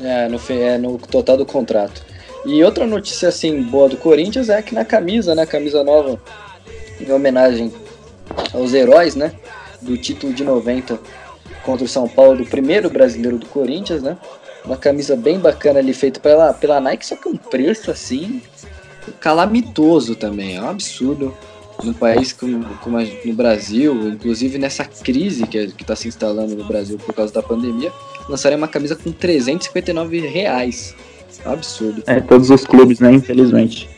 É 0.00 0.28
no, 0.28 0.38
é, 0.50 0.78
no 0.78 0.98
total 0.98 1.36
do 1.36 1.44
contrato. 1.44 2.05
E 2.46 2.62
outra 2.62 2.86
notícia 2.86 3.28
assim 3.28 3.60
boa 3.60 3.88
do 3.88 3.96
Corinthians 3.96 4.48
é 4.48 4.62
que 4.62 4.72
na 4.72 4.84
camisa, 4.84 5.34
né, 5.34 5.44
camisa 5.44 5.82
nova, 5.82 6.20
em 7.00 7.10
homenagem 7.10 7.72
aos 8.54 8.72
heróis, 8.72 9.16
né, 9.16 9.32
do 9.82 9.98
título 9.98 10.32
de 10.32 10.44
90 10.44 10.96
contra 11.64 11.84
o 11.84 11.88
São 11.88 12.06
Paulo, 12.06 12.38
do 12.38 12.46
primeiro 12.46 12.88
brasileiro 12.88 13.36
do 13.36 13.46
Corinthians, 13.46 14.00
né? 14.00 14.16
Uma 14.64 14.76
camisa 14.76 15.16
bem 15.16 15.40
bacana 15.40 15.80
ali 15.80 15.92
feita 15.92 16.20
pela, 16.20 16.54
pela 16.54 16.80
Nike, 16.80 17.04
só 17.04 17.16
que 17.16 17.28
um 17.28 17.36
preço 17.36 17.90
assim 17.90 18.40
calamitoso 19.20 20.14
também, 20.14 20.56
é 20.56 20.62
um 20.62 20.70
absurdo. 20.70 21.36
Num 21.82 21.92
país 21.92 22.32
como, 22.32 22.64
como 22.78 22.96
no 22.98 23.34
Brasil, 23.34 24.08
inclusive 24.08 24.56
nessa 24.56 24.84
crise 24.84 25.46
que 25.46 25.58
está 25.58 25.94
se 25.94 26.08
instalando 26.08 26.56
no 26.56 26.64
Brasil 26.64 26.96
por 26.96 27.14
causa 27.14 27.34
da 27.34 27.42
pandemia, 27.42 27.92
lançaram 28.28 28.56
uma 28.56 28.68
camisa 28.68 28.96
com 28.96 29.12
359 29.12 30.20
reais. 30.20 30.94
Absurdo. 31.44 32.02
É, 32.06 32.20
todos 32.20 32.50
os 32.50 32.64
clubes, 32.64 33.00
né? 33.00 33.12
Infelizmente. 33.12 33.88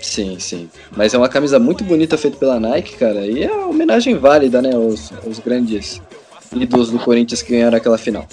Sim, 0.00 0.38
sim. 0.38 0.68
Mas 0.96 1.14
é 1.14 1.18
uma 1.18 1.28
camisa 1.28 1.58
muito 1.58 1.84
bonita 1.84 2.18
feita 2.18 2.36
pela 2.36 2.58
Nike, 2.58 2.96
cara. 2.96 3.24
E 3.26 3.44
é 3.44 3.52
uma 3.52 3.68
homenagem 3.68 4.16
válida, 4.18 4.60
né? 4.60 4.76
Os, 4.76 5.12
os 5.24 5.38
grandes 5.38 6.00
ídolos 6.52 6.90
do 6.90 6.98
Corinthians 6.98 7.40
que 7.42 7.52
ganharam 7.52 7.76
aquela 7.76 7.96
final. 7.96 8.26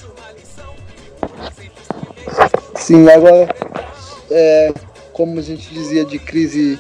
Sim, 2.76 3.08
agora, 3.08 3.48
é, 4.32 4.74
como 5.14 5.40
a 5.40 5.44
gente 5.44 5.72
dizia, 5.72 6.04
de 6.04 6.18
crise 6.18 6.80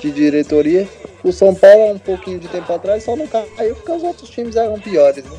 de 0.00 0.10
diretoria, 0.10 0.88
o 1.22 1.32
São 1.32 1.54
Paulo, 1.54 1.92
um 1.92 1.98
pouquinho 1.98 2.38
de 2.38 2.48
tempo 2.48 2.72
atrás, 2.72 3.04
só 3.04 3.14
não 3.14 3.26
caiu 3.26 3.74
porque 3.76 3.92
os 3.92 4.02
outros 4.02 4.30
times 4.30 4.56
eram 4.56 4.80
piores, 4.80 5.24
né? 5.24 5.38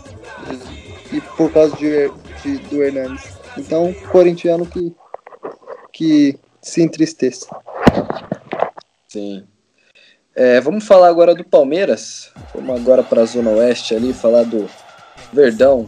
E 1.12 1.20
por 1.22 1.52
causa 1.52 1.76
de, 1.76 2.12
de 2.44 2.58
do 2.70 2.84
Hernandes. 2.84 3.24
Então, 3.58 3.94
corintiano 4.12 4.66
que, 4.66 4.94
que 5.92 6.38
se 6.62 6.82
entristeça. 6.82 7.48
Sim. 9.08 9.44
É, 10.36 10.62
vamos 10.62 10.86
falar 10.86 11.10
agora 11.10 11.36
do 11.36 11.44
Palmeiras. 11.44 12.32
Vamos 12.54 12.80
agora 12.80 13.04
para 13.04 13.22
a 13.22 13.26
Zona 13.26 13.50
Oeste 13.52 13.94
ali, 13.94 14.14
falar 14.14 14.44
do 14.44 14.70
Verdão. 15.34 15.88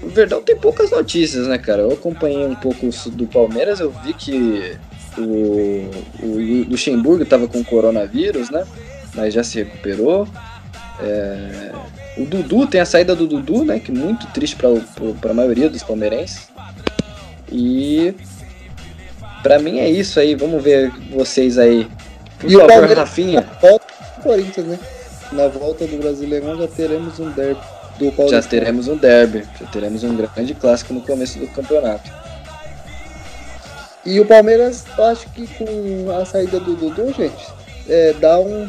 O 0.00 0.08
Verdão 0.08 0.42
tem 0.42 0.56
poucas 0.56 0.90
notícias, 0.90 1.46
né, 1.46 1.58
cara? 1.58 1.82
Eu 1.82 1.92
acompanhei 1.92 2.46
um 2.46 2.54
pouco 2.54 2.88
do 3.10 3.26
Palmeiras, 3.26 3.80
eu 3.80 3.90
vi 4.04 4.14
que 4.14 4.76
o, 5.18 5.90
o 6.22 6.68
Luxemburgo 6.68 7.22
estava 7.22 7.46
com 7.46 7.62
coronavírus, 7.64 8.50
né? 8.50 8.64
Mas 9.14 9.34
já 9.34 9.44
se 9.44 9.62
recuperou. 9.62 10.26
É, 11.00 11.72
o 12.16 12.24
Dudu 12.24 12.66
tem 12.66 12.80
a 12.80 12.86
saída 12.86 13.14
do 13.14 13.26
Dudu, 13.26 13.64
né? 13.64 13.78
Que 13.78 13.90
é 13.90 13.94
muito 13.94 14.26
triste 14.28 14.56
para 14.56 15.30
a 15.30 15.34
maioria 15.34 15.68
dos 15.68 15.82
palmeirenses. 15.82 16.48
E 17.50 18.14
para 19.42 19.58
mim 19.58 19.78
é 19.78 19.88
isso 19.88 20.18
aí. 20.20 20.34
Vamos 20.34 20.62
ver 20.62 20.90
vocês 21.10 21.58
aí. 21.58 21.88
Por 22.38 22.50
e 22.50 22.56
favor, 22.56 22.90
o 22.90 22.94
Rafinha. 22.94 23.46
Volta 23.60 23.92
Corinthians, 24.22 24.66
né? 24.66 24.78
Na 25.32 25.48
volta 25.48 25.86
do 25.86 25.96
Brasileirão 25.96 26.58
já 26.58 26.68
teremos 26.68 27.18
um 27.18 27.30
derby 27.30 27.60
do 27.98 28.12
Paulista. 28.12 28.42
Já 28.42 28.48
teremos 28.48 28.88
um 28.88 28.96
derby, 28.96 29.44
já 29.58 29.66
teremos 29.66 30.04
um 30.04 30.14
grande 30.14 30.54
clássico 30.54 30.92
no 30.92 31.00
começo 31.00 31.38
do 31.38 31.46
campeonato. 31.48 32.10
E 34.04 34.20
o 34.20 34.26
Palmeiras, 34.26 34.84
eu 34.98 35.04
acho 35.04 35.28
que 35.30 35.46
com 35.46 36.10
a 36.10 36.24
saída 36.24 36.58
do 36.58 36.74
Dudu, 36.74 37.12
gente, 37.12 37.46
é, 37.88 38.12
dá 38.14 38.38
um. 38.38 38.68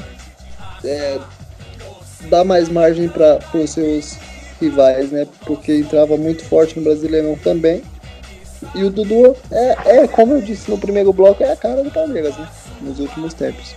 É, 0.83 1.19
dá 2.29 2.43
mais 2.43 2.69
margem 2.69 3.09
para 3.09 3.39
os 3.53 3.71
seus 3.71 4.17
rivais, 4.61 5.11
né? 5.11 5.27
Porque 5.45 5.75
entrava 5.75 6.15
muito 6.17 6.43
forte 6.45 6.77
no 6.77 6.83
Brasileirão 6.83 7.37
também. 7.43 7.81
E 8.75 8.83
o 8.83 8.89
Dudu 8.89 9.35
é, 9.51 9.97
é, 9.97 10.07
como 10.07 10.33
eu 10.33 10.41
disse 10.41 10.69
no 10.69 10.77
primeiro 10.77 11.13
bloco, 11.13 11.43
é 11.43 11.51
a 11.51 11.55
cara 11.55 11.83
do 11.83 11.91
Palmeiras, 11.91 12.37
né? 12.37 12.47
Nos 12.81 12.99
últimos 12.99 13.33
tempos. 13.33 13.75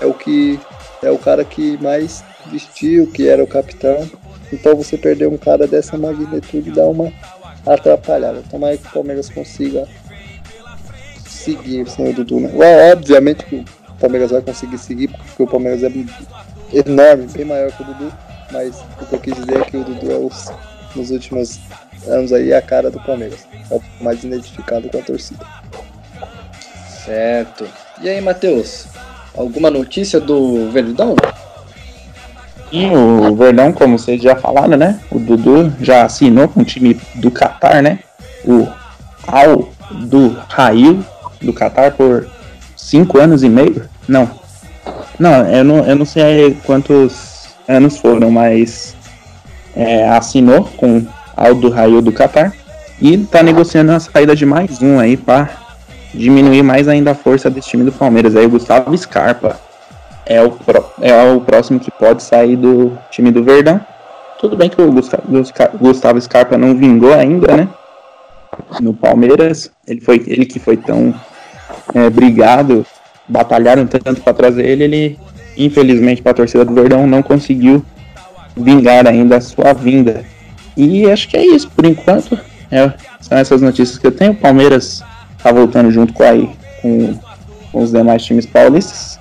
É 0.00 0.06
o 0.06 0.14
que. 0.14 0.58
É 1.02 1.10
o 1.10 1.18
cara 1.18 1.44
que 1.44 1.76
mais 1.82 2.24
vestiu, 2.46 3.06
que 3.08 3.28
era 3.28 3.42
o 3.42 3.46
capitão. 3.46 4.08
Então 4.52 4.74
você 4.74 4.96
perder 4.96 5.28
um 5.28 5.36
cara 5.36 5.66
dessa 5.66 5.98
magnitude 5.98 6.70
dá 6.70 6.84
uma 6.84 7.12
atrapalhada. 7.66 8.42
Tomara 8.50 8.76
que 8.76 8.86
o 8.86 8.92
Palmeiras 8.92 9.28
consiga 9.28 9.86
seguir 11.28 11.88
sem 11.88 12.08
o 12.08 12.12
Dudu, 12.12 12.40
né? 12.40 12.52
Obviamente 12.92 13.44
que 13.44 13.56
o 13.56 13.94
Palmeiras 14.00 14.30
vai 14.30 14.42
conseguir 14.42 14.78
seguir, 14.78 15.08
porque 15.08 15.42
o 15.42 15.46
Palmeiras 15.46 15.82
é 15.82 15.90
enorme, 16.72 17.26
bem 17.32 17.44
maior 17.44 17.70
que 17.72 17.82
o 17.82 17.86
Dudu, 17.86 18.12
mas 18.52 18.82
o 19.00 19.06
que 19.06 19.12
eu 19.12 19.18
quis 19.18 19.34
dizer 19.34 19.60
é 19.60 19.64
que 19.64 19.76
o 19.76 19.84
Dudu 19.84 20.10
é 20.10 20.16
os, 20.16 20.52
nos 20.94 21.10
últimos 21.10 21.60
anos 22.06 22.32
aí 22.32 22.52
a 22.52 22.62
cara 22.62 22.90
do 22.90 23.00
Palmeiras. 23.00 23.46
É 23.70 23.74
o 23.74 23.82
mais 24.00 24.22
identificado 24.22 24.88
com 24.88 24.98
a 24.98 25.02
torcida. 25.02 25.44
Certo. 27.04 27.66
E 28.02 28.08
aí, 28.08 28.20
Matheus? 28.20 28.86
Alguma 29.36 29.70
notícia 29.70 30.18
do 30.18 30.70
Verdão? 30.70 31.14
E 32.72 32.86
o 32.86 33.34
Verdão, 33.36 33.72
como 33.72 33.98
vocês 33.98 34.20
já 34.20 34.34
falaram, 34.34 34.76
né? 34.76 35.00
O 35.10 35.18
Dudu 35.18 35.72
já 35.80 36.04
assinou 36.04 36.48
com 36.48 36.60
o 36.60 36.64
time 36.64 37.00
do 37.14 37.30
Qatar, 37.30 37.82
né? 37.82 38.00
O 38.44 38.66
Al 39.26 39.68
do 39.90 40.36
Rail 40.48 41.04
do 41.40 41.52
Qatar 41.52 41.92
por 41.92 42.28
cinco 42.76 43.18
anos 43.18 43.42
e 43.42 43.48
meio? 43.48 43.88
Não. 44.08 44.28
Não, 45.18 45.46
eu 45.48 45.64
não, 45.64 45.86
eu 45.86 45.96
não 45.96 46.04
sei 46.04 46.56
quantos 46.64 47.48
anos 47.68 47.98
foram, 47.98 48.30
mas 48.30 48.94
é, 49.74 50.08
assinou 50.08 50.64
com 50.76 51.06
Aldo 51.36 51.68
Raio 51.70 52.00
do 52.00 52.12
Qatar 52.12 52.52
e 53.00 53.18
tá 53.18 53.42
negociando 53.42 53.92
a 53.92 54.00
saída 54.00 54.34
de 54.34 54.46
mais 54.46 54.80
um 54.80 54.98
aí 54.98 55.16
para 55.16 55.50
diminuir 56.14 56.62
mais 56.62 56.88
ainda 56.88 57.10
a 57.10 57.14
força 57.14 57.50
desse 57.50 57.68
time 57.68 57.84
do 57.84 57.92
Palmeiras. 57.92 58.34
Aí 58.34 58.46
o 58.46 58.50
Gustavo 58.50 58.96
Scarpa 58.96 59.60
é 60.24 60.42
o, 60.42 60.56
é 61.02 61.32
o 61.32 61.40
próximo 61.40 61.78
que 61.78 61.90
pode 61.90 62.22
sair 62.22 62.56
do 62.56 62.96
time 63.10 63.30
do 63.30 63.44
Verdão. 63.44 63.80
Tudo 64.40 64.56
bem 64.56 64.70
que 64.70 64.80
o 64.80 64.90
Gustavo 65.78 66.20
Scarpa 66.20 66.56
não 66.56 66.76
vingou 66.76 67.12
ainda, 67.12 67.56
né? 67.56 67.68
no 68.80 68.94
Palmeiras. 68.94 69.70
Ele 69.86 70.00
foi 70.00 70.22
ele 70.26 70.46
que 70.46 70.58
foi 70.58 70.76
tão 70.76 71.14
é, 71.94 72.10
brigado, 72.10 72.84
batalharam 73.28 73.86
tanto 73.86 74.20
para 74.20 74.34
trazer 74.34 74.64
ele, 74.64 74.84
ele 74.84 75.18
infelizmente 75.56 76.22
para 76.22 76.32
a 76.32 76.34
torcida 76.34 76.64
do 76.64 76.74
Verdão 76.74 77.06
não 77.06 77.22
conseguiu 77.22 77.84
vingar 78.56 79.06
ainda 79.06 79.36
a 79.36 79.40
sua 79.40 79.72
vinda. 79.72 80.24
E 80.76 81.10
acho 81.10 81.28
que 81.28 81.36
é 81.36 81.44
isso 81.44 81.70
por 81.70 81.84
enquanto. 81.84 82.38
É, 82.70 82.92
são 83.20 83.38
essas 83.38 83.62
notícias 83.62 83.98
que 83.98 84.06
eu 84.06 84.12
tenho. 84.12 84.32
O 84.32 84.36
Palmeiras 84.36 85.02
está 85.36 85.52
voltando 85.52 85.90
junto 85.90 86.12
com 86.12 86.22
aí 86.22 86.50
com, 86.82 87.14
com 87.72 87.82
os 87.82 87.92
demais 87.92 88.24
times 88.24 88.46
paulistas 88.46 89.18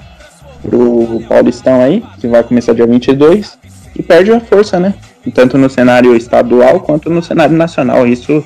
pro 0.62 1.22
Paulistão 1.28 1.82
aí, 1.82 2.04
que 2.20 2.28
vai 2.28 2.44
começar 2.44 2.74
dia 2.74 2.88
22 2.88 3.58
e 3.96 4.02
perde 4.02 4.32
a 4.32 4.40
força, 4.40 4.80
né? 4.80 4.94
Tanto 5.34 5.58
no 5.58 5.70
cenário 5.70 6.16
estadual 6.16 6.80
quanto 6.80 7.10
no 7.10 7.22
cenário 7.22 7.56
nacional. 7.56 8.08
Isso 8.08 8.44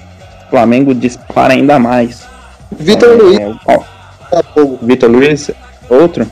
Flamengo 0.49 0.93
dispara 0.93 1.53
ainda 1.53 1.77
mais. 1.79 2.25
Vitor 2.71 3.09
é, 3.09 3.13
Luiz. 3.13 3.57
Botafogo. 4.29 4.79
Vitor 4.81 5.09
Luiz, 5.09 5.51
outro? 5.89 6.29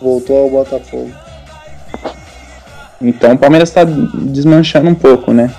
Voltou 0.00 0.44
ao 0.44 0.50
Botafogo. 0.50 1.21
Então 3.02 3.32
o 3.32 3.38
Palmeiras 3.38 3.68
está 3.68 3.84
desmanchando 3.84 4.88
um 4.88 4.94
pouco, 4.94 5.32
né? 5.32 5.52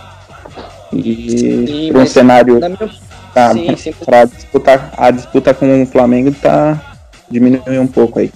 E 0.94 1.90
para 1.92 2.02
um 2.02 2.06
cenário 2.06 2.56
minha... 2.56 2.78
tá, 3.34 3.52
para 4.06 4.26
disputar 4.26 4.94
a 4.96 5.12
disputa 5.12 5.54
com 5.54 5.84
o 5.84 5.86
Flamengo 5.86 6.32
tá 6.32 6.96
diminuindo 7.30 7.82
um 7.82 7.88
pouco 7.88 8.20
aí. 8.20 8.32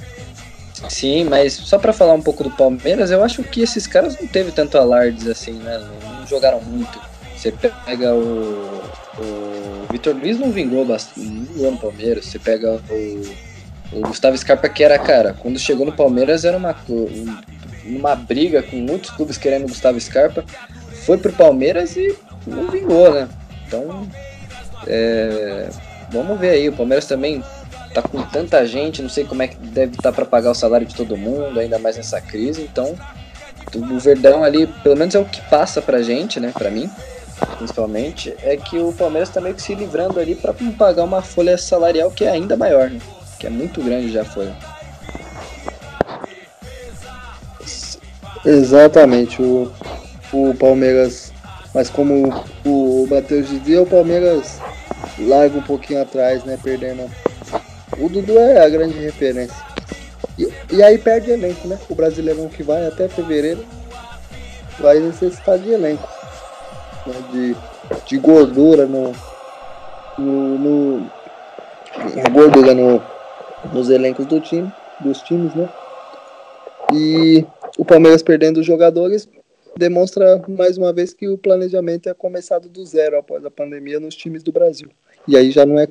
Sim, 0.89 1.25
mas 1.25 1.53
só 1.53 1.77
para 1.77 1.93
falar 1.93 2.13
um 2.13 2.21
pouco 2.21 2.43
do 2.43 2.51
Palmeiras, 2.51 3.11
eu 3.11 3.23
acho 3.23 3.43
que 3.43 3.61
esses 3.61 3.87
caras 3.87 4.19
não 4.19 4.27
teve 4.27 4.51
tanto 4.51 4.77
alardes 4.77 5.27
assim, 5.27 5.53
né? 5.53 5.77
Não, 5.77 6.19
não 6.19 6.27
jogaram 6.27 6.61
muito. 6.61 6.99
Você 7.35 7.51
pega 7.51 8.13
o, 8.13 8.81
o 9.19 9.91
Vitor 9.91 10.15
Luiz 10.15 10.39
não 10.39 10.51
vingou 10.51 10.85
bastante, 10.85 11.27
não 11.27 11.45
vingou 11.45 11.71
no 11.71 11.77
Palmeiras. 11.77 12.25
Você 12.25 12.39
pega 12.39 12.79
o, 12.89 13.21
o 13.91 14.01
Gustavo 14.01 14.37
Scarpa 14.37 14.69
que 14.69 14.83
era 14.83 14.97
cara, 14.97 15.35
quando 15.39 15.59
chegou 15.59 15.85
no 15.85 15.91
Palmeiras 15.91 16.45
era 16.45 16.57
uma 16.57 16.75
uma 17.95 18.15
briga 18.15 18.61
com 18.61 18.77
muitos 18.77 19.09
clubes 19.11 19.37
querendo 19.37 19.65
o 19.65 19.67
Gustavo 19.67 19.99
Scarpa, 19.99 20.43
foi 21.05 21.17
pro 21.17 21.31
Palmeiras 21.31 21.95
e 21.95 22.15
não 22.45 22.69
vingou, 22.69 23.13
né? 23.13 23.27
Então, 23.67 24.07
é, 24.85 25.69
vamos 26.09 26.39
ver 26.39 26.51
aí. 26.51 26.69
O 26.69 26.73
Palmeiras 26.73 27.05
também 27.05 27.43
tá 27.93 28.01
com 28.01 28.21
tanta 28.23 28.65
gente, 28.65 29.01
não 29.01 29.09
sei 29.09 29.23
como 29.23 29.41
é 29.41 29.47
que 29.47 29.57
deve 29.57 29.91
estar 29.91 30.11
tá 30.11 30.11
para 30.11 30.25
pagar 30.25 30.51
o 30.51 30.55
salário 30.55 30.85
de 30.85 30.95
todo 30.95 31.17
mundo, 31.17 31.59
ainda 31.59 31.79
mais 31.79 31.97
nessa 31.97 32.21
crise. 32.21 32.61
Então, 32.61 32.95
o 33.75 33.99
Verdão 33.99 34.43
ali, 34.43 34.67
pelo 34.67 34.95
menos 34.95 35.15
é 35.15 35.19
o 35.19 35.25
que 35.25 35.41
passa 35.49 35.81
pra 35.81 36.01
gente, 36.01 36.39
né? 36.39 36.51
Pra 36.53 36.69
mim, 36.69 36.89
principalmente, 37.57 38.33
é 38.41 38.55
que 38.55 38.77
o 38.77 38.93
Palmeiras 38.93 39.29
tá 39.29 39.41
meio 39.41 39.55
que 39.55 39.61
se 39.61 39.75
livrando 39.75 40.19
ali 40.19 40.35
para 40.35 40.53
pagar 40.77 41.03
uma 41.03 41.21
folha 41.21 41.57
salarial 41.57 42.11
que 42.11 42.23
é 42.23 42.29
ainda 42.29 42.55
maior, 42.55 42.89
né? 42.89 42.99
Que 43.39 43.47
é 43.47 43.49
muito 43.49 43.81
grande 43.81 44.11
já 44.11 44.23
foi. 44.23 44.49
Exatamente, 48.45 49.41
o, 49.41 49.71
o 50.31 50.53
Palmeiras, 50.55 51.33
mas 51.73 51.89
como 51.89 52.33
o 52.65 53.07
Matheus 53.09 53.49
dizia, 53.49 53.81
o 53.81 53.85
Palmeiras 53.85 54.59
larga 55.19 55.57
um 55.57 55.63
pouquinho 55.63 56.01
atrás, 56.01 56.43
né? 56.43 56.57
Perdendo 56.61 57.09
o 57.99 58.09
Dudu 58.09 58.37
é 58.37 58.63
a 58.63 58.69
grande 58.69 58.99
referência. 58.99 59.55
E, 60.37 60.47
e 60.71 60.83
aí 60.83 60.97
perde 60.97 61.31
elenco, 61.31 61.67
né? 61.67 61.79
O 61.89 61.95
brasileirão 61.95 62.47
que 62.47 62.61
vai 62.61 62.85
até 62.85 63.07
fevereiro 63.07 63.65
vai 64.79 64.99
necessitar 64.99 65.57
de 65.57 65.71
elenco. 65.71 66.07
Né? 67.05 67.15
De, 67.31 67.55
de 68.05 68.17
gordura 68.17 68.85
no. 68.85 69.13
no, 70.17 70.57
no 70.59 71.11
gordura 72.31 72.75
no, 72.75 73.01
nos 73.73 73.89
elencos 73.89 74.27
do 74.27 74.39
time, 74.39 74.71
dos 74.99 75.21
times, 75.23 75.55
né? 75.55 75.67
E 76.93 77.45
o 77.77 77.85
Palmeiras 77.85 78.23
perdendo 78.23 78.59
os 78.59 78.65
jogadores 78.65 79.27
demonstra 79.77 80.43
mais 80.47 80.77
uma 80.77 80.91
vez 80.91 81.13
que 81.13 81.27
o 81.27 81.37
planejamento 81.37 82.09
é 82.09 82.13
começado 82.13 82.67
do 82.67 82.85
zero 82.85 83.17
após 83.17 83.45
a 83.45 83.51
pandemia 83.51 83.99
nos 83.99 84.15
times 84.15 84.41
do 84.41 84.51
Brasil. 84.51 84.89
E 85.27 85.37
aí 85.37 85.51
já 85.51 85.65
não 85.65 85.77
é 85.77 85.87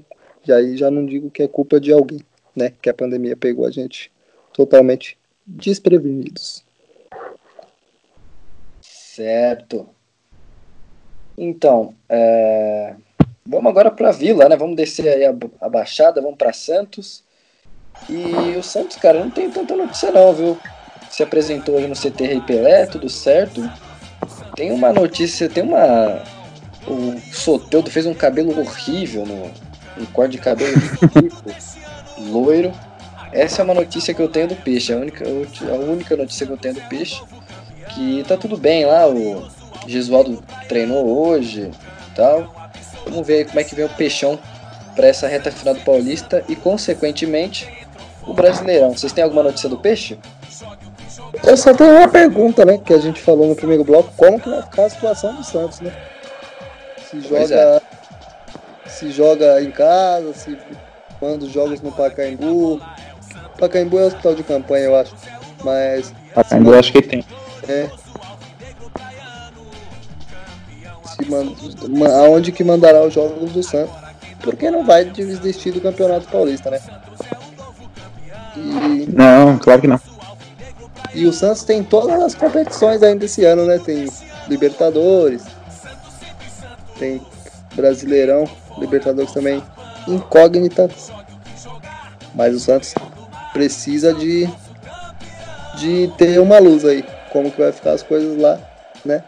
e 0.46 0.52
aí 0.52 0.76
já 0.76 0.90
não 0.90 1.04
digo 1.04 1.30
que 1.30 1.42
é 1.42 1.48
culpa 1.48 1.80
de 1.80 1.92
alguém, 1.92 2.20
né? 2.54 2.72
Que 2.80 2.88
a 2.88 2.94
pandemia 2.94 3.36
pegou 3.36 3.66
a 3.66 3.70
gente 3.70 4.12
totalmente 4.52 5.18
desprevenidos. 5.44 6.64
Certo. 8.80 9.88
Então, 11.36 11.94
é... 12.08 12.94
vamos 13.44 13.70
agora 13.70 13.90
para 13.90 14.10
a 14.10 14.12
Vila, 14.12 14.48
né? 14.48 14.56
Vamos 14.56 14.76
descer 14.76 15.08
aí 15.08 15.24
a, 15.24 15.34
a 15.60 15.68
Baixada, 15.68 16.22
vamos 16.22 16.38
para 16.38 16.52
Santos. 16.52 17.24
E 18.08 18.56
o 18.56 18.62
Santos, 18.62 18.96
cara, 18.96 19.20
não 19.20 19.30
tem 19.30 19.50
tanta 19.50 19.74
notícia 19.74 20.12
não, 20.12 20.32
viu? 20.32 20.58
Se 21.10 21.22
apresentou 21.22 21.76
hoje 21.76 21.86
no 21.86 21.94
CT 21.94 22.42
Pelé, 22.46 22.86
tudo 22.86 23.08
certo. 23.08 23.68
Tem 24.54 24.72
uma 24.72 24.92
notícia, 24.92 25.48
tem 25.48 25.62
uma... 25.62 26.22
O 26.86 27.18
Soteudo 27.32 27.90
fez 27.90 28.06
um 28.06 28.14
cabelo 28.14 28.58
horrível 28.60 29.26
no, 29.26 29.50
um 30.00 30.06
corte 30.12 30.32
de 30.32 30.38
cabelo 30.38 30.74
loiro. 32.30 32.72
Essa 33.32 33.62
é 33.62 33.64
uma 33.64 33.74
notícia 33.74 34.14
que 34.14 34.22
eu 34.22 34.28
tenho 34.28 34.48
do 34.48 34.56
peixe, 34.56 34.92
a 34.92 34.96
única, 34.96 35.24
a 35.24 35.74
única 35.74 36.16
notícia 36.16 36.46
que 36.46 36.52
eu 36.52 36.56
tenho 36.56 36.74
do 36.74 36.80
peixe. 36.82 37.20
Que 37.90 38.24
tá 38.26 38.36
tudo 38.36 38.56
bem 38.56 38.84
lá, 38.84 39.08
o 39.08 39.48
Gesualdo 39.86 40.42
treinou 40.68 41.06
hoje 41.06 41.70
tal. 42.14 42.70
Vamos 43.04 43.26
ver 43.26 43.46
como 43.46 43.60
é 43.60 43.64
que 43.64 43.74
vem 43.74 43.84
o 43.84 43.90
peixão 43.90 44.38
para 44.94 45.06
essa 45.06 45.28
reta 45.28 45.50
final 45.50 45.74
do 45.74 45.80
Paulista 45.80 46.42
e, 46.48 46.56
consequentemente, 46.56 47.68
o 48.26 48.32
Brasileirão. 48.32 48.96
Vocês 48.96 49.12
têm 49.12 49.22
alguma 49.22 49.42
notícia 49.42 49.68
do 49.68 49.76
peixe? 49.76 50.18
Eu 51.44 51.56
só 51.56 51.74
tenho 51.74 51.96
uma 51.96 52.08
pergunta, 52.08 52.64
né? 52.64 52.78
Que 52.78 52.94
a 52.94 52.98
gente 52.98 53.20
falou 53.20 53.48
no 53.48 53.56
primeiro 53.56 53.84
bloco: 53.84 54.12
como 54.16 54.40
que 54.40 54.48
vai 54.48 54.62
ficar 54.62 54.84
a 54.84 54.90
situação 54.90 55.34
do 55.34 55.44
Santos, 55.44 55.80
né? 55.80 55.92
Se 57.10 57.20
joga 57.20 57.54
é 57.54 57.80
se 58.96 59.10
joga 59.10 59.62
em 59.62 59.70
casa, 59.70 60.32
se 60.32 60.56
manda 61.20 61.44
os 61.44 61.52
jogos 61.52 61.80
no 61.82 61.92
Pacaembu. 61.92 62.80
Pacaembu 63.58 63.98
é 63.98 64.06
hospital 64.06 64.34
de 64.34 64.42
campanha, 64.42 64.86
eu 64.86 64.96
acho. 64.96 65.14
Mas. 65.62 66.14
Pacaembu 66.34 66.72
eu 66.72 66.78
acho 66.78 66.92
que 66.92 67.02
tem. 67.02 67.24
É. 67.68 67.88
Se 71.04 71.30
manda, 71.30 71.52
aonde 72.16 72.52
que 72.52 72.64
mandará 72.64 73.02
os 73.02 73.12
jogos 73.12 73.52
do 73.52 73.62
Santos? 73.62 73.94
Porque 74.40 74.70
não 74.70 74.84
vai 74.84 75.04
desistir 75.04 75.72
do 75.72 75.80
Campeonato 75.80 76.28
Paulista, 76.28 76.70
né? 76.70 76.80
E... 78.56 79.08
Não, 79.12 79.58
claro 79.58 79.80
que 79.80 79.86
não. 79.86 80.00
E 81.16 81.26
o 81.26 81.32
Santos 81.32 81.64
tem 81.64 81.82
todas 81.82 82.22
as 82.22 82.34
competições 82.34 83.02
ainda 83.02 83.24
esse 83.24 83.42
ano, 83.42 83.64
né? 83.64 83.78
Tem 83.78 84.06
Libertadores, 84.48 85.44
tem 86.98 87.22
Brasileirão. 87.74 88.44
Libertadores 88.78 89.32
também 89.32 89.62
incógnita. 90.06 90.90
Mas 92.34 92.54
o 92.54 92.60
Santos 92.60 92.94
precisa 93.54 94.12
de, 94.12 94.46
de 95.78 96.12
ter 96.18 96.38
uma 96.38 96.58
luz 96.58 96.84
aí. 96.84 97.02
Como 97.32 97.50
que 97.50 97.62
vai 97.62 97.72
ficar 97.72 97.92
as 97.92 98.02
coisas 98.02 98.36
lá, 98.36 98.60
né? 99.02 99.24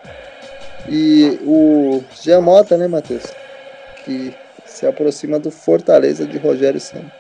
E 0.87 1.41
o 1.43 2.05
Giamota, 2.21 2.77
né, 2.77 2.87
Matheus? 2.87 3.25
Que 4.05 4.35
se 4.67 4.87
aproxima 4.87 5.39
do 5.39 5.51
Fortaleza 5.51 6.27
de 6.27 6.37
Rogério 6.37 6.81
Santos. 6.81 7.18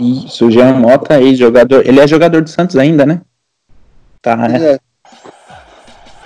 Isso, 0.00 0.46
o 0.46 0.50
Jean 0.50 0.72
Mota, 0.74 1.20
ex-jogador. 1.20 1.82
Ele 1.86 2.00
é 2.00 2.06
jogador 2.08 2.40
do 2.40 2.48
Santos 2.48 2.76
ainda, 2.76 3.04
né? 3.04 3.20
Tá, 4.22 4.34
né? 4.34 4.74
É. 4.74 4.78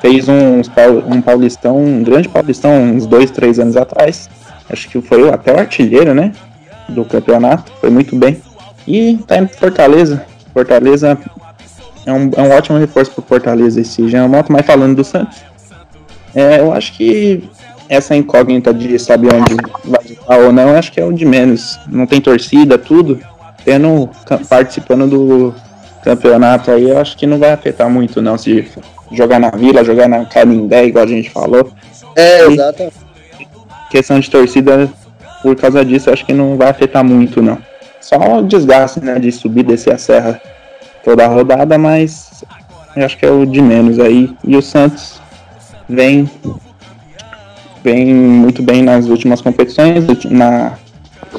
Fez 0.01 0.29
um, 0.29 0.61
um 1.07 1.21
paulistão, 1.21 1.77
um 1.79 2.05
grande 2.05 2.29
paulistão, 2.29 2.73
uns 2.83 3.05
dois, 3.07 3.31
três 3.31 3.59
anos 3.59 3.77
atrás. 3.77 4.31
Acho 4.71 4.89
que 4.89 5.01
foi 5.01 5.29
até 5.29 5.53
o 5.53 5.59
artilheiro, 5.59 6.15
né? 6.15 6.33
Do 6.89 7.05
campeonato. 7.05 7.73
Foi 7.81 7.91
muito 7.91 8.15
bem. 8.15 8.41
E 8.87 9.19
tá 9.27 9.39
indo 9.39 9.49
pro 9.49 9.59
Fortaleza. 9.59 10.25
Fortaleza 10.53 11.19
é 12.07 12.13
um, 12.13 12.31
é 12.37 12.43
um 12.43 12.51
ótimo 12.53 12.79
reforço 12.79 13.11
pro 13.13 13.23
Fortaleza 13.23 13.81
esse 13.81 14.09
Jean 14.09 14.29
Moto, 14.29 14.53
mas 14.53 14.65
falando 14.65 14.97
do 14.97 15.05
Santos. 15.05 15.43
É, 16.35 16.61
eu 16.61 16.73
acho 16.73 16.93
que 16.97 17.49
essa 17.89 18.15
incógnita 18.15 18.73
de 18.73 18.99
saber 18.99 19.35
onde 19.35 19.57
vai 19.85 20.05
estar 20.05 20.39
ou 20.39 20.53
não, 20.53 20.77
acho 20.77 20.93
que 20.93 21.01
é 21.01 21.05
o 21.05 21.13
de 21.13 21.25
menos. 21.25 21.79
Não 21.89 22.07
tem 22.07 22.21
torcida, 22.21 22.79
tudo. 22.79 23.21
Tendo 23.65 24.11
participando 24.49 25.07
do 25.07 25.55
campeonato 26.03 26.71
aí, 26.71 26.91
eu 26.91 26.99
acho 26.99 27.17
que 27.17 27.27
não 27.27 27.39
vai 27.39 27.53
afetar 27.53 27.89
muito 27.89 28.21
não 28.21 28.37
se 28.37 28.69
jogar 29.11 29.39
na 29.39 29.51
Vila, 29.51 29.85
jogar 29.85 30.09
na 30.09 30.25
Canindé, 30.27 30.85
igual 30.85 31.05
a 31.05 31.09
gente 31.09 31.31
falou. 31.31 31.73
É, 32.15 32.43
exatamente 32.47 33.05
questão 33.95 34.19
de 34.19 34.29
torcida, 34.29 34.91
por 35.41 35.55
causa 35.55 35.85
disso, 35.85 36.11
acho 36.11 36.27
que 36.27 36.33
não 36.33 36.57
vai 36.57 36.69
afetar 36.69 37.05
muito, 37.05 37.41
não. 37.41 37.57
Só 38.01 38.39
o 38.39 38.43
desgaste, 38.43 38.99
né, 38.99 39.21
de 39.21 39.31
subir, 39.31 39.63
descer 39.63 39.95
a 39.95 39.99
serra 39.99 40.41
toda 41.05 41.25
a 41.25 41.29
rodada, 41.29 41.79
mas 41.79 42.43
eu 42.97 43.05
acho 43.05 43.17
que 43.17 43.25
é 43.25 43.31
o 43.31 43.47
de 43.47 43.63
menos 43.63 44.01
aí. 44.01 44.35
E 44.43 44.57
o 44.57 44.63
Santos 44.63 45.21
vem, 45.89 46.29
vem 47.85 48.13
muito 48.13 48.65
bem 48.65 48.83
nas 48.83 49.07
últimas 49.07 49.41
competições, 49.41 50.05
na, 50.25 50.73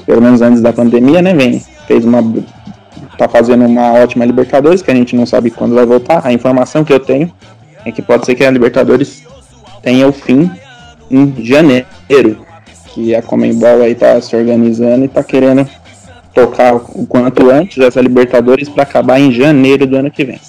pelo 0.05 0.21
menos 0.21 0.41
antes 0.41 0.61
da 0.61 0.71
pandemia, 0.71 1.21
né, 1.21 1.34
vem, 1.34 1.61
fez 1.88 2.06
uma 2.06 2.22
tá 3.18 3.30
fazendo 3.30 3.66
uma 3.66 3.94
ótima 3.94 4.26
Libertadores, 4.26 4.82
que 4.82 4.92
a 4.92 4.96
gente 4.96 5.16
não 5.16 5.26
sabe 5.26 5.50
quando 5.50 5.76
vai 5.76 5.86
voltar. 5.86 6.26
A 6.26 6.34
informação 6.34 6.84
que 6.84 6.92
eu 6.92 7.00
tenho 7.00 7.32
é 7.86 7.92
que 7.92 8.02
pode 8.02 8.26
ser 8.26 8.36
que 8.36 8.44
a 8.44 8.52
Libertadores 8.52 9.24
tenha 9.82 10.08
o 10.08 10.12
fim 10.12 10.52
em 11.10 11.34
janeiro 11.44 12.46
que 12.96 13.14
a 13.14 13.22
Comembol 13.22 13.82
aí 13.82 13.94
tá 13.94 14.20
se 14.22 14.34
organizando 14.38 15.04
e 15.04 15.10
tá 15.10 15.22
querendo 15.22 15.70
tocar 16.34 16.76
o 16.76 17.06
quanto 17.06 17.52
antes 17.52 17.78
essa 17.78 18.00
Libertadores 18.00 18.70
para 18.70 18.84
acabar 18.84 19.20
em 19.20 19.34
janeiro 19.34 19.86
do 19.86 19.98
ano 19.98 20.10
que 20.10 20.24
vem. 20.24 20.40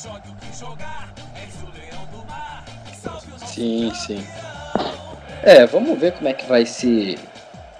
Sim, 3.47 3.91
sim. 3.95 4.23
É, 5.43 5.67
vamos 5.67 5.99
ver 5.99 6.13
como 6.13 6.29
é 6.29 6.33
que 6.33 6.47
vai 6.47 6.65
se, 6.65 7.19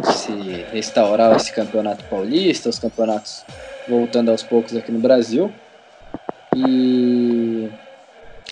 se 0.03 0.33
restaurar 0.73 1.35
esse 1.37 1.53
campeonato 1.53 2.05
paulista, 2.05 2.69
os 2.69 2.79
campeonatos 2.79 3.45
voltando 3.89 4.31
aos 4.31 4.43
poucos 4.43 4.77
aqui 4.77 4.93
no 4.93 4.99
Brasil. 4.99 5.53
E 6.57 7.69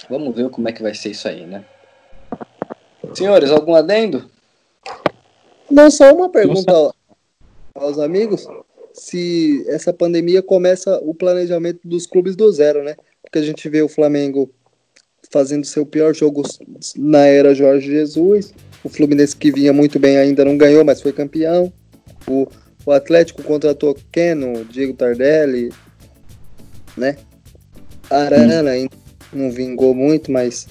vamos 0.08 0.34
ver 0.34 0.48
como 0.50 0.68
é 0.68 0.72
que 0.72 0.82
vai 0.82 0.94
ser 0.94 1.10
isso 1.10 1.28
aí, 1.28 1.46
né? 1.46 1.64
Senhores, 3.14 3.50
algum 3.50 3.74
adendo? 3.74 4.30
Não, 5.70 5.90
só 5.90 6.12
uma 6.12 6.28
pergunta 6.28 6.72
aos 7.74 7.98
amigos. 7.98 8.46
se 8.92 9.64
essa 9.68 9.92
pandemia 9.92 10.42
começa 10.42 11.00
o 11.02 11.12
planejamento 11.12 11.80
dos 11.84 12.06
clubes 12.06 12.36
do 12.36 12.50
zero, 12.52 12.84
né? 12.84 12.94
Porque 13.22 13.38
a 13.38 13.42
gente 13.42 13.68
vê 13.68 13.82
o 13.82 13.88
Flamengo 13.88 14.50
fazendo 15.34 15.66
seu 15.66 15.84
pior 15.84 16.14
jogo 16.14 16.44
na 16.96 17.26
era 17.26 17.56
Jorge 17.56 17.90
Jesus, 17.90 18.54
o 18.84 18.88
Fluminense 18.88 19.34
que 19.34 19.50
vinha 19.50 19.72
muito 19.72 19.98
bem 19.98 20.16
ainda 20.16 20.44
não 20.44 20.56
ganhou, 20.56 20.84
mas 20.84 21.02
foi 21.02 21.12
campeão. 21.12 21.72
O, 22.28 22.46
o 22.86 22.92
Atlético 22.92 23.42
contratou 23.42 23.96
Keno, 24.12 24.64
Diego 24.64 24.94
Tardelli, 24.94 25.72
né? 26.96 27.16
Arana 28.08 28.70
ainda 28.70 28.94
não 29.32 29.50
vingou 29.50 29.92
muito, 29.92 30.30
mas 30.30 30.68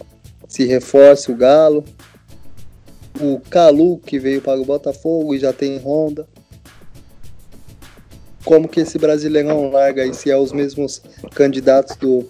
se 0.47 0.63
reforça 0.63 1.29
o 1.29 1.35
Galo. 1.35 1.83
O 3.19 3.41
Calu, 3.49 3.97
que 3.97 4.17
veio 4.17 4.41
para 4.41 4.61
o 4.61 4.65
Botafogo 4.65 5.35
e 5.35 5.39
já 5.39 5.51
tem 5.51 5.77
Honda 5.77 6.25
como 8.45 8.67
que 8.67 8.81
esse 8.81 8.97
Brasileirão 8.97 9.71
larga 9.71 10.05
e 10.05 10.13
se 10.13 10.29
é 10.29 10.37
os 10.37 10.51
mesmos 10.51 11.01
candidatos 11.33 11.95
do, 11.95 12.29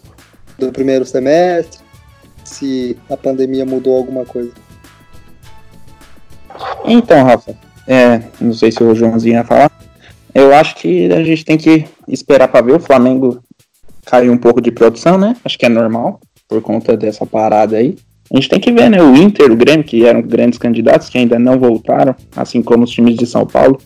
do 0.59 0.71
primeiro 0.71 1.05
semestre, 1.05 1.82
se 2.53 2.97
a 3.09 3.17
pandemia 3.17 3.65
mudou 3.65 3.97
alguma 3.97 4.25
coisa. 4.25 4.51
Então, 6.85 7.23
Rafa, 7.23 7.55
é, 7.87 8.21
não 8.39 8.53
sei 8.53 8.71
se 8.71 8.83
o 8.83 8.93
Joãozinho 8.93 9.35
ia 9.35 9.43
falar. 9.43 9.71
Eu 10.33 10.53
acho 10.53 10.75
que 10.75 11.11
a 11.11 11.23
gente 11.23 11.45
tem 11.45 11.57
que 11.57 11.85
esperar 12.07 12.47
para 12.47 12.65
ver 12.65 12.75
o 12.75 12.79
Flamengo 12.79 13.41
cair 14.05 14.29
um 14.29 14.37
pouco 14.37 14.61
de 14.61 14.71
produção, 14.71 15.17
né? 15.17 15.35
Acho 15.43 15.57
que 15.57 15.65
é 15.65 15.69
normal 15.69 16.19
por 16.47 16.61
conta 16.61 16.97
dessa 16.97 17.25
parada 17.25 17.77
aí. 17.77 17.95
A 18.31 18.35
gente 18.35 18.49
tem 18.49 18.59
que 18.59 18.71
ver, 18.71 18.89
né? 18.89 19.01
O 19.01 19.15
Inter, 19.15 19.51
o 19.51 19.55
Grêmio, 19.55 19.83
que 19.83 20.05
eram 20.05 20.21
grandes 20.21 20.57
candidatos, 20.57 21.09
que 21.09 21.17
ainda 21.17 21.37
não 21.37 21.59
voltaram, 21.59 22.15
assim 22.35 22.61
como 22.61 22.83
os 22.83 22.89
times 22.89 23.15
de 23.15 23.25
São 23.25 23.45
Paulo. 23.45 23.79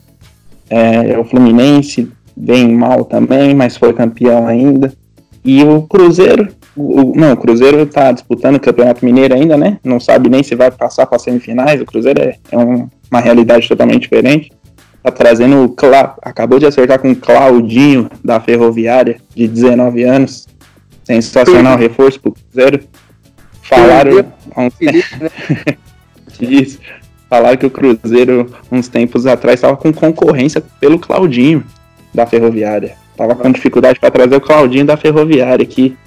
É, 0.70 1.18
o 1.18 1.26
Fluminense 1.26 2.09
bem 2.36 2.72
mal 2.74 3.03
também, 3.03 3.53
mas 3.53 3.76
foi 3.76 3.93
campeão 3.93 4.47
ainda. 4.47 4.93
E 5.43 5.63
o 5.63 5.84
Cruzeiro, 5.84 6.47
o, 6.78 7.13
não, 7.15 7.34
o 7.34 7.38
Cruzeiro 7.38 7.86
tá 7.86 8.11
disputando 8.11 8.55
o 8.55 8.59
Campeonato 8.59 9.03
Mineiro 9.03 9.34
ainda, 9.34 9.57
né? 9.57 9.80
Não 9.84 9.99
sabe 9.99 10.30
nem 10.30 10.43
se 10.43 10.55
vai 10.55 10.69
passar 10.69 11.07
para 11.07 11.17
semifinais. 11.17 11.82
O 11.82 11.86
Cruzeiro 11.86 12.21
é, 12.21 12.36
é 12.51 12.57
um, 12.57 12.88
uma 13.09 13.19
realidade 13.19 13.67
totalmente 13.67 14.03
diferente. 14.03 14.51
Tá 15.01 15.11
trazendo 15.11 15.63
o 15.63 15.69
Cla 15.69 16.15
acabou 16.21 16.59
de 16.59 16.65
acertar 16.65 16.99
com 16.99 17.11
o 17.11 17.15
Claudinho 17.15 18.09
da 18.23 18.39
Ferroviária, 18.39 19.17
de 19.36 19.47
19 19.47 20.03
anos. 20.03 20.47
Sensacional 21.03 21.78
reforço 21.78 22.19
pro 22.19 22.34
Cruzeiro. 22.34 22.84
Falaram. 23.63 24.25
Isso. 26.39 26.80
Falaram 27.30 27.57
que 27.57 27.65
o 27.65 27.71
Cruzeiro, 27.71 28.53
uns 28.71 28.88
tempos 28.88 29.25
atrás, 29.25 29.55
estava 29.55 29.75
com 29.75 29.91
concorrência 29.91 30.63
pelo 30.80 30.99
Claudinho 30.99 31.63
da 32.13 32.25
Ferroviária. 32.25 32.95
Tava 33.17 33.36
com 33.36 33.51
dificuldade 33.51 33.99
para 33.99 34.11
trazer 34.11 34.36
o 34.36 34.41
Claudinho 34.41 34.86
da 34.86 34.95
Ferroviária 34.95 35.63
aqui. 35.63 35.97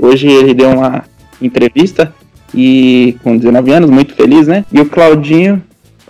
Hoje 0.00 0.28
ele 0.28 0.54
deu 0.54 0.70
uma 0.70 1.04
entrevista 1.42 2.14
e 2.54 3.16
com 3.22 3.36
19 3.36 3.70
anos, 3.70 3.90
muito 3.90 4.14
feliz, 4.14 4.48
né? 4.48 4.64
E 4.72 4.80
o 4.80 4.86
Claudinho 4.86 5.62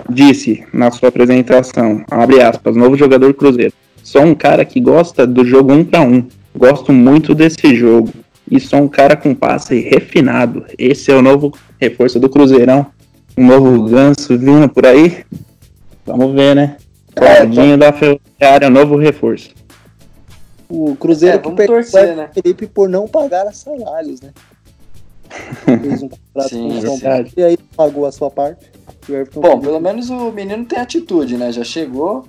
disse 0.09 0.64
na 0.72 0.93
sua 0.93 1.09
apresentação, 1.09 2.05
abre 2.09 2.41
aspas, 2.41 2.76
novo 2.76 2.97
jogador 2.97 3.34
Cruzeiro. 3.34 3.72
Sou 4.03 4.22
um 4.22 4.34
cara 4.34 4.64
que 4.64 4.80
gosta 4.80 5.26
do 5.26 5.45
jogo 5.45 5.72
um 5.72 5.84
para 5.84 6.01
um. 6.03 6.24
Gosto 6.57 6.93
muito 6.93 7.34
desse 7.34 7.74
jogo. 7.74 8.11
E 8.51 8.59
sou 8.59 8.80
um 8.80 8.88
cara 8.88 9.16
com 9.16 9.34
passe 9.34 9.80
refinado. 9.80 10.64
Esse 10.78 11.11
é 11.11 11.14
o 11.14 11.22
novo 11.22 11.53
reforço 11.80 12.18
do 12.18 12.28
Cruzeirão. 12.28 12.86
Um 13.36 13.47
novo 13.47 13.84
ganso 13.84 14.38
vindo 14.38 14.68
por 14.68 14.86
aí. 14.86 15.18
Vamos 16.07 16.32
ver, 16.32 16.55
né? 16.55 16.76
Claudinho 17.14 17.76
da 17.76 17.93
Ferroviária, 17.93 18.70
novo 18.70 18.97
reforço. 18.97 19.51
O 20.70 20.94
Cruzeiro 20.96 21.36
É, 21.36 21.38
que 21.38 21.48
vamos 21.48 21.66
torcer, 21.66 22.16
né? 22.16 22.30
Felipe 22.32 22.66
por 22.66 22.88
não 22.88 23.08
pagar 23.08 23.52
salários, 23.52 24.20
né? 24.20 24.30
Fez 25.64 26.02
um 26.02 26.08
contrato 26.08 26.48
Sim, 26.48 26.68
com 26.68 26.78
o 26.94 26.98
São 26.98 27.24
e 27.36 27.42
aí 27.42 27.56
pagou 27.76 28.06
a 28.06 28.12
sua 28.12 28.30
parte. 28.30 28.70
Bom, 29.34 29.60
pelo 29.60 29.80
menos 29.80 30.08
o 30.10 30.30
menino 30.30 30.64
tem 30.64 30.78
atitude, 30.78 31.36
né? 31.36 31.50
Já 31.50 31.64
chegou 31.64 32.26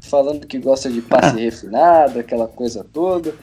falando 0.00 0.46
que 0.46 0.58
gosta 0.58 0.90
de 0.90 1.00
passe 1.02 1.36
Ah. 1.36 1.40
refinado, 1.40 2.18
aquela 2.18 2.46
coisa 2.46 2.84
toda. 2.92 3.34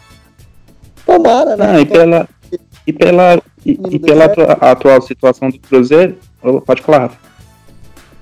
Tomara, 1.05 1.55
né? 1.55 1.73
Não, 1.73 1.79
e 1.79 1.85
pela, 1.85 2.29
e 2.85 2.93
pela, 2.93 3.41
e, 3.65 3.71
e 3.91 3.99
pela 3.99 4.25
atua- 4.25 4.53
atual 4.53 5.01
situação 5.01 5.49
do 5.49 5.59
Cruzeiro. 5.59 6.17
Pode 6.65 6.81
falar, 6.81 6.99
Rafa. 6.99 7.17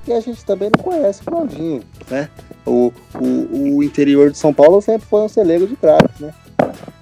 E 0.07 0.13
a 0.13 0.19
gente 0.21 0.43
também 0.45 0.69
não 0.75 0.81
conhece 0.83 1.21
o 1.21 1.25
Claudinho, 1.25 1.83
né? 2.09 2.29
O, 2.67 2.91
o, 3.15 3.77
o 3.77 3.83
interior 3.83 4.29
de 4.29 4.37
São 4.37 4.53
Paulo 4.53 4.81
sempre 4.81 5.07
foi 5.07 5.21
um 5.21 5.29
celeiro 5.29 5.65
de 5.65 5.75
craques, 5.77 6.19
né? 6.19 6.33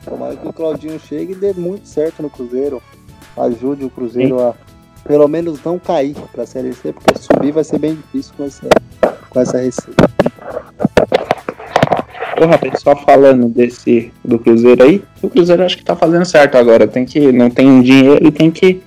Tomara 0.05 0.35
que 0.35 0.47
o 0.47 0.53
Claudinho 0.53 0.99
chegue 0.99 1.33
e 1.33 1.35
dê 1.35 1.53
muito 1.53 1.87
certo 1.87 2.21
no 2.21 2.29
Cruzeiro. 2.29 2.81
Ajude 3.35 3.83
o 3.83 3.89
Cruzeiro 3.89 4.39
a, 4.39 4.53
pelo 5.03 5.27
menos, 5.27 5.59
não 5.63 5.79
cair 5.79 6.15
para 6.31 6.43
a 6.43 6.47
Série 6.47 6.73
C, 6.73 6.93
porque 6.93 7.19
subir 7.19 7.51
vai 7.51 7.63
ser 7.63 7.79
bem 7.79 7.95
difícil 7.95 8.33
com 8.37 8.43
essa, 8.43 8.67
com 9.29 9.39
essa 9.39 9.57
receita. 9.57 10.05
Ô, 12.39 12.45
Rafa, 12.45 12.77
só 12.77 12.95
falando 12.95 13.47
desse 13.47 14.11
do 14.23 14.37
Cruzeiro 14.37 14.83
aí, 14.83 15.03
o 15.21 15.29
Cruzeiro 15.29 15.63
acho 15.63 15.77
que 15.77 15.85
tá 15.85 15.95
fazendo 15.95 16.25
certo 16.25 16.57
agora. 16.57 16.87
Tem 16.87 17.05
que, 17.05 17.31
não 17.31 17.49
tem 17.49 17.81
dinheiro 17.81 18.27
e 18.27 18.31
tem 18.31 18.51
que 18.51 18.83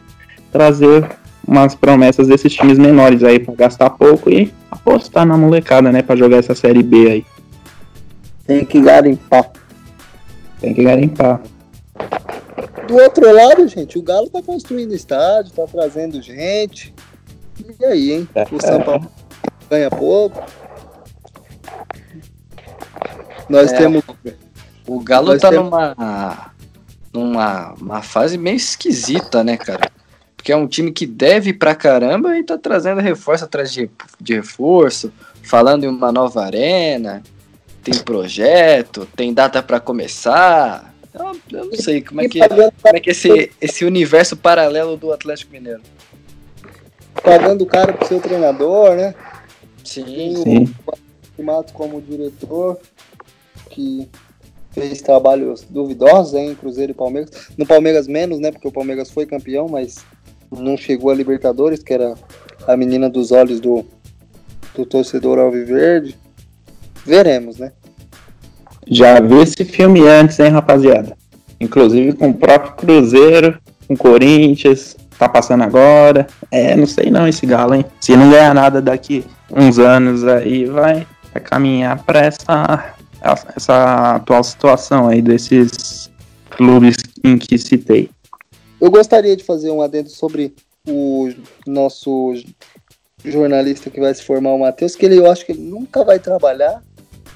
trazer 0.53 1.09
umas 1.49 1.75
promessas 1.75 2.29
desses 2.29 2.53
times 2.53 2.79
menores 2.79 3.23
aí 3.25 3.39
pra 3.41 3.55
gastar 3.55 3.89
pouco 3.91 4.29
e 4.31 4.53
apostar 4.71 5.25
na 5.27 5.35
molecada, 5.37 5.91
né? 5.91 6.03
Pra 6.03 6.15
jogar 6.15 6.37
essa 6.37 6.55
série 6.55 6.83
B 6.83 7.11
aí. 7.11 7.27
Tem 8.47 8.65
que 8.67 8.81
garimpar. 8.83 9.51
Tem 10.61 10.75
que 10.75 10.85
garimpar. 10.85 11.41
Do 12.87 12.97
outro 12.97 13.33
lado, 13.35 13.67
gente, 13.67 13.99
o 13.99 14.03
Galo 14.03 14.29
tá 14.29 14.43
construindo 14.43 14.95
estádio, 14.95 15.53
tá 15.53 15.65
trazendo 15.67 16.21
gente. 16.21 16.95
E 17.81 17.85
aí, 17.85 18.13
hein? 18.13 18.29
O 18.53 18.61
São 18.61 18.81
Paulo 18.83 19.11
ganha 19.71 19.91
pouco. 19.91 20.43
Nós 23.49 23.73
É. 23.73 23.77
temos. 23.79 24.03
O 24.87 25.01
Galo 25.01 25.29
Nós 25.29 25.41
tá 25.41 25.49
temos- 25.51 25.71
numa, 25.71 26.51
numa 27.13 27.75
uma 27.81 28.03
fase 28.03 28.37
meio 28.39 28.57
esquisita, 28.57 29.43
né, 29.43 29.57
cara? 29.57 29.91
Porque 30.39 30.53
é 30.53 30.57
um 30.57 30.68
time 30.68 30.93
que 30.93 31.05
deve 31.05 31.53
pra 31.53 31.74
caramba 31.74 32.39
e 32.39 32.45
tá 32.45 32.57
trazendo 32.57 33.01
reforço 33.01 33.45
atrás 33.45 33.72
de, 33.72 33.91
de 34.20 34.34
reforço, 34.36 35.12
falando 35.43 35.82
em 35.82 35.89
uma 35.89 36.12
nova 36.12 36.45
arena, 36.45 37.22
tem 37.82 37.99
projeto, 37.99 39.07
tem 39.16 39.34
data 39.34 39.61
pra 39.61 39.80
começar. 39.80 40.95
Eu, 41.12 41.36
eu 41.51 41.64
não 41.66 41.74
sei 41.74 42.01
como 42.01 42.20
é 42.20 42.28
que, 42.28 42.39
como 42.49 42.97
é 42.97 43.01
que 43.01 43.11
esse, 43.11 43.51
esse 43.61 43.84
universo 43.84 44.36
paralelo 44.36 44.97
do 44.97 45.12
Atlético 45.12 45.53
Mineiro. 45.53 45.82
pagando 47.22 47.66
caro 47.66 47.95
pro 47.95 48.07
seu 48.07 48.20
treinador, 48.20 48.95
né? 48.95 49.14
Sim, 49.84 50.05
Tem 50.45 50.66
Sim. 50.66 50.74
o 51.36 51.43
Mato 51.43 51.72
como 51.72 52.01
diretor, 52.01 52.78
que 53.70 54.09
fez 54.70 55.03
trabalhos 55.03 55.62
duvidosos 55.68 56.34
hein, 56.34 56.51
em 56.51 56.55
Cruzeiro 56.55 56.93
e 56.93 56.95
Palmeiras. 56.95 57.49
No 57.57 57.66
Palmeiras 57.66 58.07
menos, 58.07 58.39
né? 58.39 58.53
Porque 58.53 58.68
o 58.68 58.72
Palmeiras 58.72 59.11
foi 59.11 59.26
campeão, 59.26 59.66
mas 59.68 60.05
não 60.51 60.77
chegou 60.77 61.11
a 61.11 61.15
Libertadores, 61.15 61.83
que 61.83 61.93
era 61.93 62.15
a 62.67 62.77
menina 62.77 63.09
dos 63.09 63.33
olhos 63.33 63.61
do, 63.61 63.85
do 64.75 64.87
torcedor 64.87 65.39
alviverde. 65.39 66.17
Veremos, 67.05 67.59
né? 67.59 67.73
Já 68.87 69.21
vi 69.21 69.37
esse 69.43 69.65
filme 69.65 70.07
antes, 70.07 70.39
hein, 70.39 70.49
rapaziada? 70.49 71.17
Inclusive 71.61 72.13
com 72.15 72.31
o 72.31 72.35
próprio 72.35 72.73
Cruzeiro, 72.75 73.59
com 73.87 73.95
o 73.95 73.99
Corinthians, 73.99 74.97
tá 75.19 75.29
passando 75.29 75.65
agora. 75.65 76.27
É, 76.51 76.77
não 76.77 76.87
sei 76.87 77.11
não 77.11 77.27
esse 77.27 77.45
galo, 77.45 77.75
hein? 77.75 77.85
Se 78.01 78.17
não 78.17 78.31
ganhar 78.31 78.55
nada 78.55 78.81
daqui 78.81 79.25
uns 79.51 79.79
anos 79.79 80.25
aí, 80.25 80.65
vai, 80.65 81.07
vai 81.33 81.43
caminhar 81.43 82.03
pra 82.05 82.21
essa, 82.21 82.95
essa 83.57 84.17
atual 84.17 84.45
situação 84.45 85.09
aí 85.09 85.21
desses 85.21 86.11
clubes 86.51 86.97
em 87.25 87.37
que 87.37 87.59
citei. 87.59 88.11
Eu 88.81 88.91
gostaria 88.91 89.37
de 89.37 89.45
fazer 89.45 89.70
um 89.70 89.83
adendo 89.83 90.09
sobre 90.09 90.55
o 90.89 91.31
nosso 91.66 92.35
jornalista 93.24 93.91
que 93.91 94.01
vai 94.01 94.14
se 94.14 94.22
formar, 94.22 94.53
o 94.53 94.59
Matheus, 94.61 94.95
que 94.95 95.05
ele, 95.07 95.18
eu 95.18 95.31
acho 95.31 95.45
que 95.45 95.53
ele 95.53 95.62
nunca 95.62 96.05
vai 96.05 96.18
trabalhar 96.18 96.83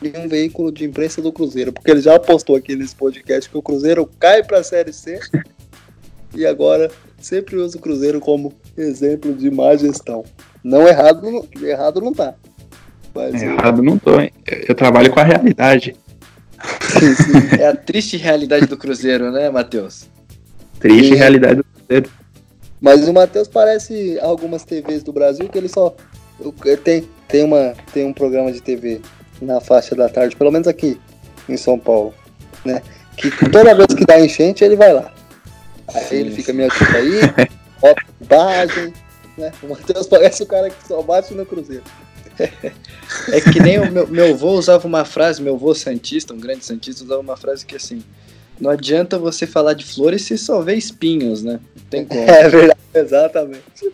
em 0.02 0.16
um 0.18 0.28
veículo 0.28 0.72
de 0.72 0.84
imprensa 0.84 1.20
do 1.20 1.32
Cruzeiro, 1.32 1.72
porque 1.72 1.90
ele 1.90 2.00
já 2.00 2.16
apostou 2.16 2.56
aqui 2.56 2.74
nesse 2.76 2.94
podcast 2.94 3.48
que 3.48 3.56
o 3.58 3.62
Cruzeiro 3.62 4.08
cai 4.18 4.42
para 4.42 4.58
a 4.58 4.64
Série 4.64 4.92
C 4.92 5.20
e 6.34 6.46
agora 6.46 6.90
sempre 7.20 7.56
usa 7.56 7.76
o 7.76 7.80
Cruzeiro 7.80 8.20
como 8.20 8.52
exemplo 8.76 9.32
de 9.34 9.50
má 9.50 9.76
gestão. 9.76 10.24
Não 10.62 10.86
errado, 10.86 11.22
não- 11.22 11.68
errado 11.68 12.00
não 12.00 12.12
tá. 12.12 12.34
Mas 13.14 13.42
Errado 13.42 13.82
não 13.82 13.98
tô, 13.98 14.18
hein? 14.20 14.32
Eu, 14.46 14.64
eu 14.68 14.74
trabalho 14.74 15.12
com 15.12 15.20
a 15.20 15.24
realidade. 15.24 15.94
sim, 16.80 17.14
sim. 17.14 17.56
é 17.60 17.66
a 17.66 17.76
triste 17.76 18.16
realidade 18.16 18.66
do 18.66 18.76
Cruzeiro, 18.76 19.30
né, 19.30 19.50
Matheus? 19.50 20.08
Triste 20.82 21.12
Sim. 21.12 21.14
realidade 21.14 21.54
do 21.56 21.64
Cruzeiro. 21.64 22.10
Mas 22.80 23.06
o 23.06 23.12
Matheus 23.12 23.46
parece 23.46 24.18
algumas 24.20 24.64
TVs 24.64 25.04
do 25.04 25.12
Brasil 25.12 25.48
que 25.48 25.56
ele 25.56 25.68
só 25.68 25.94
tem, 26.82 27.08
tem, 27.28 27.44
uma, 27.44 27.74
tem 27.92 28.04
um 28.04 28.12
programa 28.12 28.50
de 28.50 28.60
TV 28.60 29.00
na 29.40 29.60
faixa 29.60 29.94
da 29.94 30.08
tarde, 30.08 30.34
pelo 30.34 30.50
menos 30.50 30.66
aqui 30.66 31.00
em 31.48 31.56
São 31.56 31.78
Paulo, 31.78 32.12
né? 32.64 32.82
Que 33.16 33.30
toda 33.50 33.74
vez 33.74 33.94
que 33.94 34.04
dá 34.04 34.20
enchente, 34.20 34.64
ele 34.64 34.74
vai 34.74 34.92
lá. 34.92 35.12
Aí 35.94 36.04
Sim, 36.04 36.16
ele 36.16 36.30
fica, 36.32 36.52
me 36.52 36.64
ajuda 36.64 36.98
aí, 36.98 37.20
bota 37.80 38.02
bobagem, 38.18 38.92
né? 39.38 39.52
O 39.62 39.68
Matheus 39.68 40.08
parece 40.08 40.42
o 40.42 40.46
cara 40.46 40.68
que 40.68 40.88
só 40.88 41.00
bate 41.02 41.32
no 41.34 41.46
Cruzeiro. 41.46 41.84
É 43.30 43.40
que 43.40 43.60
nem 43.60 43.78
o 43.78 43.92
meu, 43.92 44.08
meu 44.08 44.30
avô 44.30 44.52
usava 44.52 44.88
uma 44.88 45.04
frase, 45.04 45.42
meu 45.42 45.54
avô 45.54 45.74
Santista, 45.74 46.34
um 46.34 46.40
grande 46.40 46.64
Santista, 46.64 47.04
usava 47.04 47.20
uma 47.20 47.36
frase 47.36 47.64
que 47.64 47.76
assim: 47.76 48.02
Não 48.62 48.70
adianta 48.70 49.18
você 49.18 49.44
falar 49.44 49.74
de 49.74 49.84
flores 49.84 50.22
se 50.22 50.38
só 50.38 50.60
vê 50.62 50.76
espinhos, 50.76 51.42
né? 51.42 51.58
Não 51.74 51.84
tem 51.90 52.04
como. 52.04 52.22
É 52.30 52.48
verdade, 52.48 52.78
exatamente. 52.94 53.92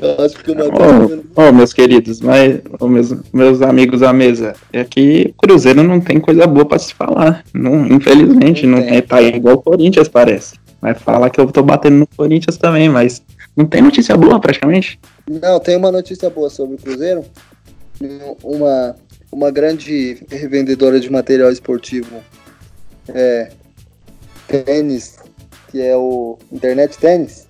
Eu 0.00 0.24
acho 0.24 0.36
que 0.36 0.52
o 0.52 0.54
Matheus. 0.54 1.24
Ô, 1.34 1.42
ô, 1.42 1.52
meus 1.52 1.72
queridos, 1.72 2.20
mas, 2.20 2.60
ô, 2.78 2.86
meus, 2.86 3.12
meus 3.32 3.60
amigos 3.60 4.00
à 4.04 4.12
mesa, 4.12 4.54
é 4.72 4.84
que 4.84 5.34
Cruzeiro 5.36 5.82
não 5.82 6.00
tem 6.00 6.20
coisa 6.20 6.46
boa 6.46 6.64
pra 6.64 6.78
se 6.78 6.94
falar. 6.94 7.44
Não, 7.52 7.84
infelizmente, 7.88 8.64
Não 8.64 8.78
não, 8.78 8.86
tem. 8.86 8.98
é, 8.98 9.00
tá 9.02 9.20
igual 9.20 9.56
o 9.56 9.62
Corinthians, 9.62 10.06
parece. 10.06 10.54
Vai 10.80 10.94
falar 10.94 11.28
que 11.28 11.40
eu 11.40 11.50
tô 11.50 11.60
batendo 11.64 11.96
no 11.96 12.06
Corinthians 12.06 12.56
também, 12.56 12.88
mas 12.88 13.20
não 13.56 13.66
tem 13.66 13.82
notícia 13.82 14.16
boa 14.16 14.38
praticamente. 14.38 15.00
Não, 15.28 15.58
tem 15.58 15.76
uma 15.76 15.90
notícia 15.90 16.30
boa 16.30 16.48
sobre 16.48 16.76
o 16.76 16.78
Cruzeiro. 16.78 17.24
Uma, 18.44 18.94
uma 19.32 19.50
grande 19.50 20.24
revendedora 20.30 21.00
de 21.00 21.10
material 21.10 21.50
esportivo 21.50 22.22
é, 23.08 23.50
tênis, 24.62 25.16
que 25.68 25.80
é 25.80 25.96
o 25.96 26.38
Internet 26.50 26.98
Tênis, 26.98 27.48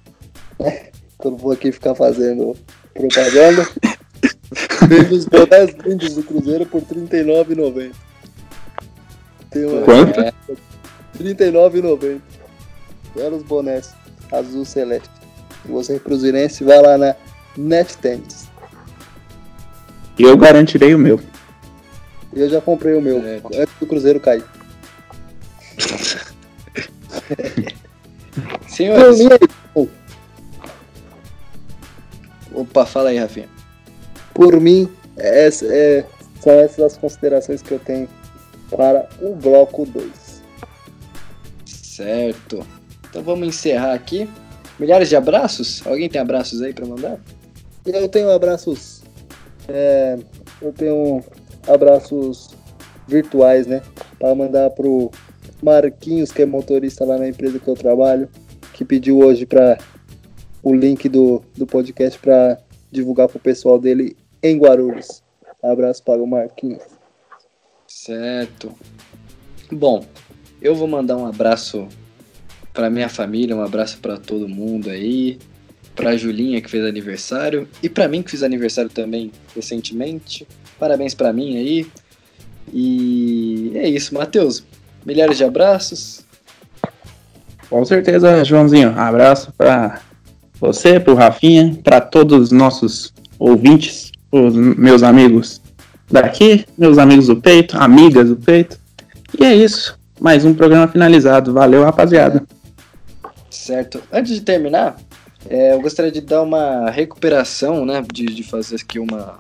né? 0.59 0.89
Que 1.21 1.29
eu 1.29 1.33
não 1.33 1.39
vou 1.39 1.53
aqui 1.53 1.71
ficar 1.71 1.95
fazendo 1.95 2.57
propaganda. 2.95 3.65
Vende 4.89 5.15
os 5.15 5.25
bonés 5.27 5.71
lindos 5.85 6.15
do 6.17 6.23
Cruzeiro 6.25 6.67
por 6.67 6.83
R$ 6.83 6.87
39,90. 6.97 7.93
Tem 9.51 9.65
uma- 9.67 9.83
Quanto? 9.83 10.21
É, 10.21 10.33
R$ 10.49 10.57
39,90. 11.35 12.21
Belos 13.15 13.43
bonés, 13.45 13.95
azul 14.33 14.65
celeste. 14.65 15.09
Se 15.65 15.71
você 15.71 15.95
é 15.95 15.99
cruzeirense, 16.01 16.65
vai 16.65 16.83
lá 16.83 16.99
na 16.99 17.15
Net 17.57 17.97
Tênis. 17.99 18.49
E 20.19 20.25
eu 20.25 20.37
garantirei 20.37 20.93
o 20.95 20.99
meu. 20.99 21.21
Eu 22.35 22.49
já 22.49 22.61
comprei 22.61 22.95
o 22.95 23.01
meu, 23.01 23.23
Certo. 23.23 23.49
antes 23.55 23.75
do 23.79 23.87
Cruzeiro 23.87 24.19
cair. 24.19 24.43
Senhores, 28.69 29.19
opa, 32.55 32.87
fala 32.87 33.11
aí, 33.11 33.19
Rafinha. 33.19 33.49
por 34.35 34.59
mim 34.61 34.89
essa, 35.17 35.67
é, 35.67 36.05
são 36.41 36.53
essas 36.53 36.85
as 36.85 36.97
considerações 36.97 37.63
que 37.63 37.73
eu 37.73 37.79
tenho 37.79 38.09
para 38.71 39.09
o 39.21 39.35
bloco 39.35 39.85
2. 39.85 40.43
Certo. 41.67 42.67
Então 43.09 43.23
vamos 43.23 43.47
encerrar 43.47 43.93
aqui. 43.93 44.29
Milhares 44.79 45.09
de 45.09 45.17
abraços? 45.17 45.87
Alguém 45.87 46.09
tem 46.09 46.21
abraços 46.21 46.63
aí 46.63 46.73
pra 46.73 46.87
mandar? 46.87 47.21
Eu 47.85 48.09
tenho 48.09 48.31
abraços. 48.31 49.03
é, 49.69 50.19
eu 50.61 50.73
tenho 50.73 51.23
abraços 51.69 52.51
virtuais, 53.07 53.67
né? 53.67 53.83
Para 54.19 54.35
mandar 54.35 54.71
pro 54.71 55.11
Marquinhos, 55.63 56.33
que 56.33 56.43
é 56.43 56.47
motorista 56.47 57.05
lá 57.05 57.17
na 57.17 57.29
empresa 57.29 57.59
que 57.59 57.69
eu 57.69 57.75
trabalho, 57.75 58.29
que 58.73 58.85
pediu 58.85 59.19
hoje 59.19 59.47
para 59.47 59.79
o 60.63 60.75
link 60.75 61.09
do, 61.09 61.43
do 61.57 61.67
podcast 61.67 62.19
para 62.19 62.59
divulgar 62.91 63.29
pro 63.29 63.39
pessoal 63.39 63.79
dele 63.79 64.17
em 64.43 64.59
Guarulhos. 64.59 65.23
Abraço 65.63 66.03
para 66.03 66.23
o 66.23 66.27
Marquinhos. 66.27 66.83
Certo. 67.87 68.73
Bom, 69.71 70.05
eu 70.61 70.75
vou 70.75 70.89
mandar 70.89 71.17
um 71.17 71.27
abraço 71.27 71.87
pra 72.73 72.91
minha 72.91 73.09
família, 73.09 73.57
um 73.57 73.63
abraço 73.63 73.99
pra 73.99 74.17
todo 74.17 74.49
mundo 74.49 74.91
aí, 74.91 75.39
pra 75.95 76.17
Julinha 76.17 76.61
que 76.61 76.71
fez 76.71 76.85
aniversário 76.85 77.69
e 77.83 77.89
pra 77.89 78.09
mim 78.09 78.23
que 78.23 78.31
fiz 78.31 78.43
aniversário 78.43 78.91
também 78.91 79.31
recentemente. 79.55 80.47
Parabéns 80.79 81.15
pra 81.15 81.33
mim 81.33 81.57
aí. 81.57 81.87
E 82.73 83.73
é 83.75 83.89
isso, 83.89 84.15
Matheus. 84.15 84.65
Milhares 85.05 85.37
de 85.37 85.45
abraços. 85.45 86.25
Com 87.69 87.85
certeza, 87.85 88.45
Joãozinho. 88.45 88.99
Abraço 88.99 89.53
pra 89.57 90.01
você, 90.61 91.01
pro 91.01 91.15
Rafinha, 91.15 91.79
pra 91.83 92.01
todos 92.01 92.45
os 92.45 92.53
nossos 92.53 93.13
ouvintes, 93.39 94.13
os 94.31 94.55
meus 94.55 95.03
amigos 95.03 95.61
daqui, 96.11 96.67
meus 96.77 96.99
amigos 96.99 97.27
do 97.27 97.41
peito, 97.41 97.77
amigas 97.77 98.29
do 98.29 98.37
peito. 98.37 98.79
E 99.39 99.45
é 99.45 99.55
isso. 99.55 99.99
Mais 100.21 100.45
um 100.45 100.55
programa 100.55 100.87
finalizado. 100.87 101.53
Valeu, 101.53 101.83
rapaziada. 101.83 102.45
Certo. 103.51 104.03
Antes 104.13 104.35
de 104.35 104.43
terminar, 104.43 104.97
é, 105.49 105.73
eu 105.73 105.81
gostaria 105.81 106.13
de 106.13 106.21
dar 106.21 106.43
uma 106.43 106.91
recuperação, 106.91 107.85
né? 107.85 108.05
De, 108.13 108.27
de 108.27 108.43
fazer 108.43 108.77
aqui 108.77 108.99
uma. 108.99 109.39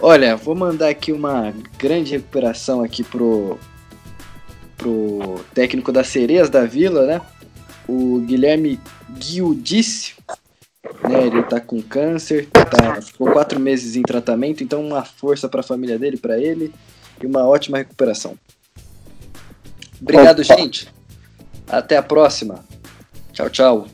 Olha, 0.00 0.36
vou 0.36 0.54
mandar 0.54 0.88
aqui 0.88 1.10
uma 1.10 1.52
grande 1.76 2.12
recuperação 2.12 2.82
aqui 2.84 3.02
pro, 3.02 3.58
pro 4.78 5.44
técnico 5.52 5.92
das 5.92 6.06
sereias 6.08 6.48
da 6.48 6.64
vila, 6.64 7.04
né? 7.04 7.20
O 7.86 8.20
Guilherme 8.20 8.80
Guildice. 9.18 10.14
Né, 11.06 11.26
ele 11.26 11.42
tá 11.42 11.60
com 11.60 11.82
câncer, 11.82 12.48
tá, 12.48 13.02
ficou 13.02 13.30
quatro 13.30 13.60
meses 13.60 13.94
em 13.94 14.02
tratamento, 14.02 14.64
então 14.64 14.80
uma 14.80 15.04
força 15.04 15.48
pra 15.48 15.62
família 15.62 15.98
dele, 15.98 16.16
pra 16.16 16.38
ele, 16.38 16.72
e 17.20 17.26
uma 17.26 17.46
ótima 17.46 17.78
recuperação. 17.78 18.38
Obrigado, 20.00 20.42
gente. 20.42 20.88
Até 21.68 21.96
a 21.96 22.02
próxima. 22.02 22.64
Tchau, 23.32 23.50
tchau. 23.50 23.88